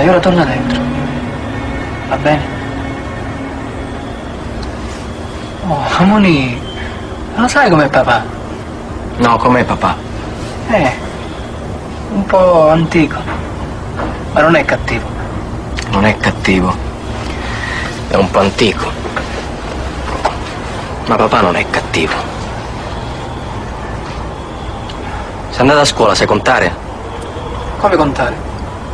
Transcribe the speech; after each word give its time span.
Dai, 0.00 0.08
ora 0.08 0.18
torna 0.18 0.44
dentro. 0.44 0.80
Va 2.08 2.16
bene? 2.16 2.42
Oh, 5.68 6.04
Moni, 6.06 6.58
lo 7.34 7.46
sai 7.46 7.68
com'è 7.68 7.86
papà? 7.86 8.24
No, 9.18 9.36
com'è 9.36 9.62
papà? 9.62 9.94
Eh, 10.70 10.90
un 12.14 12.24
po' 12.24 12.70
antico, 12.70 13.18
ma 14.32 14.40
non 14.40 14.54
è 14.54 14.64
cattivo. 14.64 15.06
Non 15.90 16.06
è 16.06 16.16
cattivo. 16.16 16.74
È 18.08 18.14
un 18.14 18.30
po' 18.30 18.38
antico. 18.38 18.90
Ma 21.08 21.16
papà 21.16 21.42
non 21.42 21.56
è 21.56 21.66
cattivo. 21.68 22.14
Sei 25.50 25.60
andata 25.60 25.80
a 25.80 25.84
scuola, 25.84 26.14
sai 26.14 26.26
contare? 26.26 26.74
Come 27.76 27.96
contare? 27.96 28.49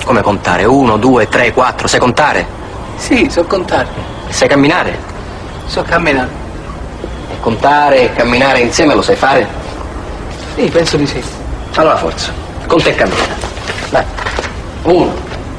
Come 0.06 0.22
contare? 0.22 0.64
Uno, 0.64 0.98
due, 0.98 1.28
tre, 1.28 1.52
quattro, 1.52 1.88
sai 1.88 1.98
contare? 1.98 2.46
Sì, 2.94 3.28
so 3.28 3.42
contare. 3.42 3.88
Sai 4.28 4.46
camminare? 4.46 4.96
So 5.66 5.82
camminare. 5.82 6.28
E 7.32 7.40
contare 7.40 8.02
e 8.02 8.12
camminare 8.12 8.60
insieme 8.60 8.94
lo 8.94 9.02
sai 9.02 9.16
fare? 9.16 9.48
Sì, 10.54 10.68
penso 10.68 10.96
di 10.96 11.08
sì. 11.08 11.20
Allora 11.74 11.96
forza, 11.96 12.32
conta 12.68 12.88
e 12.88 12.94
cammina. 12.94 13.34
Dai. 13.90 14.04
Uno, 14.82 15.12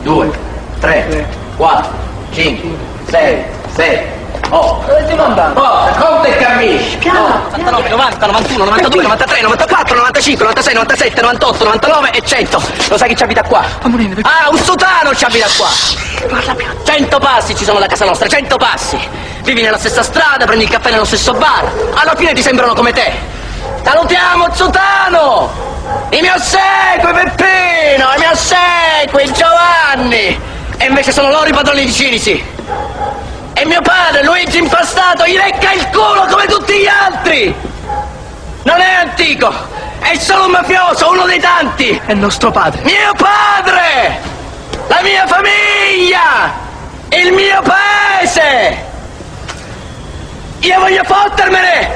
due, 0.04 0.32
tre, 0.80 1.28
quattro, 1.58 1.92
cinque, 2.32 2.70
sei, 3.10 3.44
sette, 3.74 4.17
otto. 4.50 4.86
Dove 4.88 5.04
stiamo 5.04 5.24
andando? 5.24 5.60
Forza, 5.60 6.00
conta 6.00 6.28
e 6.28 6.38
cammina. 6.38 6.82
Piano, 7.00 7.28
99, 7.52 7.90
90, 7.90 8.26
91, 8.26 8.64
92, 8.64 9.02
93, 9.04 9.42
94, 9.42 9.96
95, 9.96 10.46
96, 10.46 10.74
97, 10.74 11.22
98, 11.22 11.64
99 11.64 12.10
e 12.12 12.22
100. 12.24 12.62
Lo 12.90 12.98
sai 12.98 13.10
chi 13.10 13.16
ci 13.16 13.24
abita 13.24 13.44
qua? 13.44 13.64
Ah, 14.22 14.50
un 14.50 14.58
sotano 14.58 15.14
ci 15.16 15.26
abita 15.26 15.48
qua. 15.58 15.68
Parla 16.28 16.56
piano. 16.56 16.74
100 16.84 17.20
passi 17.20 17.56
ci 17.56 17.64
sono 17.64 17.80
da 17.80 17.88
casa 17.88 18.06
nostra, 18.06 18.28
100 18.28 18.58
passi. 18.58 19.00
Vivi 19.44 19.62
nella 19.62 19.78
stessa 19.78 20.04
strada, 20.04 20.46
prendi 20.46 20.66
il 20.66 20.70
caffè 20.70 20.90
nello 20.92 21.06
stesso 21.06 21.34
bar. 21.34 21.72
Alla 21.94 22.16
fine 22.16 22.34
ti 22.34 22.42
sembrano 22.42 22.74
come 22.74 22.92
te. 22.92 23.36
Salutiamo 23.84 24.54
Zotano! 24.54 25.50
Il 26.10 26.22
mio 26.22 26.34
segue 26.38 27.14
Peppino, 27.14 28.12
il 28.16 28.20
mio 28.20 28.36
segue 28.36 29.32
Giovanni! 29.32 30.40
E 30.78 30.86
invece 30.86 31.14
sono 31.14 31.30
loro 31.30 31.48
i 31.48 31.54
padroni 31.54 31.86
di 31.86 31.94
Cinisi! 31.94 32.56
E 33.60 33.66
mio 33.66 33.82
padre, 33.82 34.24
Luigi 34.24 34.60
Impastato, 34.60 35.26
gli 35.26 35.36
lecca 35.36 35.72
il 35.72 35.88
culo 35.88 36.28
come 36.30 36.46
tutti 36.46 36.78
gli 36.78 36.86
altri! 36.86 37.56
Non 38.62 38.80
è 38.80 38.94
antico! 38.94 39.52
È 39.98 40.16
solo 40.16 40.46
un 40.46 40.52
mafioso, 40.52 41.10
uno 41.10 41.26
dei 41.26 41.40
tanti! 41.40 42.00
È 42.06 42.14
nostro 42.14 42.52
padre. 42.52 42.84
Mio 42.84 43.14
padre! 43.18 44.22
La 44.86 45.02
mia 45.02 45.26
famiglia! 45.26 46.54
Il 47.10 47.34
mio 47.34 47.60
paese! 47.64 48.78
Io 50.60 50.80
voglio 50.80 51.04
fottermene! 51.04 51.92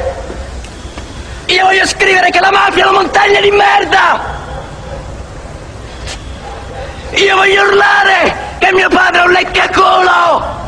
Io 1.46 1.64
voglio 1.64 1.86
scrivere 1.86 2.32
che 2.32 2.40
la 2.40 2.50
mafia 2.50 2.86
è 2.86 2.88
una 2.88 3.02
montagna 3.02 3.40
di 3.40 3.52
merda! 3.52 4.20
Io 7.12 7.36
voglio 7.36 7.66
urlare 7.66 8.36
che 8.58 8.74
mio 8.74 8.90
padre 8.90 9.22
è 9.22 9.26
un 9.26 9.32
leccaculo! 9.32 10.61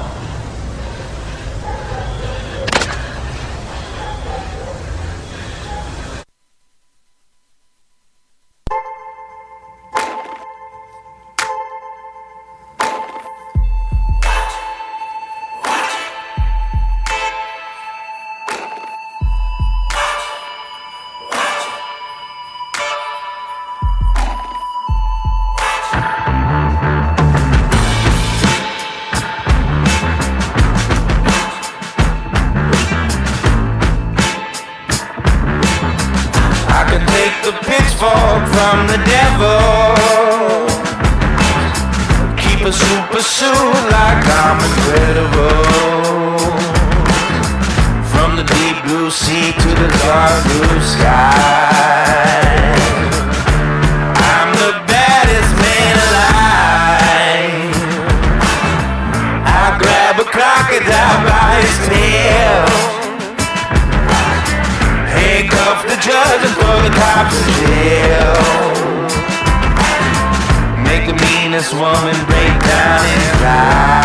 Meanest 71.74 71.80
woman 71.80 72.26
break 72.26 72.60
down 72.62 73.06
and 73.06 73.38
cry. 73.38 74.04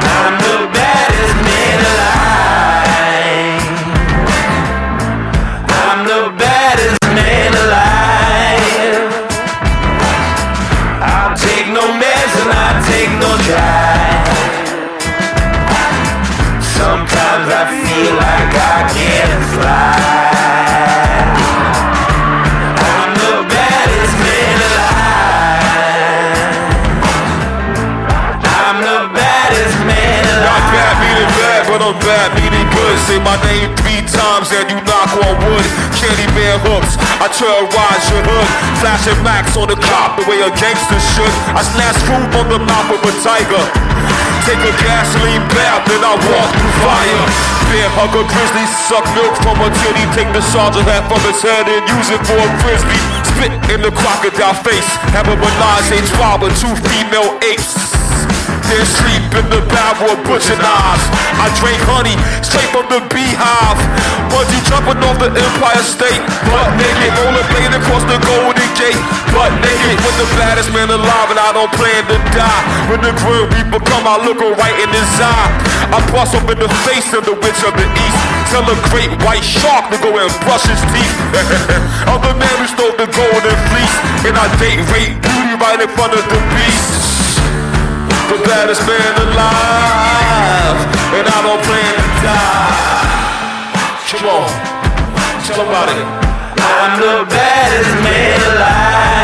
I'm 0.00 0.34
the 0.38 0.68
baddest 0.72 1.36
man 1.48 1.78
alive. 1.92 2.38
I'm 5.68 6.00
the 6.06 6.22
baddest 6.38 7.02
man 7.14 7.52
alive. 7.64 9.12
I'll 11.02 11.36
take 11.36 11.68
no 11.68 11.92
mess 11.98 12.30
and 12.40 12.50
I'll 12.50 12.82
take 12.84 13.10
no. 13.20 13.28
Sometimes 16.78 17.48
I 17.50 17.64
feel 17.82 18.14
like 18.16 18.37
Say 33.08 33.16
my 33.24 33.40
name 33.40 33.72
three 33.80 34.04
times 34.04 34.52
and 34.52 34.68
you 34.68 34.76
knock 34.84 35.08
on 35.16 35.32
wood. 35.40 35.64
Candy 35.96 36.28
bear 36.36 36.60
hooks, 36.60 37.00
I 37.24 37.32
terrorize 37.32 38.04
your 38.12 38.20
hood. 38.20 38.48
Flashing 38.84 39.16
max 39.24 39.56
on 39.56 39.64
the 39.64 39.80
cop 39.80 40.20
the 40.20 40.28
way 40.28 40.44
a 40.44 40.52
gangster 40.52 41.00
should. 41.16 41.32
I 41.56 41.64
snatch 41.64 41.96
food 42.04 42.28
on 42.36 42.52
the 42.52 42.60
mouth 42.60 42.92
of 42.92 43.00
a 43.00 43.12
tiger. 43.24 43.64
Take 44.44 44.60
a 44.60 44.76
gasoline 44.84 45.40
bath, 45.56 45.88
then 45.88 46.04
I 46.04 46.20
walk 46.20 46.48
through 46.52 46.76
fire. 46.84 47.24
Bear 47.72 47.88
hug 47.96 48.12
a 48.12 48.28
grizzly, 48.28 48.68
suck 48.84 49.08
milk 49.16 49.32
from 49.40 49.56
a 49.64 49.72
titty. 49.72 50.04
Take 50.12 50.28
the 50.36 50.44
sergeant 50.44 50.84
hat 50.84 51.08
from 51.08 51.24
his 51.24 51.40
head 51.40 51.64
and 51.64 51.80
use 51.88 52.12
it 52.12 52.20
for 52.28 52.36
a 52.36 52.48
frisbee. 52.60 53.04
Spit 53.24 53.56
in 53.72 53.80
the 53.80 53.92
crocodile 54.04 54.52
face. 54.60 54.84
Have 55.16 55.32
a 55.32 55.36
menage 55.40 55.96
a 55.96 55.98
trois 56.12 56.36
with 56.44 56.52
two 56.60 56.76
female 56.92 57.40
apes. 57.40 57.97
Then 58.68 58.84
sleep 58.84 59.24
in 59.32 59.48
the 59.48 59.64
barrel 59.72 60.12
of 60.12 60.20
butcher 60.28 60.52
knives. 60.60 61.04
I 61.40 61.48
drink 61.56 61.80
honey 61.88 62.12
straight 62.44 62.68
from 62.68 62.84
the 62.92 63.00
beehive. 63.08 63.80
Bungee 64.28 64.60
jumping 64.68 65.00
off 65.08 65.16
the 65.16 65.32
Empire 65.32 65.80
State. 65.80 66.20
Butt 66.52 66.76
naked, 66.76 67.16
rollerblade 67.16 67.72
across 67.72 68.04
the 68.04 68.20
Golden 68.28 68.68
Gate. 68.76 69.00
Butt 69.32 69.56
naked 69.64 69.96
with 70.04 70.16
the 70.20 70.28
baddest 70.36 70.68
man 70.76 70.92
alive, 70.92 71.32
and 71.32 71.40
I 71.40 71.56
don't 71.56 71.72
plan 71.80 72.04
to 72.12 72.16
die. 72.36 72.62
When 72.92 73.00
the 73.00 73.16
grim 73.24 73.48
reaper 73.56 73.80
come, 73.80 74.04
I 74.04 74.20
look 74.20 74.36
her 74.44 74.52
right 74.60 74.76
in 74.84 74.92
his 74.92 75.12
eye. 75.16 75.48
I 75.88 76.04
bust 76.12 76.36
up 76.36 76.44
in 76.52 76.60
the 76.60 76.68
face 76.84 77.08
of 77.16 77.24
the 77.24 77.40
witch 77.40 77.60
of 77.64 77.72
the 77.72 77.88
east. 77.88 78.20
Tell 78.52 78.68
a 78.68 78.76
great 78.92 79.08
white 79.24 79.48
shark 79.48 79.88
to 79.88 79.96
go 80.04 80.12
and 80.12 80.28
brush 80.44 80.68
his 80.68 80.82
teeth. 80.92 81.14
I'm 82.04 82.20
the 82.20 82.36
man 82.36 82.54
who 82.60 82.68
stole 82.68 82.92
the 83.00 83.08
golden 83.08 83.56
fleece, 83.72 83.96
and 84.28 84.36
I 84.36 84.44
date 84.60 84.84
rape 84.92 85.16
beauty 85.24 85.56
right 85.56 85.80
in 85.80 85.88
front 85.96 86.12
of 86.12 86.24
the 86.28 86.40
beast 86.52 87.27
the 88.28 88.38
baddest 88.44 88.82
man 88.86 89.14
alive, 89.26 90.78
and 91.16 91.26
I 91.26 91.38
don't 91.46 91.62
plan 91.64 91.94
to 91.96 92.08
die. 92.24 93.08
Come 94.10 94.28
on, 94.28 94.48
tell 95.44 95.60
about. 95.64 95.88
I'm 96.60 97.00
the 97.00 97.24
baddest 97.30 97.94
man 98.04 98.40
alive. 98.52 99.17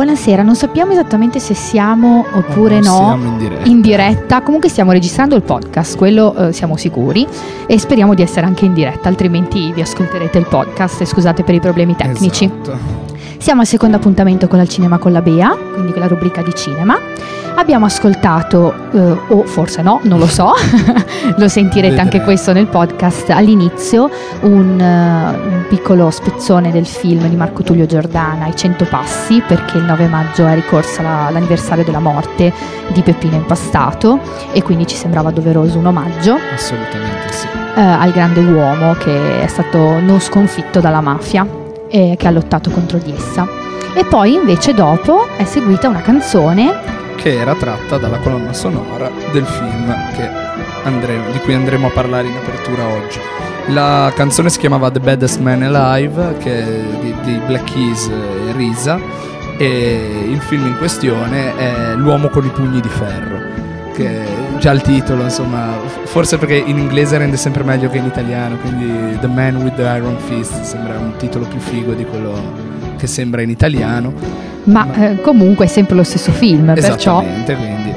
Buonasera, 0.00 0.42
non 0.42 0.56
sappiamo 0.56 0.92
esattamente 0.92 1.38
se 1.40 1.52
siamo 1.52 2.24
oppure 2.32 2.76
no 2.76 2.82
siamo 2.82 3.26
in 3.26 3.36
diretta. 3.36 3.68
in 3.68 3.80
diretta. 3.82 4.40
Comunque 4.40 4.70
stiamo 4.70 4.92
registrando 4.92 5.36
il 5.36 5.42
podcast, 5.42 5.98
quello 5.98 6.34
eh, 6.36 6.52
siamo 6.54 6.78
sicuri 6.78 7.26
e 7.66 7.78
speriamo 7.78 8.14
di 8.14 8.22
essere 8.22 8.46
anche 8.46 8.64
in 8.64 8.72
diretta, 8.72 9.10
altrimenti 9.10 9.70
vi 9.74 9.82
ascolterete 9.82 10.38
il 10.38 10.46
podcast 10.46 11.02
e 11.02 11.04
scusate 11.04 11.44
per 11.44 11.54
i 11.54 11.60
problemi 11.60 11.96
tecnici. 11.96 12.46
Esatto. 12.46 13.09
Siamo 13.40 13.62
al 13.62 13.66
secondo 13.66 13.96
appuntamento 13.96 14.48
con 14.48 14.60
il 14.60 14.68
cinema 14.68 14.98
con 14.98 15.12
la 15.12 15.22
Bea, 15.22 15.56
quindi 15.72 15.92
con 15.92 16.02
la 16.02 16.08
rubrica 16.08 16.42
di 16.42 16.54
cinema. 16.54 16.98
Abbiamo 17.54 17.86
ascoltato, 17.86 18.72
eh, 18.92 19.18
o 19.28 19.44
forse 19.44 19.80
no, 19.80 19.98
non 20.04 20.18
lo 20.18 20.26
so, 20.26 20.52
lo 21.36 21.48
sentirete 21.48 21.98
anche 21.98 22.20
questo 22.20 22.52
nel 22.52 22.66
podcast. 22.66 23.30
All'inizio, 23.30 24.10
un, 24.42 24.78
eh, 24.78 25.38
un 25.38 25.64
piccolo 25.70 26.10
spezzone 26.10 26.70
del 26.70 26.84
film 26.84 27.28
di 27.28 27.34
Marco 27.34 27.62
Tullio 27.62 27.86
Giordana, 27.86 28.46
I 28.46 28.54
Cento 28.54 28.84
Passi, 28.84 29.42
perché 29.46 29.78
il 29.78 29.84
9 29.84 30.06
maggio 30.06 30.46
è 30.46 30.54
ricorsa 30.54 31.00
la- 31.00 31.30
l'anniversario 31.30 31.82
della 31.82 31.98
morte 31.98 32.52
di 32.92 33.00
Peppino 33.00 33.36
Impastato 33.36 34.20
e 34.52 34.62
quindi 34.62 34.86
ci 34.86 34.96
sembrava 34.96 35.30
doveroso 35.30 35.78
un 35.78 35.86
omaggio. 35.86 36.36
Assolutamente 36.54 37.32
sì. 37.32 37.46
eh, 37.74 37.80
al 37.80 38.12
grande 38.12 38.40
uomo 38.40 38.92
che 38.94 39.42
è 39.42 39.46
stato 39.46 39.98
non 39.98 40.20
sconfitto 40.20 40.80
dalla 40.80 41.00
mafia 41.00 41.59
e 41.90 42.14
che 42.16 42.26
ha 42.26 42.30
lottato 42.30 42.70
contro 42.70 42.98
di 42.98 43.12
essa. 43.12 43.46
E 43.94 44.04
poi 44.04 44.34
invece 44.34 44.72
dopo 44.72 45.26
è 45.36 45.44
seguita 45.44 45.88
una 45.88 46.00
canzone 46.00 46.98
Che 47.16 47.38
era 47.38 47.54
tratta 47.54 47.98
dalla 47.98 48.18
colonna 48.18 48.52
sonora 48.52 49.10
del 49.32 49.44
film 49.44 49.94
andremo- 50.84 51.30
di 51.32 51.38
cui 51.40 51.54
andremo 51.54 51.88
a 51.88 51.90
parlare 51.90 52.28
in 52.28 52.36
apertura 52.36 52.86
oggi. 52.86 53.18
La 53.68 54.12
canzone 54.14 54.48
si 54.48 54.58
chiamava 54.58 54.90
The 54.90 55.00
Baddest 55.00 55.38
Man 55.40 55.62
Alive, 55.62 56.36
che 56.38 56.64
è 56.64 56.80
di, 57.00 57.14
di 57.22 57.40
Black 57.46 57.72
Keys 57.72 58.08
e 58.08 58.52
Risa, 58.56 58.98
e 59.58 60.26
il 60.28 60.40
film 60.40 60.66
in 60.66 60.78
questione 60.78 61.56
è 61.56 61.94
L'uomo 61.94 62.28
con 62.28 62.44
i 62.44 62.48
pugni 62.48 62.80
di 62.80 62.88
ferro. 62.88 63.38
Che 63.92 64.24
già 64.60 64.70
il 64.70 64.82
titolo, 64.82 65.22
insomma, 65.24 65.72
forse 66.04 66.38
perché 66.38 66.54
in 66.54 66.78
inglese 66.78 67.18
rende 67.18 67.36
sempre 67.36 67.64
meglio 67.64 67.88
che 67.90 67.96
in 67.98 68.04
italiano, 68.04 68.56
quindi 68.58 69.18
The 69.18 69.26
Man 69.26 69.56
with 69.56 69.74
the 69.74 69.82
Iron 69.82 70.16
Fist 70.18 70.60
sembra 70.62 70.98
un 70.98 71.14
titolo 71.16 71.46
più 71.46 71.58
figo 71.58 71.92
di 71.94 72.04
quello 72.04 72.32
che 72.96 73.06
sembra 73.06 73.42
in 73.42 73.50
italiano. 73.50 74.12
ma 74.64 74.86
eh, 74.94 75.20
comunque 75.22 75.64
è 75.64 75.68
sempre 75.68 75.96
lo 75.96 76.02
stesso 76.04 76.30
film, 76.30 76.72
perciò 76.74 77.20
Esattamente, 77.22 77.54
quindi. 77.56 77.88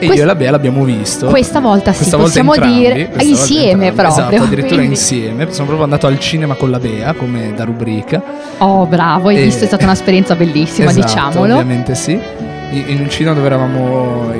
E 0.00 0.06
Quest- 0.06 0.16
io 0.16 0.22
e 0.24 0.26
la 0.26 0.34
Bea 0.34 0.50
l'abbiamo 0.50 0.82
visto. 0.82 1.26
questa 1.28 1.60
volta 1.60 1.92
sì 1.92 1.98
Questa 1.98 2.16
volta 2.16 2.30
possiamo 2.32 2.54
entrambi, 2.54 2.78
dire 2.78 3.04
volta 3.06 3.22
insieme 3.22 3.86
entrambi. 3.86 3.94
proprio. 3.94 4.24
Esatto, 4.26 4.42
addirittura 4.42 4.74
quindi- 4.74 4.94
insieme. 4.94 5.44
Sono 5.52 5.66
proprio 5.66 5.84
andato 5.84 6.06
al 6.08 6.18
cinema 6.18 6.54
con 6.54 6.70
la 6.72 6.80
Bea, 6.80 7.12
come 7.12 7.52
da 7.54 7.62
rubrica. 7.62 8.20
Oh 8.58 8.84
bravo, 8.86 9.28
hai 9.28 9.36
E- 9.36 9.42
visto, 9.44 9.62
è 9.62 9.66
stata 9.68 9.84
un'esperienza 9.84 10.34
bellissima, 10.34 10.90
Esatto, 10.90 11.06
diciamolo. 11.06 11.52
Ovviamente 11.54 11.94
sì. 11.94 12.18
In 12.74 13.00
un 13.00 13.10
cinema 13.10 13.34
dove 13.34 13.46
eravamo 13.46 14.32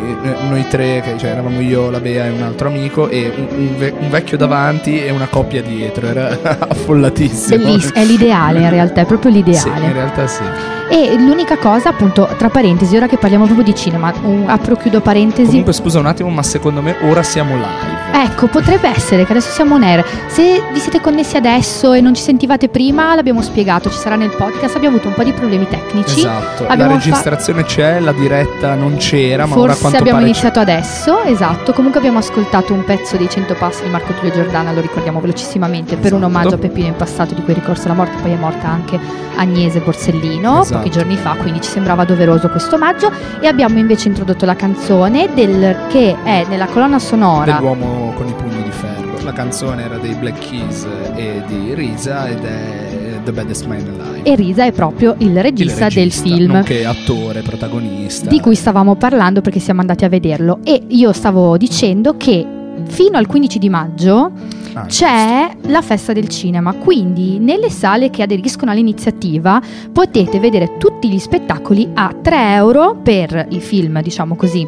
noi 0.48 0.66
tre, 0.68 1.02
cioè 1.18 1.30
eravamo 1.30 1.60
io, 1.60 1.90
la 1.90 2.00
Bea 2.00 2.24
e 2.26 2.30
un 2.30 2.42
altro 2.42 2.68
amico, 2.68 3.08
e 3.08 3.30
un, 3.36 3.46
un 3.58 3.76
ve- 3.76 3.92
un 3.98 4.08
vecchio 4.08 4.36
davanti 4.38 5.04
e 5.04 5.10
una 5.10 5.26
coppia 5.26 5.60
dietro. 5.62 6.06
Era 6.06 6.38
affollatissimo. 6.68 7.62
Bellissimo, 7.62 7.94
è 7.94 8.04
l'ideale 8.04 8.60
in 8.60 8.70
realtà, 8.70 9.02
è 9.02 9.04
proprio 9.04 9.30
Sì, 9.32 9.38
in 9.38 9.44
l'ideale. 9.44 9.92
realtà 9.92 10.26
sì. 10.26 10.42
e 10.88 11.14
l'unica 11.18 11.56
cosa, 11.58 11.90
appunto, 11.90 12.28
tra 12.38 12.48
parentesi, 12.48 12.96
ora 12.96 13.06
che 13.06 13.16
parliamo 13.18 13.44
proprio 13.44 13.64
di 13.66 13.74
cinema, 13.74 14.12
un- 14.22 14.44
apro 14.46 14.76
chiudo 14.76 15.00
parentesi. 15.00 15.48
Comunque 15.48 15.72
scusa 15.74 15.98
un 15.98 16.06
attimo, 16.06 16.30
ma 16.30 16.42
secondo 16.42 16.80
me 16.80 16.96
ora 17.02 17.22
siamo 17.22 17.54
live. 17.54 18.00
Ecco, 18.14 18.46
potrebbe 18.46 18.88
essere 18.88 19.24
che 19.24 19.32
adesso 19.32 19.50
siamo 19.50 19.74
on 19.74 19.82
air. 19.82 20.04
Se 20.28 20.62
vi 20.72 20.78
siete 20.78 21.00
connessi 21.00 21.36
adesso 21.36 21.92
e 21.92 22.00
non 22.00 22.14
ci 22.14 22.22
sentivate 22.22 22.68
prima, 22.68 23.14
l'abbiamo 23.14 23.40
spiegato, 23.42 23.90
ci 23.90 23.96
sarà 23.98 24.16
nel 24.16 24.30
podcast. 24.36 24.76
Abbiamo 24.76 24.96
avuto 24.96 25.08
un 25.08 25.14
po' 25.14 25.24
di 25.24 25.32
problemi 25.32 25.66
tecnici. 25.68 26.20
Esatto, 26.20 26.64
la 26.64 26.68
Abbiamo 26.70 26.92
registrazione 26.92 27.64
c'è, 27.64 27.98
la 28.00 28.12
diretta 28.22 28.74
non 28.74 28.96
c'era, 28.96 29.46
ma 29.46 29.54
ora 29.58 29.66
Forse 29.72 29.80
quanto 29.80 29.98
abbiamo 29.98 30.18
pare 30.18 30.30
iniziato 30.30 30.60
adesso, 30.60 31.22
esatto. 31.24 31.72
Comunque 31.72 31.98
abbiamo 31.98 32.18
ascoltato 32.18 32.72
un 32.72 32.84
pezzo 32.84 33.16
dei 33.16 33.28
100 33.28 33.54
passi 33.54 33.82
di 33.82 33.90
Marco 33.90 34.12
Tullio 34.12 34.32
Giordana, 34.32 34.72
lo 34.72 34.80
ricordiamo 34.80 35.20
velocissimamente, 35.20 35.96
per 35.96 36.12
un 36.12 36.22
Esatto. 36.22 36.38
omaggio 36.38 36.54
a 36.54 36.58
Peppino 36.58 36.86
in 36.88 36.96
passato 36.96 37.34
di 37.34 37.42
cui 37.42 37.52
è 37.52 37.56
ricorso 37.56 37.88
la 37.88 37.94
morte, 37.94 38.16
poi 38.22 38.32
è 38.32 38.36
morta 38.36 38.68
anche 38.68 38.98
Agnese 39.36 39.80
Borsellino 39.80 40.60
Esatto. 40.62 40.78
pochi 40.78 40.90
giorni 40.90 41.16
fa, 41.16 41.34
quindi 41.40 41.60
ci 41.60 41.70
sembrava 41.70 42.04
doveroso 42.04 42.48
questo 42.48 42.76
omaggio 42.76 43.10
e 43.40 43.46
abbiamo 43.46 43.78
invece 43.78 44.08
introdotto 44.08 44.44
la 44.46 44.56
canzone 44.56 45.28
del, 45.34 45.76
che 45.88 46.16
è 46.22 46.44
nella 46.48 46.66
colonna 46.66 46.98
sonora 46.98 47.52
dell'uomo 47.54 48.12
con 48.16 48.26
i 48.28 48.32
pugni 48.32 48.62
di 48.62 48.70
ferro. 48.70 49.00
La 49.24 49.32
canzone 49.32 49.84
era 49.84 49.96
dei 49.98 50.14
Black 50.14 50.38
Keys 50.48 50.86
e 51.14 51.42
di 51.46 51.74
Risa 51.74 52.28
ed 52.28 52.44
è 52.44 53.11
The 53.22 53.32
Baddest 53.32 53.66
Man 53.66 53.78
Alive. 54.00 54.22
e 54.22 54.34
Risa 54.34 54.64
è 54.64 54.72
proprio 54.72 55.14
il 55.18 55.28
Il 55.28 55.42
regista, 55.42 55.88
del 55.88 55.92
regista, 56.04 56.22
film. 56.22 56.52
Nonché 56.52 56.84
attore, 56.84 57.40
protagonista. 57.42 58.28
di 58.28 58.40
cui 58.40 58.54
stavamo 58.54 58.94
parlando 58.96 59.40
perché 59.40 59.58
siamo 59.60 59.80
andati 59.80 60.04
a 60.04 60.08
vederlo 60.08 60.58
e 60.64 60.82
io 60.88 61.12
stavo 61.12 61.56
dicendo 61.56 62.16
che 62.16 62.46
fino 62.86 63.16
al 63.18 63.26
15 63.26 63.58
di 63.58 63.68
maggio 63.68 64.30
Ah, 64.74 64.86
c'è 64.86 65.50
la 65.66 65.82
festa 65.82 66.14
del 66.14 66.28
cinema, 66.28 66.72
quindi 66.72 67.38
nelle 67.38 67.68
sale 67.68 68.08
che 68.08 68.22
aderiscono 68.22 68.70
all'iniziativa 68.70 69.60
potete 69.92 70.40
vedere 70.40 70.78
tutti 70.78 71.10
gli 71.10 71.18
spettacoli 71.18 71.90
a 71.92 72.10
3 72.22 72.54
euro 72.54 72.96
per 73.02 73.48
i 73.50 73.60
film, 73.60 74.00
diciamo 74.00 74.34
così 74.34 74.66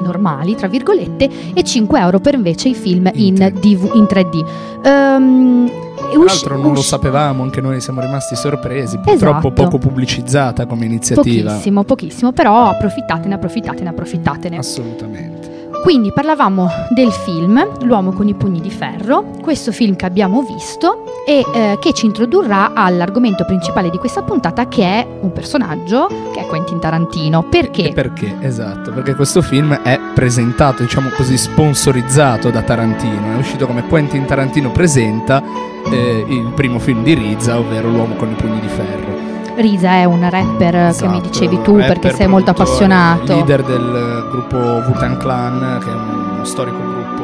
normali 0.00 0.54
tra 0.54 0.68
virgolette 0.68 1.28
e 1.54 1.62
5 1.64 1.98
euro 1.98 2.20
per 2.20 2.34
invece 2.34 2.68
i 2.68 2.74
film 2.74 3.10
in, 3.14 3.34
In 3.34 3.34
3D. 3.34 3.58
DV 3.58 3.90
in 3.94 4.04
3D 4.04 4.44
Ehm, 4.84 5.70
Tra 6.10 6.22
l'altro 6.24 6.56
non 6.56 6.72
lo 6.74 6.82
sapevamo, 6.82 7.42
anche 7.42 7.60
noi 7.60 7.80
siamo 7.80 8.00
rimasti 8.00 8.36
sorpresi. 8.36 8.98
Purtroppo 8.98 9.48
Esatto. 9.48 9.62
poco 9.62 9.78
pubblicizzata 9.78 10.66
come 10.66 10.84
iniziativa. 10.86 11.50
pochissimo 11.50 11.84
pochissimo 11.84 12.32
però 12.32 12.66
approfittatene 12.68 13.34
approfittatene 13.34 13.88
approfittatene 13.88 14.56
Assolutamente. 14.58 15.51
Quindi 15.82 16.12
parlavamo 16.12 16.68
del 16.90 17.10
film 17.10 17.60
L'uomo 17.82 18.12
con 18.12 18.28
i 18.28 18.34
pugni 18.34 18.60
di 18.60 18.70
ferro, 18.70 19.32
questo 19.42 19.72
film 19.72 19.96
che 19.96 20.06
abbiamo 20.06 20.42
visto 20.42 21.04
e 21.26 21.44
eh, 21.54 21.76
che 21.80 21.92
ci 21.92 22.06
introdurrà 22.06 22.72
all'argomento 22.72 23.44
principale 23.44 23.90
di 23.90 23.98
questa 23.98 24.22
puntata 24.22 24.68
che 24.68 24.84
è 24.84 25.06
un 25.20 25.32
personaggio 25.32 26.06
che 26.32 26.38
è 26.38 26.46
Quentin 26.46 26.78
Tarantino. 26.78 27.42
Perché? 27.42 27.88
E 27.88 27.92
perché? 27.92 28.36
Esatto, 28.42 28.92
perché 28.92 29.16
questo 29.16 29.42
film 29.42 29.74
è 29.74 29.98
presentato, 30.14 30.84
diciamo 30.84 31.08
così, 31.08 31.36
sponsorizzato 31.36 32.50
da 32.50 32.62
Tarantino. 32.62 33.34
È 33.34 33.36
uscito 33.36 33.66
come 33.66 33.84
Quentin 33.88 34.24
Tarantino 34.24 34.70
presenta 34.70 35.42
eh, 35.90 36.24
il 36.28 36.52
primo 36.54 36.78
film 36.78 37.02
di 37.02 37.14
Rizza, 37.14 37.58
ovvero 37.58 37.90
L'uomo 37.90 38.14
con 38.14 38.30
i 38.30 38.34
pugni 38.34 38.60
di 38.60 38.68
ferro. 38.68 39.31
Risa 39.62 39.92
è 39.92 40.04
un 40.04 40.28
rapper 40.28 40.74
Esatto, 40.74 41.06
che 41.06 41.12
mi 41.12 41.20
dicevi 41.22 41.62
tu 41.62 41.76
rapper, 41.78 41.98
perché 41.98 42.16
sei 42.16 42.26
molto 42.26 42.50
appassionato. 42.50 43.32
Leader 43.32 43.62
del 43.62 44.26
gruppo 44.30 44.56
Wu-Tang 44.58 45.16
Clan, 45.16 45.78
che 45.82 45.90
è 45.90 45.94
uno 45.94 46.44
storico 46.44 46.76
gruppo 46.76 47.22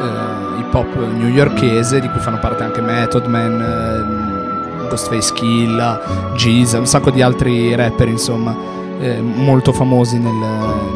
eh, 0.00 0.60
hip 0.60 0.72
hop 0.74 0.94
newyorkese, 1.18 2.00
di 2.00 2.08
cui 2.08 2.20
fanno 2.20 2.38
parte 2.38 2.62
anche 2.62 2.80
Method 2.80 3.26
Man, 3.26 3.60
eh, 4.82 4.88
Ghostface 4.88 5.32
Killa, 5.32 6.00
Giza, 6.36 6.78
un 6.78 6.86
sacco 6.86 7.10
di 7.10 7.22
altri 7.22 7.74
rapper, 7.74 8.08
insomma, 8.08 8.54
eh, 9.00 9.20
molto 9.20 9.72
famosi 9.72 10.18
nel, 10.18 10.32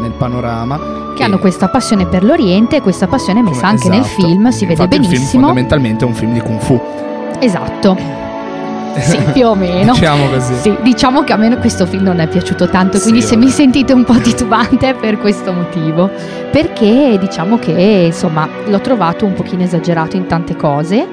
nel 0.00 0.12
panorama. 0.12 0.78
Che 1.16 1.25
hanno 1.25 1.38
questa 1.38 1.68
passione 1.68 2.06
per 2.06 2.22
l'Oriente 2.22 2.76
e 2.76 2.80
questa 2.80 3.08
passione 3.08 3.42
messa 3.42 3.56
Come- 3.60 3.70
anche 3.72 3.88
nel 3.88 4.00
esatto. 4.00 4.22
film, 4.22 4.48
si 4.50 4.66
vede 4.66 4.72
Infatti 4.82 4.96
Il 4.96 5.02
film 5.02 5.12
benissimo. 5.14 5.42
fondamentalmente 5.46 6.04
è 6.04 6.06
un 6.08 6.14
film 6.14 6.32
di 6.32 6.40
Kung 6.40 6.60
Fu. 6.60 6.80
Esatto. 7.40 7.96
Sì, 8.99 9.18
più 9.33 9.47
o 9.47 9.54
meno. 9.54 9.92
diciamo 9.92 10.28
così. 10.30 10.54
Sì, 10.54 10.76
diciamo 10.83 11.23
che 11.25 11.33
a 11.33 11.37
me 11.37 11.57
questo 11.59 11.87
film 11.87 12.02
non 12.04 12.21
è 12.21 12.26
piaciuto 12.28 12.68
tanto, 12.68 12.97
Sì, 12.97 13.02
quindi 13.04 13.23
se 13.23 13.35
vabbè. 13.35 13.45
mi 13.47 13.50
sentite 13.50 13.92
un 13.92 14.04
po' 14.04 14.14
titubante 14.18 14.90
è 14.90 14.95
per 14.95 15.18
questo 15.18 15.52
motivo. 15.52 16.11
Perché 16.50 17.16
diciamo 17.21 17.59
che 17.59 18.04
insomma 18.07 18.49
l'ho 18.66 18.80
trovato 18.80 19.25
un 19.26 19.35
pochino 19.35 19.62
esagerato 19.62 20.16
in 20.16 20.26
tante 20.26 20.57
cose 20.57 21.07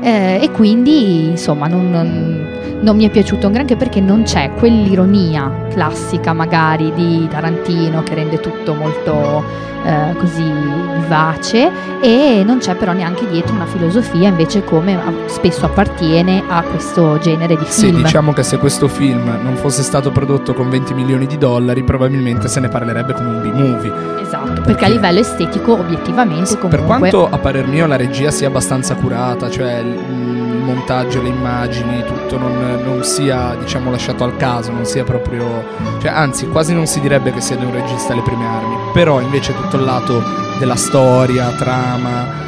eh, 0.00 0.38
e 0.40 0.50
quindi 0.52 1.30
insomma 1.30 1.66
non, 1.66 1.90
non- 1.90 2.54
non 2.80 2.94
mi 2.94 3.06
è 3.06 3.10
piaciuto 3.10 3.46
un 3.46 3.52
granché 3.54 3.74
perché 3.74 4.00
non 4.00 4.22
c'è 4.22 4.50
quell'ironia 4.56 5.50
classica 5.72 6.32
magari 6.34 6.92
di 6.94 7.26
Tarantino 7.28 8.02
che 8.02 8.14
rende 8.14 8.38
tutto 8.38 8.74
molto 8.74 9.42
eh, 9.86 10.14
così 10.18 10.42
vivace 11.00 11.70
e 12.00 12.42
non 12.44 12.58
c'è 12.58 12.74
però 12.74 12.92
neanche 12.92 13.28
dietro 13.28 13.54
una 13.54 13.66
filosofia 13.66 14.28
invece 14.28 14.64
come 14.64 14.94
a- 14.96 15.12
spesso 15.26 15.64
appartiene 15.66 16.42
a 16.48 16.62
questo 16.62 17.18
genere 17.18 17.56
di 17.56 17.64
Sì, 17.68 17.86
film. 17.86 18.02
diciamo 18.02 18.32
che 18.32 18.42
se 18.42 18.58
questo 18.58 18.88
film 18.88 19.38
non 19.42 19.54
fosse 19.56 19.82
stato 19.82 20.10
prodotto 20.10 20.52
con 20.54 20.68
20 20.68 20.94
milioni 20.94 21.26
di 21.26 21.38
dollari, 21.38 21.84
probabilmente 21.84 22.48
se 22.48 22.60
ne 22.60 22.68
parlerebbe 22.68 23.12
come 23.14 23.28
un 23.28 23.40
B-movie. 23.42 23.92
Esatto, 24.22 24.44
perché, 24.46 24.62
Perché- 24.62 24.84
a 24.84 24.88
livello 24.88 25.20
estetico 25.20 25.72
obiettivamente 25.78 26.54
comunque 26.58 26.68
Per 26.78 26.84
quanto 26.86 27.28
a 27.30 27.38
parer 27.38 27.66
mio 27.66 27.86
la 27.86 27.96
regia 27.96 28.30
sia 28.30 28.48
abbastanza 28.48 28.94
curata, 28.96 29.48
cioè 29.48 29.78
il, 29.78 29.86
il 29.88 30.45
montaggio, 30.66 31.22
le 31.22 31.28
immagini, 31.28 32.04
tutto 32.04 32.38
non, 32.38 32.82
non 32.84 33.04
sia 33.04 33.56
diciamo 33.58 33.90
lasciato 33.90 34.24
al 34.24 34.36
caso, 34.36 34.72
non 34.72 34.84
sia 34.84 35.04
proprio... 35.04 35.64
cioè 36.00 36.10
anzi 36.10 36.48
quasi 36.48 36.74
non 36.74 36.86
si 36.86 37.00
direbbe 37.00 37.32
che 37.32 37.40
sia 37.40 37.56
di 37.56 37.64
un 37.64 37.72
regista 37.72 38.12
alle 38.12 38.22
prime 38.22 38.46
armi, 38.46 38.76
però 38.92 39.20
invece 39.20 39.54
tutto 39.54 39.76
il 39.76 39.84
lato 39.84 40.22
della 40.58 40.76
storia, 40.76 41.50
trama 41.52 42.44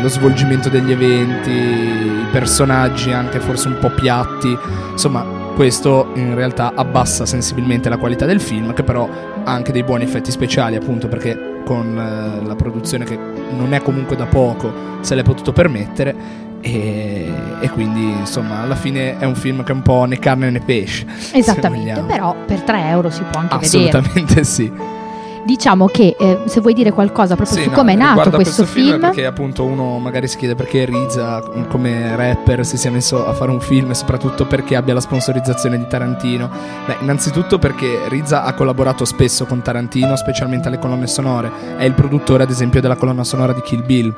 lo 0.00 0.08
svolgimento 0.08 0.68
degli 0.68 0.90
eventi, 0.90 1.50
i 1.50 2.26
personaggi 2.30 3.12
anche 3.12 3.38
forse 3.38 3.68
un 3.68 3.78
po' 3.78 3.90
piatti, 3.90 4.56
insomma 4.90 5.24
questo 5.54 6.10
in 6.14 6.34
realtà 6.34 6.72
abbassa 6.74 7.24
sensibilmente 7.26 7.88
la 7.88 7.96
qualità 7.96 8.26
del 8.26 8.40
film, 8.40 8.72
che 8.74 8.82
però 8.82 9.08
ha 9.44 9.50
anche 9.50 9.72
dei 9.72 9.84
buoni 9.84 10.04
effetti 10.04 10.30
speciali, 10.30 10.76
appunto 10.76 11.08
perché 11.08 11.60
con 11.64 11.98
eh, 11.98 12.46
la 12.46 12.54
produzione 12.54 13.04
che 13.04 13.18
non 13.56 13.74
è 13.74 13.82
comunque 13.82 14.16
da 14.16 14.26
poco 14.26 14.72
se 15.00 15.14
l'è 15.14 15.22
potuto 15.22 15.52
permettere. 15.52 16.46
E, 16.60 17.32
e 17.60 17.70
quindi 17.70 18.02
insomma 18.18 18.62
alla 18.62 18.74
fine 18.74 19.16
è 19.18 19.24
un 19.24 19.36
film 19.36 19.62
che 19.62 19.70
è 19.70 19.74
un 19.74 19.82
po' 19.82 20.04
né 20.06 20.18
carne 20.18 20.50
né 20.50 20.58
pesce 20.60 21.06
Esattamente, 21.32 22.02
però 22.02 22.34
per 22.46 22.62
3 22.62 22.88
euro 22.88 23.10
si 23.10 23.22
può 23.30 23.40
anche 23.40 23.58
vedere. 23.58 23.88
assolutamente 23.88 24.44
sì. 24.44 24.72
Diciamo 25.44 25.86
che 25.86 26.14
eh, 26.18 26.40
se 26.44 26.60
vuoi 26.60 26.74
dire 26.74 26.90
qualcosa 26.90 27.34
proprio 27.34 27.56
Sì, 27.56 27.62
su 27.62 27.70
no, 27.70 27.76
come 27.76 27.92
è 27.94 27.96
nato 27.96 28.28
a 28.28 28.32
questo, 28.32 28.66
film, 28.66 29.00
perché 29.00 29.24
appunto 29.24 29.64
uno 29.64 29.98
magari 29.98 30.28
si 30.28 30.36
chiede 30.36 30.54
perché 30.54 30.84
Riza 30.84 31.40
come 31.68 32.14
rapper 32.16 32.66
si 32.66 32.76
sia 32.76 32.90
messo 32.90 33.24
a 33.24 33.32
fare 33.32 33.50
un 33.50 33.60
film 33.60 33.88
e 33.90 33.94
soprattutto 33.94 34.44
perché 34.44 34.76
abbia 34.76 34.92
la 34.92 35.00
sponsorizzazione 35.00 35.78
di 35.78 35.86
Tarantino. 35.88 36.50
Beh 36.84 36.96
innanzitutto 37.00 37.58
perché 37.58 38.00
Riza 38.08 38.42
ha 38.42 38.52
collaborato 38.52 39.06
spesso 39.06 39.46
con 39.46 39.62
Tarantino 39.62 40.16
specialmente 40.16 40.68
alle 40.68 40.78
colonne 40.78 41.06
sonore. 41.06 41.50
È 41.78 41.84
il 41.84 41.94
produttore 41.94 42.42
ad 42.42 42.50
esempio 42.50 42.82
della 42.82 42.96
colonna 42.96 43.24
sonora 43.24 43.54
di 43.54 43.62
Kill 43.62 43.86
Bill 43.86 44.12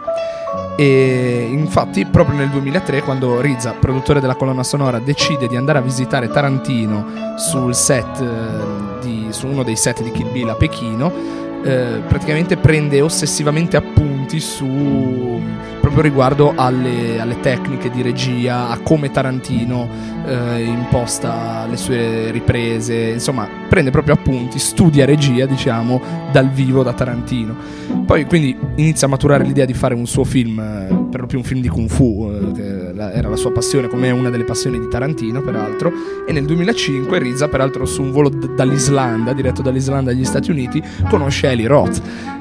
e 0.80 1.46
infatti 1.52 2.06
proprio 2.06 2.38
nel 2.38 2.48
2003 2.48 3.02
quando 3.02 3.38
Riza, 3.42 3.72
produttore 3.72 4.18
della 4.18 4.34
colonna 4.34 4.62
sonora, 4.62 4.98
decide 4.98 5.46
di 5.46 5.54
andare 5.54 5.76
a 5.76 5.82
visitare 5.82 6.28
Tarantino 6.28 7.36
sul 7.36 7.74
set 7.74 8.18
eh, 8.18 8.98
di, 9.02 9.26
su 9.28 9.46
uno 9.46 9.62
dei 9.62 9.76
set 9.76 10.02
di 10.02 10.10
Kill 10.10 10.32
Bill 10.32 10.48
a 10.48 10.54
Pechino, 10.54 11.12
eh, 11.62 12.02
praticamente 12.06 12.56
prende 12.56 13.00
ossessivamente 13.00 13.76
appunti 13.76 14.40
su 14.40 15.40
proprio 15.80 16.02
riguardo 16.02 16.52
alle, 16.54 17.18
alle 17.18 17.40
tecniche 17.40 17.90
di 17.90 18.02
regia, 18.02 18.68
a 18.68 18.78
come 18.78 19.10
Tarantino 19.10 19.88
eh, 20.26 20.62
imposta 20.62 21.66
le 21.68 21.76
sue 21.76 22.30
riprese, 22.30 22.94
insomma 23.10 23.48
prende 23.68 23.90
proprio 23.90 24.14
appunti, 24.14 24.58
studia 24.58 25.04
regia 25.04 25.46
diciamo 25.46 26.00
dal 26.30 26.50
vivo 26.50 26.82
da 26.82 26.92
Tarantino. 26.92 27.56
Poi 28.04 28.24
quindi 28.26 28.56
inizia 28.76 29.06
a 29.06 29.10
maturare 29.10 29.44
l'idea 29.44 29.64
di 29.64 29.74
fare 29.74 29.94
un 29.94 30.06
suo 30.06 30.24
film, 30.24 30.60
eh, 30.60 30.99
per 31.10 31.20
lo 31.20 31.26
più 31.26 31.38
un 31.38 31.44
film 31.44 31.60
di 31.60 31.68
kung 31.68 31.88
fu, 31.88 32.30
eh, 32.32 32.52
che 32.52 32.92
era 32.94 33.28
la 33.28 33.36
sua 33.36 33.52
passione, 33.52 33.88
come 33.88 34.10
una 34.10 34.30
delle 34.30 34.44
passioni 34.44 34.78
di 34.78 34.88
Tarantino 34.88 35.40
peraltro, 35.42 35.92
e 36.26 36.32
nel 36.32 36.44
2005 36.46 37.18
Riza, 37.18 37.48
peraltro 37.48 37.84
su 37.84 38.02
un 38.02 38.12
volo 38.12 38.28
d- 38.28 38.54
dall'Islanda, 38.54 39.32
diretto 39.32 39.62
dall'Islanda 39.62 40.10
agli 40.10 40.24
Stati 40.24 40.50
Uniti, 40.50 40.82
conosce 41.08 41.50
Eli 41.50 41.66
Roth, 41.66 42.00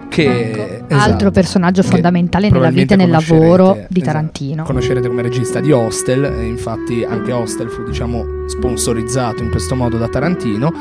che 0.10 0.82
Ecco, 0.90 0.94
altro 0.94 1.32
personaggio 1.32 1.84
fondamentale 1.84 2.50
nella 2.50 2.72
vita 2.72 2.96
e 2.96 2.98
nel 2.98 3.10
lavoro 3.10 3.74
di 3.88 4.00
esatto, 4.00 4.02
Tarantino. 4.02 4.64
conoscerete 4.64 5.08
come 5.08 5.22
regista 5.22 5.60
di 5.60 5.72
Hostel, 5.72 6.24
e 6.26 6.46
infatti 6.46 7.06
anche 7.08 7.32
Hostel 7.32 7.70
fu 7.70 7.84
diciamo 7.84 8.26
sponsorizzato 8.48 9.44
in 9.44 9.52
questo 9.52 9.76
modo 9.76 9.98
da 9.98 10.08
Tarantino 10.08 10.74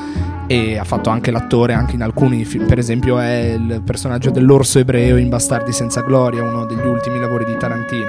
e 0.46 0.78
ha 0.78 0.84
fatto 0.84 1.10
anche 1.10 1.30
l'attore 1.30 1.74
anche 1.74 1.94
in 1.94 2.02
alcuni 2.02 2.44
film, 2.44 2.66
per 2.66 2.78
esempio 2.78 3.18
è 3.18 3.54
il 3.56 3.82
personaggio 3.84 4.30
dell'orso 4.30 4.78
ebreo 4.78 5.16
in 5.18 5.28
Bastardi 5.28 5.72
senza 5.72 6.00
gloria, 6.00 6.42
uno 6.42 6.64
degli 6.64 6.86
ultimi 6.86 7.20
lavori 7.20 7.44
di 7.44 7.56
Tarantino. 7.56 8.08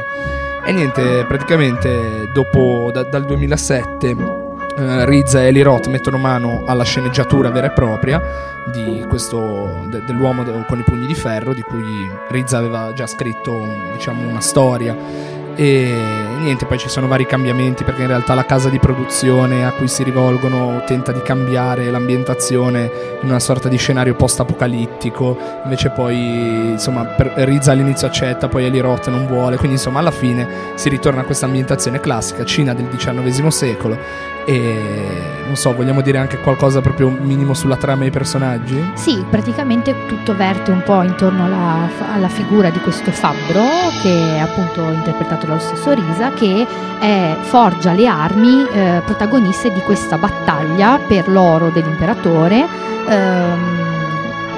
E 0.66 0.72
niente, 0.72 1.26
praticamente 1.28 2.30
dopo 2.34 2.90
da- 2.94 3.04
dal 3.04 3.26
2007 3.26 4.48
eh, 4.78 5.06
Riza 5.06 5.42
e 5.42 5.48
Eli 5.48 5.62
Roth 5.62 5.88
mettono 5.88 6.18
mano 6.18 6.64
alla 6.66 6.84
sceneggiatura 6.84 7.50
vera 7.50 7.68
e 7.68 7.72
propria 7.72 8.22
questo, 9.08 9.86
de- 9.88 10.04
dell'uomo 10.06 10.44
de- 10.44 10.64
con 10.68 10.80
i 10.80 10.84
pugni 10.84 11.06
di 11.08 11.16
ferro, 11.16 11.54
di 11.54 11.62
cui 11.62 11.84
Riza 12.30 12.58
aveva 12.58 12.92
già 12.94 13.08
scritto 13.08 13.68
diciamo, 13.94 14.28
una 14.28 14.42
storia. 14.42 14.96
E 15.62 15.94
niente, 16.40 16.66
poi 16.66 16.78
ci 16.78 16.88
sono 16.88 17.08
vari 17.08 17.26
cambiamenti 17.26 17.84
perché 17.84 18.04
in 18.04 18.08
realtà 18.08 18.34
la 18.34 18.46
casa 18.46 18.70
di 18.70 18.80
produzione 18.80 19.66
a 19.66 19.74
cui 19.74 19.90
si 19.90 20.04
rivolgono 20.04 20.82
tenta 20.86 21.12
di 21.12 21.22
cambiare 21.22 21.92
l'ambientazione 21.92 22.90
in 23.22 23.28
una 23.28 23.42
sorta 23.42 23.68
di 23.68 23.76
scenario 23.76 24.16
post-apocalittico. 24.16 25.38
Invece 25.66 25.90
poi, 25.90 26.70
insomma, 26.70 27.04
per- 27.04 27.34
Riza 27.40 27.74
all'inizio 27.74 28.08
accetta, 28.08 28.48
poi 28.48 28.68
Eli 28.68 28.80
Roth 28.80 29.10
non 29.10 29.28
vuole. 29.28 29.58
Quindi, 29.58 29.76
insomma, 29.76 30.00
alla 30.00 30.12
fine 30.12 30.48
si 30.76 30.88
ritorna 30.88 31.22
a 31.22 31.24
questa 31.26 31.46
ambientazione 31.46 32.00
classica, 32.00 32.46
Cina 32.46 32.74
del 32.74 32.88
XIX 32.88 33.48
secolo. 33.48 33.98
E 34.46 34.82
non 35.46 35.56
so, 35.58 35.74
vogliamo 35.76 36.02
dire 36.02 36.18
anche 36.20 36.38
qualcosa 36.40 36.80
proprio 36.80 37.10
minimo 37.10 37.54
sulla 37.54 37.76
trama 37.76 38.06
e 38.06 38.08
i 38.08 38.12
personaggi? 38.12 38.92
Sì, 38.96 39.24
praticamente 39.30 39.94
tutto 40.08 40.36
verte 40.36 40.72
un 40.72 40.82
po' 40.84 41.04
intorno 41.04 41.46
alla, 41.46 41.90
alla 42.14 42.30
figura 42.30 42.70
di 42.70 42.80
questo 42.80 43.12
fabbro, 43.12 43.62
che 44.02 44.38
è 44.38 44.40
appunto 44.40 44.90
interpretato 44.92 45.46
dallo 45.50 45.60
stesso 45.60 45.92
Risa, 45.92 46.32
che 46.32 46.66
è- 47.00 47.36
forgia 47.42 47.92
le 47.94 48.08
armi 48.08 48.66
eh, 48.72 49.02
protagoniste 49.06 49.72
di 49.72 49.82
questa 49.82 50.18
battaglia 50.18 51.00
per 51.06 51.28
l'oro 51.28 51.70
dell'imperatore. 51.70 52.68
ehm, 53.08 53.99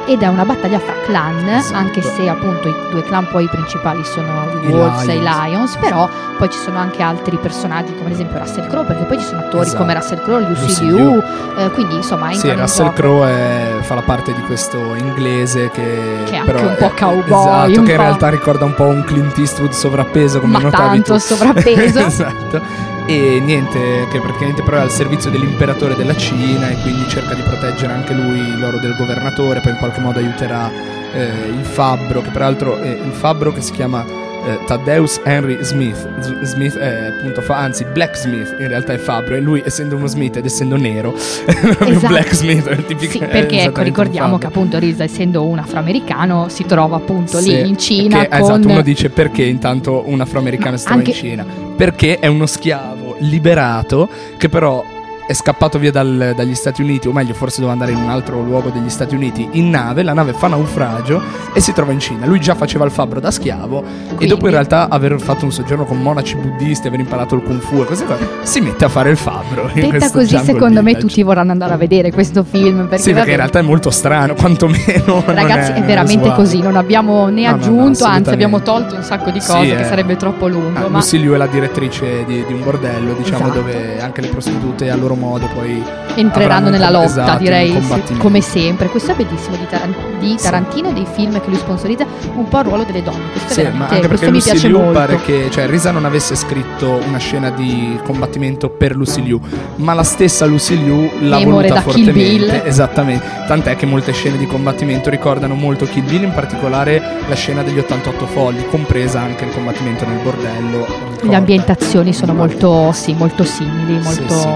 ed 0.05 0.22
è 0.24 0.27
una 0.27 0.46
battaglia 0.46 0.79
fra 0.79 0.93
clan, 1.05 1.48
Esatto. 1.48 1.75
anche 1.77 2.01
se 2.01 2.27
appunto 2.27 2.67
i 2.67 2.75
due 2.89 3.03
clan 3.03 3.27
poi 3.27 3.48
principali 3.48 4.03
sono 4.03 4.48
i 4.62 4.67
I 4.67 4.72
Wolves 4.72 5.08
e 5.08 5.15
i 5.15 5.20
Lions. 5.22 5.75
Però 5.77 6.10
poi 6.38 6.50
ci 6.50 6.58
sono 6.58 6.77
anche 6.79 7.01
altri 7.01 7.38
personaggi 7.38 7.93
come 7.93 8.08
ad 8.08 8.12
esempio 8.13 8.39
Russell 8.39 8.67
Crowe, 8.67 8.86
perché 8.86 9.03
poi 9.03 9.20
ci 9.20 9.25
sono 9.25 9.39
attori 9.41 9.63
Esatto. 9.63 9.77
come 9.77 9.93
Russell 9.93 10.22
Crowe, 10.24 10.48
Lucy, 10.48 10.86
Liu, 10.86 11.22
eh, 11.58 11.70
quindi 11.72 11.96
insomma 11.96 12.31
Sì, 12.34 12.48
in 12.48 12.60
Russell. 12.60 12.93
Crowe 12.93 13.79
fa 13.81 13.96
la 13.96 14.01
parte 14.01 14.34
di 14.34 14.41
questo 14.41 14.96
inglese 14.96 15.70
che, 15.72 16.24
Che 16.25 16.38
è 16.39 16.43
però 16.43 16.62
un 16.62 16.75
po' 16.77 16.91
cowboy, 16.98 17.39
esatto, 17.70 17.79
un 17.79 17.86
che 17.86 17.91
in 17.91 17.98
po'. 17.98 18.01
realtà 18.03 18.29
ricorda 18.29 18.65
un 18.65 18.74
po' 18.74 18.86
un 18.86 19.03
Clint 19.03 19.38
Eastwood 19.38 19.72
sovrappeso 19.72 20.39
come 20.39 20.53
Ma 20.53 20.60
notavi 20.60 21.01
tanto 21.01 21.13
tu. 21.13 21.20
sovrappeso. 21.20 22.00
esatto. 22.05 22.62
E 23.05 23.39
niente, 23.39 24.08
che 24.10 24.20
praticamente 24.20 24.63
però 24.63 24.77
è 24.77 24.81
al 24.81 24.91
servizio 24.91 25.29
dell'imperatore 25.29 25.96
della 25.96 26.15
Cina 26.15 26.70
e 26.70 26.75
quindi 26.81 27.08
cerca 27.10 27.34
di 27.34 27.41
proteggere 27.41 27.93
anche 27.93 28.13
lui 28.13 28.58
l'oro 28.58 28.79
del 28.79 28.96
governatore, 28.96 29.60
poi 29.60 29.72
in 29.72 29.77
qualche 29.77 30.00
modo 30.00 30.20
aiuterà 30.20 30.72
eh, 31.13 31.25
il 31.50 31.65
fabbro, 31.65 32.22
che 32.22 32.29
peraltro 32.29 32.79
è 32.79 32.89
il 32.89 33.12
fabbro 33.12 33.51
che 33.51 33.62
si 33.62 33.72
chiama 33.72 34.20
eh, 34.45 34.60
Thaddeus 34.65 35.19
Henry 35.24 35.57
Smith. 35.63 36.07
Smith 36.43 36.77
è 36.77 37.05
appunto 37.17 37.41
fa, 37.41 37.57
anzi 37.57 37.86
Blacksmith 37.86 38.55
in 38.60 38.67
realtà 38.67 38.93
è 38.93 38.98
fabbro 38.98 39.36
e 39.36 39.39
lui 39.39 39.62
essendo 39.65 39.95
uno 39.95 40.07
Smith 40.07 40.38
ed 40.38 40.45
essendo 40.45 40.77
nero 40.77 41.13
Esatto. 41.15 42.07
Blacksmith. 42.07 42.67
è 42.67 42.86
tipico- 42.86 43.12
Sì, 43.12 43.19
perché 43.19 43.62
ecco, 43.63 43.81
ricordiamo 43.81 44.38
che 44.38 44.48
appunto 44.48 44.79
Risa, 44.79 45.03
essendo 45.03 45.45
un 45.45 45.60
afroamericano, 45.60 46.48
si 46.50 46.65
trova 46.65 46.95
appunto 46.98 47.39
Sì, 47.39 47.50
lì 47.62 47.67
in 47.69 47.77
Cina 47.77 48.21
che- 48.21 48.27
con... 48.29 48.39
Esatto, 48.39 48.67
uno 48.67 48.81
dice 48.81 49.10
perché 49.10 49.43
intanto 49.43 50.03
un 50.07 50.19
afroamericano 50.21 50.71
Ma 50.71 50.77
si 50.77 50.83
trova 50.86 51.00
anche- 51.00 51.12
in 51.12 51.15
Cina. 51.17 51.45
Perché 51.75 52.19
è 52.19 52.27
uno 52.27 52.45
schiavo 52.45 53.15
liberato 53.19 54.10
che 54.38 54.50
però 54.50 54.83
è 55.31 55.33
scappato 55.33 55.79
via 55.79 55.91
dal- 55.91 56.33
dagli 56.35 56.53
Stati 56.55 56.81
Uniti, 56.81 57.07
o 57.07 57.13
meglio, 57.13 57.33
forse 57.33 57.61
doveva 57.61 57.71
andare 57.73 57.91
in 57.91 57.97
un 58.03 58.09
altro 58.09 58.41
luogo 58.41 58.69
degli 58.69 58.89
Stati 58.89 59.15
Uniti 59.15 59.47
in 59.53 59.69
nave. 59.69 60.03
La 60.03 60.13
nave 60.13 60.33
fa 60.33 60.47
naufragio 60.47 61.21
e 61.53 61.59
si 61.61 61.71
trova 61.73 61.91
in 61.93 62.00
Cina. 62.00 62.25
Lui 62.25 62.39
già 62.39 62.53
faceva 62.55 62.83
il 62.85 62.91
fabbro 62.91 63.19
da 63.19 63.31
schiavo 63.31 63.79
e 63.83 64.05
Quindi- 64.07 64.27
dopo 64.27 64.45
in 64.45 64.51
realtà 64.51 64.88
aver 64.89 65.19
fatto 65.19 65.45
un 65.45 65.51
soggiorno 65.51 65.85
con 65.85 66.01
monaci 66.01 66.35
buddisti, 66.35 66.88
aver 66.88 67.00
imparato 67.00 67.35
il 67.35 67.43
kung 67.43 67.61
fu 67.61 67.81
e 67.81 67.85
cose 67.85 68.05
cose, 68.05 68.27
si 68.43 68.59
mette 68.59 68.85
a 68.85 68.89
fare 68.89 69.09
il 69.09 69.17
fabbro. 69.17 69.69
Detta 69.73 70.11
così, 70.11 70.38
secondo 70.39 70.81
me 70.81 70.91
village. 70.93 71.07
tutti 71.07 71.23
vorranno 71.23 71.51
andare 71.51 71.73
a 71.73 71.77
vedere 71.77 72.11
questo 72.11 72.43
film. 72.43 72.88
Perché, 72.88 72.97
Sì, 72.97 73.03
perché 73.13 73.19
vabbè, 73.19 73.29
in 73.31 73.38
realtà 73.38 73.59
è 73.59 73.63
molto 73.63 73.89
strano, 73.89 74.33
quantomeno. 74.35 75.23
Ragazzi, 75.25 75.71
è, 75.71 75.77
non 75.77 75.85
veramente 75.85 76.23
usuale. 76.27 76.35
così, 76.43 76.61
non 76.61 76.75
abbiamo 76.75 77.27
né 77.27 77.41
No, 77.43 77.51
no, 77.51 77.55
no, 77.55 77.61
aggiunto, 77.63 78.03
anzi 78.03 78.29
abbiamo 78.31 78.61
tolto 78.61 78.95
un 78.95 79.03
sacco 79.03 79.29
di 79.31 79.39
Sì, 79.39 79.47
cose 79.51 79.75
che 79.75 79.81
eh. 79.81 79.85
sarebbe 79.85 80.15
troppo 80.17 80.47
lungo. 80.47 80.77
Ah, 80.79 80.89
ma 80.89 80.97
Lucy 80.97 81.19
Liu 81.19 81.33
è 81.33 81.38
la 81.38 81.47
direttrice 81.47 82.23
di, 82.25 82.43
di 82.45 82.53
un 82.53 82.63
bordello, 82.63 83.13
diciamo, 83.13 83.45
Esatto. 83.45 83.59
dove 83.61 84.01
anche 84.01 84.21
le 84.21 84.27
prostitute 84.27 84.89
a 84.89 84.95
loro 84.95 85.15
modo 85.21 85.47
poi 85.53 85.81
entreranno 86.15 86.69
nella 86.69 86.89
lotta, 86.89 87.05
esatto, 87.05 87.37
direi, 87.37 87.81
come 88.17 88.41
sempre. 88.41 88.87
Questo 88.87 89.11
è 89.11 89.15
bellissimo 89.15 89.55
di, 89.55 89.67
Taran- 89.69 89.95
di 90.19 90.35
Sì. 90.37 90.43
Tarantino, 90.43 90.91
dei 90.91 91.05
film 91.09 91.39
che 91.39 91.47
lui 91.49 91.57
sponsorizza, 91.57 92.05
un 92.35 92.47
po' 92.47 92.59
il 92.59 92.63
ruolo 92.65 92.83
delle 92.83 93.01
donne. 93.03 93.29
Questo, 93.31 93.53
Sì, 93.53 93.61
è 93.61 93.71
ma 93.71 93.87
anche 93.87 94.07
perché 94.07 94.25
mi 94.25 94.31
Lucy 94.33 94.49
piace 94.51 94.67
Liu 94.67 94.77
molto. 94.79 94.99
pare 94.99 95.21
che 95.21 95.47
cioè 95.51 95.67
Risa 95.67 95.91
non 95.91 96.03
avesse 96.05 96.35
scritto 96.35 96.99
una 97.07 97.17
scena 97.19 97.49
di 97.51 97.97
combattimento 98.03 98.69
per 98.69 98.95
Lucy 98.95 99.21
Liu, 99.21 99.39
ma 99.77 99.93
la 99.93 100.03
stessa 100.03 100.45
Lucy 100.45 100.75
Liu 100.77 101.09
l'ha 101.21 101.37
Memore 101.37 101.67
voluta 101.69 101.81
fortemente. 101.81 102.65
Esattamente. 102.65 103.25
Tant'è 103.47 103.75
che 103.75 103.85
molte 103.85 104.11
scene 104.11 104.37
di 104.37 104.45
combattimento 104.47 105.09
ricordano 105.09 105.55
molto 105.55 105.85
Kill 105.85 106.05
Bill, 106.05 106.23
in 106.23 106.33
particolare 106.33 107.01
la 107.27 107.35
scena 107.35 107.61
degli 107.63 107.77
88 107.79 108.25
folli, 108.25 108.65
compresa 108.67 109.19
anche 109.21 109.45
il 109.45 109.51
combattimento 109.53 110.05
nel 110.05 110.17
bordello. 110.23 110.79
Le 110.79 111.15
ricorda. 111.17 111.37
ambientazioni 111.37 112.13
sono 112.13 112.33
molto, 112.33 112.91
sì, 112.91 113.13
molto 113.13 113.43
simili, 113.43 113.99
molto... 114.01 114.33
sì. 114.33 114.47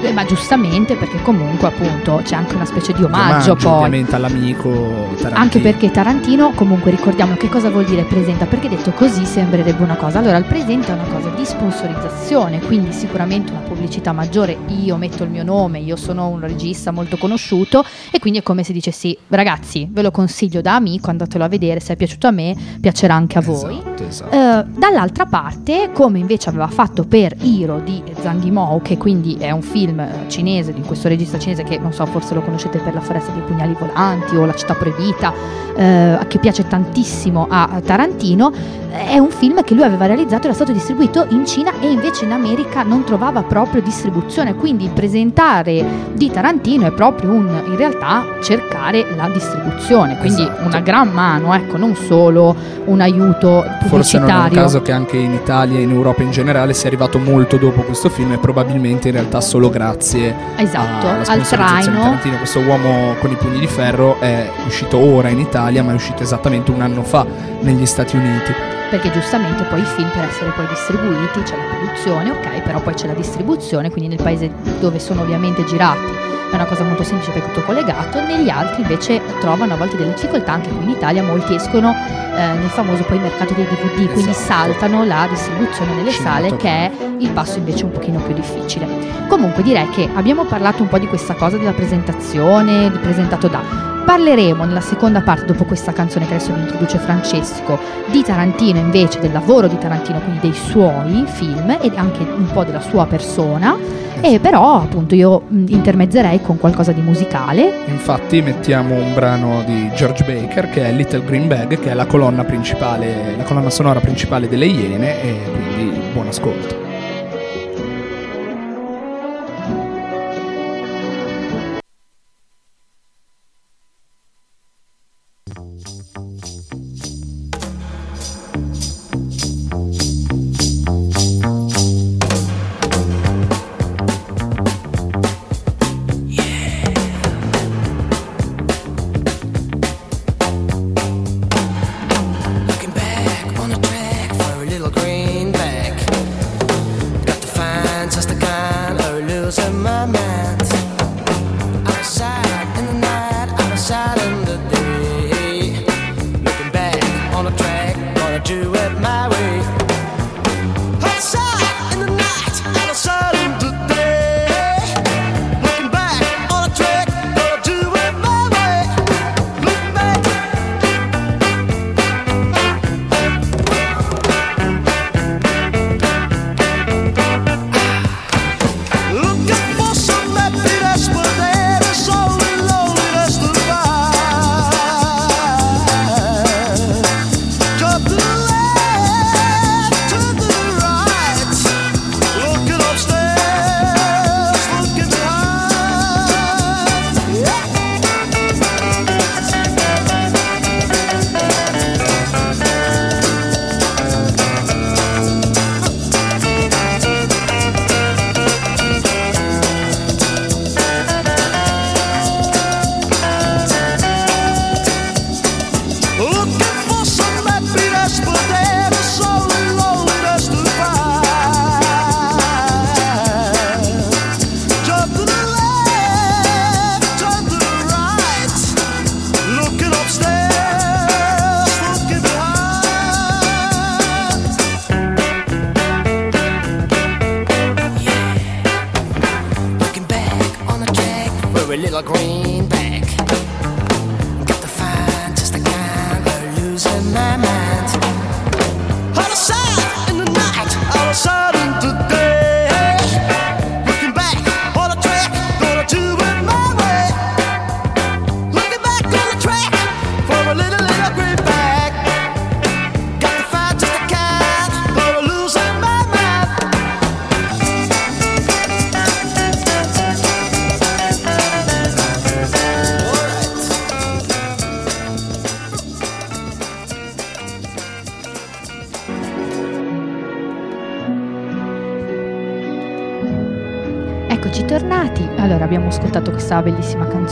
Eh, 0.00 0.12
ma 0.12 0.24
giustamente 0.24 0.96
perché 0.96 1.20
comunque 1.22 1.68
appunto 1.68 2.20
c'è 2.24 2.34
anche 2.34 2.54
una 2.54 2.64
specie 2.64 2.92
di 2.92 3.02
omaggio, 3.02 3.52
Omaggio, 3.52 3.54
poi. 3.56 3.72
ovviamente 3.72 4.14
all'amico 4.16 4.70
Tarantino. 5.16 5.34
Anche 5.34 5.58
perché 5.60 5.90
Tarantino, 5.90 6.52
comunque 6.54 6.90
ricordiamo 6.90 7.36
che 7.36 7.48
cosa 7.48 7.70
vuol 7.70 7.84
dire 7.84 8.04
presenta, 8.04 8.46
perché 8.46 8.68
detto 8.68 8.92
così 8.92 9.24
sembrerebbe 9.24 9.82
una 9.82 9.96
cosa. 9.96 10.18
Allora, 10.18 10.36
il 10.36 10.44
presenta 10.44 10.92
è 10.92 10.94
una 10.94 11.12
cosa 11.12 11.28
di 11.30 11.44
sponsorizzazione, 11.44 12.60
quindi 12.60 12.92
sicuramente 12.92 13.52
una 13.52 13.60
pubblicità 13.60 14.12
maggiore. 14.12 14.56
Io 14.68 14.96
metto 14.96 15.24
il 15.24 15.30
mio 15.30 15.44
nome, 15.44 15.78
io 15.80 15.96
sono 15.96 16.28
un 16.28 16.40
regista 16.40 16.90
molto 16.90 17.16
conosciuto 17.16 17.84
e 18.10 18.18
quindi 18.18 18.38
è 18.38 18.42
come 18.42 18.62
se 18.64 18.72
dicessi 18.72 19.16
ragazzi, 19.28 19.88
ve 19.90 20.02
lo 20.02 20.10
consiglio 20.10 20.60
da 20.60 20.74
amico, 20.74 21.10
andatelo 21.10 21.44
a 21.44 21.48
vedere, 21.48 21.80
se 21.80 21.94
è 21.94 21.96
piaciuto 21.96 22.26
a 22.26 22.30
me, 22.30 22.54
piacerà 22.80 23.14
anche 23.14 23.38
a 23.38 23.40
voi. 23.40 23.78
Esatto, 23.78 24.06
esatto. 24.06 24.30
Eh, 24.34 24.64
dall'altra 24.78 25.26
parte, 25.26 25.90
come 25.92 26.18
invece 26.18 26.48
aveva 26.48 26.68
fatto 26.68 27.04
per 27.04 27.34
Hiro 27.40 27.80
di 27.80 28.02
Zhang 28.20 28.42
Yimou, 28.42 28.80
che 28.82 28.96
quindi 28.96 29.36
è 29.38 29.50
un 29.50 29.62
film 29.62 29.71
eh, 29.74 30.28
cinese 30.28 30.72
di 30.72 30.82
questo 30.82 31.08
regista 31.08 31.38
cinese 31.38 31.62
che 31.64 31.78
non 31.78 31.92
so, 31.92 32.04
forse 32.06 32.34
lo 32.34 32.42
conoscete 32.42 32.78
per 32.78 32.94
La 32.94 33.00
foresta 33.00 33.32
dei 33.32 33.42
pugnali 33.42 33.74
volanti 33.78 34.36
o 34.36 34.44
La 34.44 34.54
città 34.54 34.74
proibita, 34.74 35.32
eh, 35.74 36.18
che 36.28 36.38
piace 36.38 36.66
tantissimo 36.66 37.46
a 37.48 37.80
Tarantino. 37.84 38.52
È 38.92 39.16
un 39.16 39.30
film 39.30 39.64
che 39.64 39.72
lui 39.74 39.84
aveva 39.84 40.04
realizzato, 40.04 40.44
era 40.44 40.52
stato 40.54 40.70
distribuito 40.72 41.24
in 41.30 41.46
Cina 41.46 41.72
e 41.80 41.90
invece 41.90 42.26
in 42.26 42.32
America 42.32 42.82
non 42.82 43.04
trovava 43.04 43.42
proprio 43.42 43.80
distribuzione. 43.80 44.54
Quindi 44.54 44.84
il 44.84 44.90
presentare 44.90 45.82
di 46.12 46.30
Tarantino 46.30 46.86
è 46.86 46.92
proprio 46.92 47.30
un, 47.30 47.48
in 47.66 47.76
realtà, 47.76 48.22
cercare 48.42 49.06
la 49.16 49.30
distribuzione. 49.30 50.18
Quindi 50.18 50.42
Esatto. 50.42 50.66
una 50.66 50.80
gran 50.80 51.10
mano, 51.10 51.54
ecco, 51.54 51.78
non 51.78 51.94
solo 51.96 52.54
un 52.84 53.00
aiuto 53.00 53.62
Forse 53.62 53.88
pubblicitario. 53.88 54.26
non 54.34 54.44
è 54.44 54.48
un 54.48 54.54
caso 54.54 54.82
che 54.82 54.92
anche 54.92 55.16
in 55.16 55.32
Italia 55.32 55.78
e 55.78 55.82
in 55.82 55.90
Europa 55.90 56.22
in 56.22 56.30
generale 56.30 56.74
sia 56.74 56.88
arrivato 56.88 57.18
molto 57.18 57.56
dopo 57.56 57.80
questo 57.82 58.10
film 58.10 58.32
e 58.32 58.38
probabilmente 58.38 59.08
in 59.08 59.14
realtà 59.14 59.40
solo 59.40 59.61
grazie 59.68 60.34
Esatto, 60.56 61.08
alla 61.08 61.22
al 61.26 61.46
traino. 61.46 62.00
Tarantino. 62.00 62.36
Questo 62.36 62.60
uomo 62.60 63.14
con 63.20 63.30
i 63.30 63.36
pugni 63.36 63.58
di 63.58 63.66
ferro 63.66 64.18
è 64.20 64.50
uscito 64.66 64.98
ora 64.98 65.28
in 65.28 65.38
Italia, 65.38 65.82
ma 65.82 65.92
è 65.92 65.94
uscito 65.94 66.22
esattamente 66.22 66.70
un 66.70 66.80
anno 66.80 67.02
fa 67.02 67.26
negli 67.60 67.86
Stati 67.86 68.16
Uniti. 68.16 68.80
Perché 68.92 69.10
giustamente 69.10 69.62
poi 69.64 69.80
i 69.80 69.84
film 69.84 70.10
per 70.10 70.24
essere 70.24 70.50
poi 70.50 70.66
distribuiti 70.66 71.40
c'è 71.40 71.56
la 71.56 71.62
produzione, 71.62 72.30
ok, 72.30 72.60
però 72.60 72.78
poi 72.78 72.92
c'è 72.92 73.06
la 73.06 73.14
distribuzione, 73.14 73.90
quindi 73.90 74.14
nel 74.14 74.22
paese 74.22 74.52
dove 74.80 74.98
sono 74.98 75.22
ovviamente 75.22 75.64
girati 75.64 76.30
è 76.50 76.56
una 76.56 76.66
cosa 76.66 76.84
molto 76.84 77.02
semplice 77.02 77.32
perché 77.32 77.48
tutto 77.48 77.64
collegato, 77.64 78.20
negli 78.20 78.50
altri 78.50 78.82
invece 78.82 79.22
trovano 79.40 79.72
a 79.72 79.76
volte 79.78 79.96
delle 79.96 80.12
difficoltà, 80.12 80.52
anche 80.52 80.68
qui 80.68 80.84
in 80.84 80.90
Italia 80.90 81.22
molti 81.22 81.54
escono 81.54 81.90
eh, 81.90 82.52
nel 82.52 82.68
famoso 82.68 83.02
poi 83.04 83.18
mercato 83.18 83.54
dei 83.54 83.64
DVD, 83.64 84.12
quindi 84.12 84.32
Esatto. 84.32 84.74
saltano 84.74 85.04
la 85.04 85.26
distribuzione 85.26 85.94
nelle 85.94 86.10
sale 86.10 86.54
che 86.56 86.68
è 86.68 86.90
il 87.16 87.30
passo 87.30 87.56
invece 87.56 87.84
un 87.84 87.92
pochino 87.92 88.20
più 88.20 88.34
difficile. 88.34 88.86
Comunque 89.28 89.62
direi 89.62 89.88
che 89.88 90.06
abbiamo 90.12 90.44
parlato 90.44 90.82
un 90.82 90.88
po' 90.88 90.98
di 90.98 91.06
questa 91.06 91.32
cosa 91.32 91.56
della 91.56 91.72
presentazione, 91.72 92.90
di 92.90 92.98
presentato 92.98 93.48
da 93.48 93.90
Parleremo 94.04 94.64
nella 94.64 94.80
seconda 94.80 95.22
parte, 95.22 95.46
dopo 95.46 95.64
questa 95.64 95.92
canzone 95.92 96.26
che 96.26 96.34
adesso 96.34 96.52
vi 96.52 96.60
introduce 96.60 96.98
Francesco, 96.98 97.78
di 98.06 98.22
Tarantino 98.22 98.78
invece, 98.82 99.20
del 99.20 99.32
lavoro 99.32 99.66
di 99.66 99.78
Tarantino, 99.78 100.20
quindi 100.20 100.40
dei 100.40 100.52
suoi 100.52 101.24
film 101.26 101.78
e 101.80 101.90
anche 101.94 102.22
un 102.22 102.46
po' 102.52 102.64
della 102.64 102.80
sua 102.80 103.06
persona. 103.06 103.76
E 104.20 104.38
però 104.38 104.76
appunto 104.76 105.16
io 105.16 105.42
intermezzerei 105.48 106.40
con 106.42 106.58
qualcosa 106.58 106.92
di 106.92 107.00
musicale. 107.00 107.82
Infatti 107.86 108.40
mettiamo 108.40 108.94
un 108.94 109.14
brano 109.14 109.62
di 109.64 109.90
George 109.94 110.22
Baker 110.24 110.70
che 110.70 110.84
è 110.84 110.92
Little 110.92 111.24
Green 111.24 111.48
Bag, 111.48 111.80
che 111.80 111.90
è 111.90 111.94
la 111.94 112.06
colonna 112.06 112.44
principale, 112.44 113.34
la 113.36 113.42
colonna 113.42 113.70
sonora 113.70 113.98
principale 113.98 114.48
delle 114.48 114.66
Iene 114.66 115.22
e 115.22 115.40
quindi 115.50 115.98
buon 116.12 116.28
ascolto. 116.28 116.91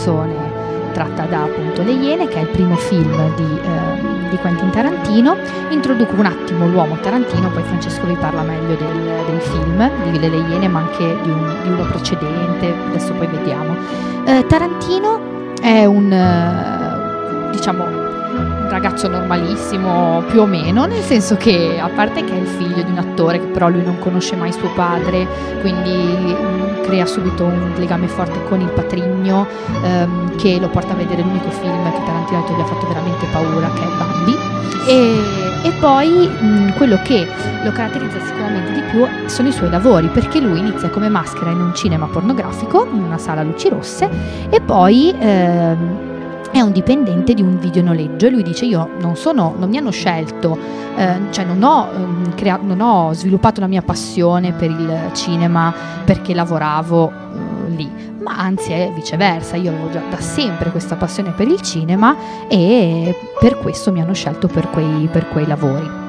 Canzone 0.00 0.68
tratta 0.92 1.24
da 1.24 1.42
appunto 1.42 1.82
Le 1.82 1.92
Iene, 1.92 2.26
che 2.26 2.38
è 2.38 2.40
il 2.40 2.48
primo 2.48 2.74
film 2.74 3.34
di, 3.36 3.60
eh, 3.60 4.28
di 4.30 4.36
Quentin 4.38 4.70
Tarantino. 4.70 5.36
Introduco 5.68 6.14
un 6.16 6.24
attimo 6.26 6.66
l'uomo 6.66 6.96
Tarantino, 6.96 7.48
poi 7.50 7.62
Francesco 7.62 8.06
vi 8.06 8.16
parla 8.16 8.42
meglio 8.42 8.74
del, 8.74 9.24
del 9.26 9.40
film, 9.40 9.88
di 10.10 10.18
Le 10.18 10.26
Iene, 10.26 10.66
ma 10.68 10.80
anche 10.80 11.16
di, 11.22 11.30
un- 11.30 11.54
di 11.62 11.70
uno 11.70 11.84
precedente, 11.84 12.74
adesso 12.88 13.12
poi 13.12 13.26
vediamo. 13.28 13.76
Eh, 14.24 14.44
Tarantino 14.48 15.20
è 15.62 15.84
un, 15.84 16.10
eh, 16.12 16.79
ragazzo 18.80 19.08
normalissimo, 19.08 20.22
più 20.28 20.40
o 20.40 20.46
meno, 20.46 20.86
nel 20.86 21.02
senso 21.02 21.36
che 21.36 21.78
a 21.78 21.88
parte 21.88 22.24
che 22.24 22.32
è 22.32 22.40
il 22.40 22.46
figlio 22.46 22.82
di 22.82 22.90
un 22.90 22.96
attore 22.96 23.38
che 23.38 23.46
però 23.46 23.68
lui 23.68 23.82
non 23.82 23.98
conosce 23.98 24.36
mai 24.36 24.52
suo 24.52 24.70
padre, 24.74 25.26
quindi 25.60 26.34
mm, 26.34 26.82
crea 26.84 27.04
subito 27.04 27.44
un 27.44 27.72
legame 27.76 28.08
forte 28.08 28.42
con 28.48 28.60
il 28.60 28.70
patrigno 28.70 29.46
ehm, 29.82 30.36
che 30.36 30.58
lo 30.58 30.68
porta 30.68 30.94
a 30.94 30.96
vedere 30.96 31.20
l'unico 31.20 31.50
film 31.50 31.92
che 31.92 32.04
Tarantino 32.06 32.56
gli 32.56 32.60
ha 32.60 32.64
fatto 32.64 32.86
veramente 32.88 33.26
paura, 33.30 33.70
che 33.74 33.82
è 33.82 33.88
Bambi. 33.98 34.38
E, 34.86 35.68
e 35.68 35.72
poi 35.78 36.08
mh, 36.08 36.72
quello 36.76 36.98
che 37.02 37.28
lo 37.62 37.72
caratterizza 37.72 38.18
sicuramente 38.24 38.72
di 38.72 38.80
più 38.90 39.06
sono 39.26 39.48
i 39.48 39.52
suoi 39.52 39.68
lavori, 39.68 40.06
perché 40.06 40.40
lui 40.40 40.58
inizia 40.58 40.88
come 40.88 41.10
maschera 41.10 41.50
in 41.50 41.60
un 41.60 41.74
cinema 41.74 42.06
pornografico, 42.06 42.88
in 42.90 43.02
una 43.02 43.18
sala 43.18 43.42
a 43.42 43.44
luci 43.44 43.68
rosse, 43.68 44.08
e 44.48 44.58
poi 44.62 45.14
ehm, 45.18 46.09
è 46.52 46.60
un 46.60 46.72
dipendente 46.72 47.34
di 47.34 47.42
un 47.42 47.58
videonoleggio 47.58 48.26
e 48.26 48.30
lui 48.30 48.42
dice 48.42 48.64
io 48.64 48.90
non 49.00 49.16
sono, 49.16 49.54
non 49.56 49.68
mi 49.68 49.76
hanno 49.76 49.90
scelto, 49.90 50.58
eh, 50.96 51.18
cioè 51.30 51.44
non 51.44 51.62
ho, 51.62 51.88
ehm, 51.94 52.34
crea- 52.34 52.60
non 52.60 52.80
ho 52.80 53.12
sviluppato 53.12 53.60
la 53.60 53.66
mia 53.66 53.82
passione 53.82 54.52
per 54.52 54.70
il 54.70 55.10
cinema 55.12 55.72
perché 56.04 56.34
lavoravo 56.34 57.10
eh, 57.10 57.70
lì, 57.70 57.90
ma 58.20 58.36
anzi 58.36 58.72
è 58.72 58.90
viceversa, 58.94 59.56
io 59.56 59.70
avevo 59.70 59.90
già 59.90 60.02
da 60.08 60.20
sempre 60.20 60.70
questa 60.70 60.96
passione 60.96 61.30
per 61.30 61.48
il 61.48 61.60
cinema 61.60 62.16
e 62.48 63.14
per 63.38 63.58
questo 63.58 63.92
mi 63.92 64.00
hanno 64.00 64.14
scelto 64.14 64.48
per 64.48 64.68
quei, 64.70 65.08
per 65.10 65.28
quei 65.28 65.46
lavori. 65.46 65.99